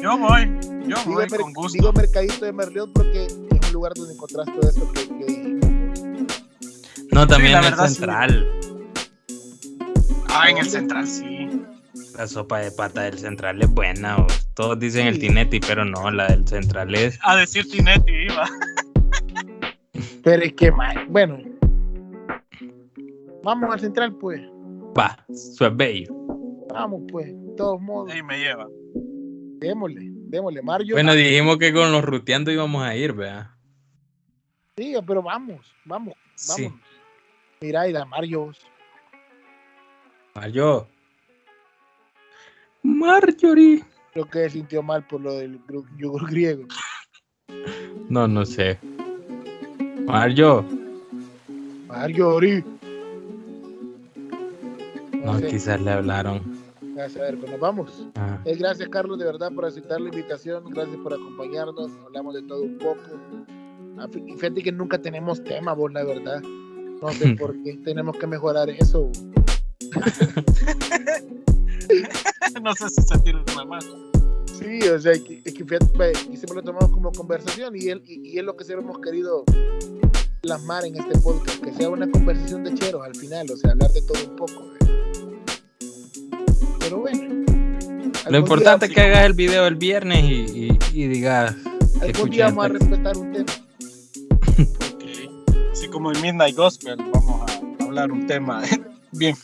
Yo 0.02 0.18
voy, 0.18 0.46
yo 0.88 0.98
Digo, 0.98 1.14
voy 1.14 1.28
con 1.28 1.54
gusto. 1.54 1.74
digo 1.78 1.94
mercadito 1.94 2.46
de 2.46 2.52
Merliot 2.54 2.92
porque 2.94 3.26
es 3.26 3.34
un 3.34 3.74
lugar 3.74 3.94
donde 3.96 4.14
encontrás 4.14 4.46
todo 4.48 4.70
eso 4.70 4.92
que. 4.94 5.60
No, 7.12 7.28
también 7.28 7.54
la 7.54 7.60
el 7.60 7.66
verdad, 7.66 7.88
sí. 7.88 7.96
central. 7.96 8.48
Ah, 10.30 10.50
en 10.50 10.58
el 10.58 10.70
central 10.70 11.08
sí. 11.08 11.62
La 12.18 12.28
sopa 12.28 12.60
de 12.60 12.72
pata 12.72 13.02
del 13.04 13.18
central 13.20 13.62
es 13.62 13.70
buena. 13.70 14.18
o- 14.18 14.28
Todos 14.56 14.78
dicen 14.80 15.08
el. 15.08 15.20
Tinetti, 15.20 15.60
pero 15.60 15.84
no, 15.86 16.12
la 16.12 16.28
del 16.28 16.48
central 16.48 16.94
es. 16.96 17.20
A 17.24 17.36
decir 17.38 17.70
Tinetti 17.70 18.12
iba. 18.30 18.46
Pero 20.24 20.44
es 20.44 20.54
que, 20.54 20.72
ma- 20.72 21.06
bueno. 21.10 21.40
Vamos 23.44 23.74
al 23.74 23.80
central, 23.80 24.16
pues. 24.16 24.40
Va, 24.98 25.18
eso 25.30 25.66
es 25.68 25.76
bello. 25.76 26.14
Vamos, 26.70 27.02
pues. 27.12 27.28
De 27.28 27.56
todos 27.58 27.82
modos, 27.82 28.12
Ahí 28.12 28.22
me 28.24 28.38
lleva. 28.40 28.68
démosle, 29.60 30.02
démosle. 30.28 30.62
Mario. 30.62 30.96
Bueno, 30.96 31.14
dijimos 31.14 31.58
que 31.58 31.74
con 31.74 31.92
los 31.92 32.04
ruteando 32.04 32.52
íbamos 32.52 32.84
a 32.84 32.96
ir, 32.96 33.14
vea. 33.14 33.56
Sí, 34.78 34.96
pero 35.06 35.22
vamos, 35.22 35.74
vamos, 35.86 36.14
Sí. 36.36 36.64
vamos. 36.66 36.80
Mira, 37.62 37.88
y 37.88 37.92
la 37.94 38.06
Mario. 38.06 38.52
Mario. 40.36 40.88
Marjorie. 42.82 43.84
Creo 44.14 44.26
que 44.30 44.40
se 44.44 44.50
sintió 44.52 44.84
mal 44.84 45.06
por 45.08 45.22
lo 45.22 45.34
del 45.34 45.60
yogur 45.98 46.30
griego. 46.30 46.64
No, 48.10 48.28
no 48.28 48.46
sé. 48.46 48.78
Mario. 50.06 50.66
Mario, 51.88 52.30
Ori. 52.36 52.64
No, 55.24 55.40
sé, 55.40 55.48
quizás 55.48 55.82
le 55.82 55.92
hablaron. 55.92 56.42
gracias, 56.96 57.22
a 57.22 57.26
ver, 57.26 57.38
pues 57.40 57.52
nos 57.52 57.60
vamos. 57.60 58.08
Ah, 58.16 58.38
Eh, 58.46 58.56
gracias, 58.56 58.90
Carlos, 58.90 59.18
de 59.18 59.26
verdad, 59.26 59.52
por 59.54 59.66
aceptar 59.66 60.02
la 60.02 60.10
invitación. 60.10 60.64
Gracias 60.70 60.98
por 60.98 61.14
acompañarnos. 61.14 61.92
Hablamos 62.06 62.36
de 62.36 62.42
todo 62.44 62.62
un 62.64 62.78
poco. 62.78 63.02
Ah, 63.98 64.08
y 64.14 64.34
Fíjate 64.34 64.62
que 64.62 64.72
nunca 64.72 65.02
tenemos 65.02 65.44
tema, 65.44 65.74
vos, 65.74 65.92
la 65.94 66.04
verdad. 66.04 66.42
No 67.02 67.10
sé 67.12 67.36
por 67.40 67.56
qué. 67.64 67.78
Tenemos 67.84 68.18
que 68.18 68.28
mejorar 68.28 68.70
eso. 68.70 69.10
No 72.62 72.74
sé 72.76 72.90
si 72.90 73.02
sentirme 73.02 73.44
mal. 73.68 73.82
Sí, 74.60 74.80
o 74.88 75.00
sea, 75.00 75.14
que- 75.14 75.42
es 75.44 75.54
que 75.54 75.64
fíjate, 75.66 75.88
ve, 75.98 76.12
y 76.32 76.38
siempre 76.38 76.56
lo 76.56 76.64
tomamos 76.64 76.90
como 76.92 77.12
conversación 77.12 77.76
y, 77.76 77.90
él, 77.90 78.02
y, 78.06 78.30
y 78.34 78.38
es 78.38 78.44
lo 78.46 78.56
que 78.56 78.64
siempre 78.64 78.86
hemos 78.86 79.00
querido 79.02 79.44
plasmar 80.42 80.86
en 80.86 80.96
este 80.98 81.18
podcast, 81.20 81.62
que 81.64 81.74
sea 81.74 81.90
una 81.90 82.10
conversación 82.10 82.64
de 82.64 82.74
cheros 82.76 83.02
al 83.06 83.16
final, 83.16 83.50
o 83.52 83.58
sea, 83.58 83.72
hablar 83.72 83.92
de 83.92 84.02
todo 84.04 84.30
un 84.30 84.36
poco. 84.36 84.64
Pero 86.80 87.00
bueno. 87.00 87.44
Lo 88.30 88.38
importante 88.38 88.86
es 88.86 88.92
que 88.94 89.02
hagas 89.02 89.26
el 89.26 89.34
video 89.34 89.66
el 89.68 89.76
viernes 89.76 90.24
y, 90.24 90.68
y- 90.68 90.80
y 90.94 91.08
digas. 91.08 91.56
Algún 92.02 92.30
día 92.30 92.46
vamos 92.46 92.64
a 92.64 92.68
el 92.68 92.74
respetar 92.80 93.18
un 93.18 93.32
tema. 93.34 93.54
Ok. 94.94 95.72
Así 95.72 95.88
como 95.88 96.12
en 96.12 96.22
Midnight 96.22 96.56
Gospel, 96.56 96.98
vamos 96.98 97.52
a 97.80 97.84
hablar 97.84 98.12
un 98.12 98.26
tema 98.28 98.62
bien, 99.14 99.36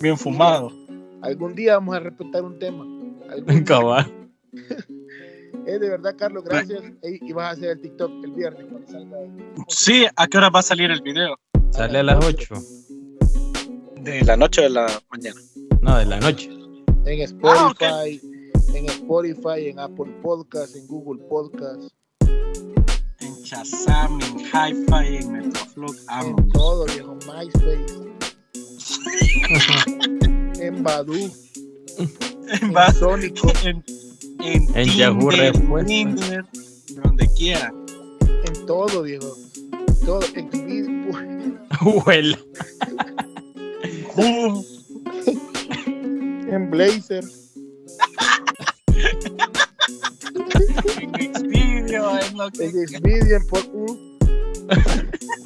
bien 0.00 0.16
fumado. 0.18 0.72
Algún 1.22 1.54
día 1.54 1.74
vamos 1.74 1.96
a 1.96 2.00
respetar 2.00 2.42
un 2.44 2.58
tema. 2.58 2.84
Algún. 3.30 3.64
Cabal. 3.64 4.06
Eh, 5.66 5.78
de 5.78 5.90
verdad, 5.90 6.14
Carlos, 6.16 6.42
gracias. 6.44 6.80
Ey, 7.02 7.18
y 7.20 7.32
vas 7.32 7.48
a 7.48 7.50
hacer 7.50 7.70
el 7.70 7.80
TikTok 7.82 8.10
el 8.24 8.30
viernes 8.32 8.64
cuando 8.70 8.88
salga. 8.90 9.18
Sí, 9.68 10.06
¿a 10.16 10.26
qué 10.26 10.38
hora 10.38 10.48
va 10.48 10.60
a 10.60 10.62
salir 10.62 10.90
el 10.90 11.02
video? 11.02 11.36
Sale 11.70 11.98
a 11.98 12.02
las 12.02 12.24
8. 12.24 12.54
De 14.00 14.22
la 14.24 14.36
noche 14.38 14.60
o 14.62 14.64
de 14.64 14.70
la 14.70 14.86
mañana. 15.10 15.40
No, 15.82 15.98
de 15.98 16.06
la 16.06 16.18
noche. 16.20 16.48
En 17.04 17.20
Ah. 17.20 17.24
Spotify, 17.24 18.20
en 18.74 18.86
Spotify, 18.86 19.68
en 19.68 19.78
Apple 19.80 20.10
Podcast, 20.22 20.74
en 20.76 20.86
Google 20.86 21.20
Podcast, 21.28 21.92
En 23.20 23.34
Shazam, 23.44 24.18
en 24.22 24.38
Hi-Fi, 24.38 25.16
en 25.16 25.32
Metroflog, 25.32 25.94
amo. 26.08 26.36
en 26.38 26.48
todo, 26.52 26.86
viejo, 26.86 27.16
MySpace, 27.26 28.08
en 30.60 30.82
Badu, 30.82 31.14
En, 31.98 32.10
en 32.62 32.74
va- 32.76 32.92
Sónico, 32.92 33.52
en, 33.64 33.82
en, 34.40 34.68
En 34.76 34.88
Yahoo 34.96 35.30
Tinder, 35.86 36.44
donde 37.02 37.28
quiera. 37.36 37.72
en 38.44 38.66
todo, 38.66 39.02
viejo. 39.02 39.36
Todo, 40.04 40.20
en 40.34 40.50
Huela. 42.06 42.38
Uh, 44.16 44.62
en 46.52 46.70
Blazer, 46.70 47.24
en 51.00 51.34
Xvideo, 51.34 52.18
en 52.18 52.36
lo 52.36 52.50
que 52.50 52.64
en 52.66 52.88
Xvideo, 52.88 53.36
en 53.36 53.46
por 53.46 53.64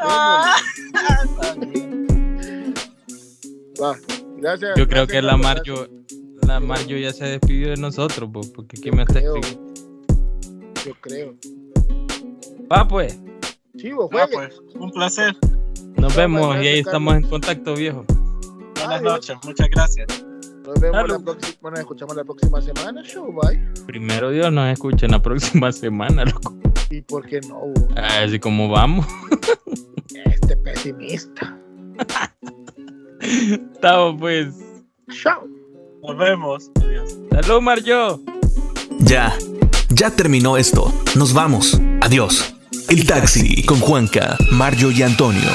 Ah, 0.00 0.56
va. 3.80 3.96
Gracias. 4.36 4.70
Yo 4.76 4.86
creo 4.86 5.06
gracias, 5.06 5.08
que 5.08 5.22
la 5.22 5.36
Marjo, 5.36 5.86
la 6.46 6.60
Marjo 6.60 6.90
ya 6.90 7.12
se 7.12 7.24
despidió 7.24 7.70
de 7.70 7.76
nosotros, 7.76 8.30
po, 8.32 8.40
porque 8.54 8.76
aquí 8.78 8.90
me 8.92 9.02
está 9.02 9.18
escribiendo. 9.20 9.74
Yo 10.84 10.94
creo. 11.00 11.34
Va 12.72 12.86
pues, 12.86 13.18
Chivo, 13.76 14.08
juegue. 14.08 14.34
pues, 14.34 14.60
un 14.74 14.90
placer. 14.92 15.34
nos 15.96 16.12
Chao, 16.14 16.22
vemos 16.22 16.48
gracias, 16.54 16.64
y 16.64 16.68
ahí 16.68 16.74
Carlos. 16.82 16.86
estamos 16.86 17.14
en 17.16 17.22
contacto, 17.28 17.74
viejo. 17.74 18.04
Buenas 18.76 19.02
noches, 19.02 19.36
muchas 19.44 19.68
gracias. 19.70 20.06
Nos 20.64 20.80
vemos 20.80 20.96
Salud. 21.00 21.10
la 21.18 21.24
próxima, 21.24 21.70
nos 21.70 21.80
escuchamos 21.80 22.16
la 22.16 22.24
próxima 22.24 22.62
semana. 22.62 23.02
Show, 23.02 23.32
bye. 23.32 23.58
Primero 23.86 24.30
Dios 24.30 24.52
nos 24.52 24.70
escucha 24.72 25.06
en 25.06 25.12
la 25.12 25.22
próxima 25.22 25.72
semana, 25.72 26.24
loco. 26.24 26.54
¿Y 26.90 27.00
por 27.02 27.26
qué 27.26 27.40
no? 27.40 27.60
Así 27.96 28.38
como 28.38 28.68
vamos. 28.68 29.06
Este 30.14 30.56
pesimista. 30.56 31.58
Estamos 33.20 34.16
pues. 34.18 34.54
Chao. 35.22 35.46
Nos 36.02 36.16
vemos. 36.16 36.70
Adiós. 36.82 37.18
Salud, 37.30 37.60
Marjo. 37.60 38.20
Ya, 39.00 39.36
ya 39.90 40.10
terminó 40.10 40.56
esto. 40.56 40.92
Nos 41.16 41.32
vamos. 41.32 41.78
Adiós. 42.00 42.54
El 42.88 43.06
taxi 43.06 43.64
con 43.64 43.80
Juanca, 43.80 44.36
Mario 44.50 44.90
y 44.90 45.02
Antonio. 45.02 45.50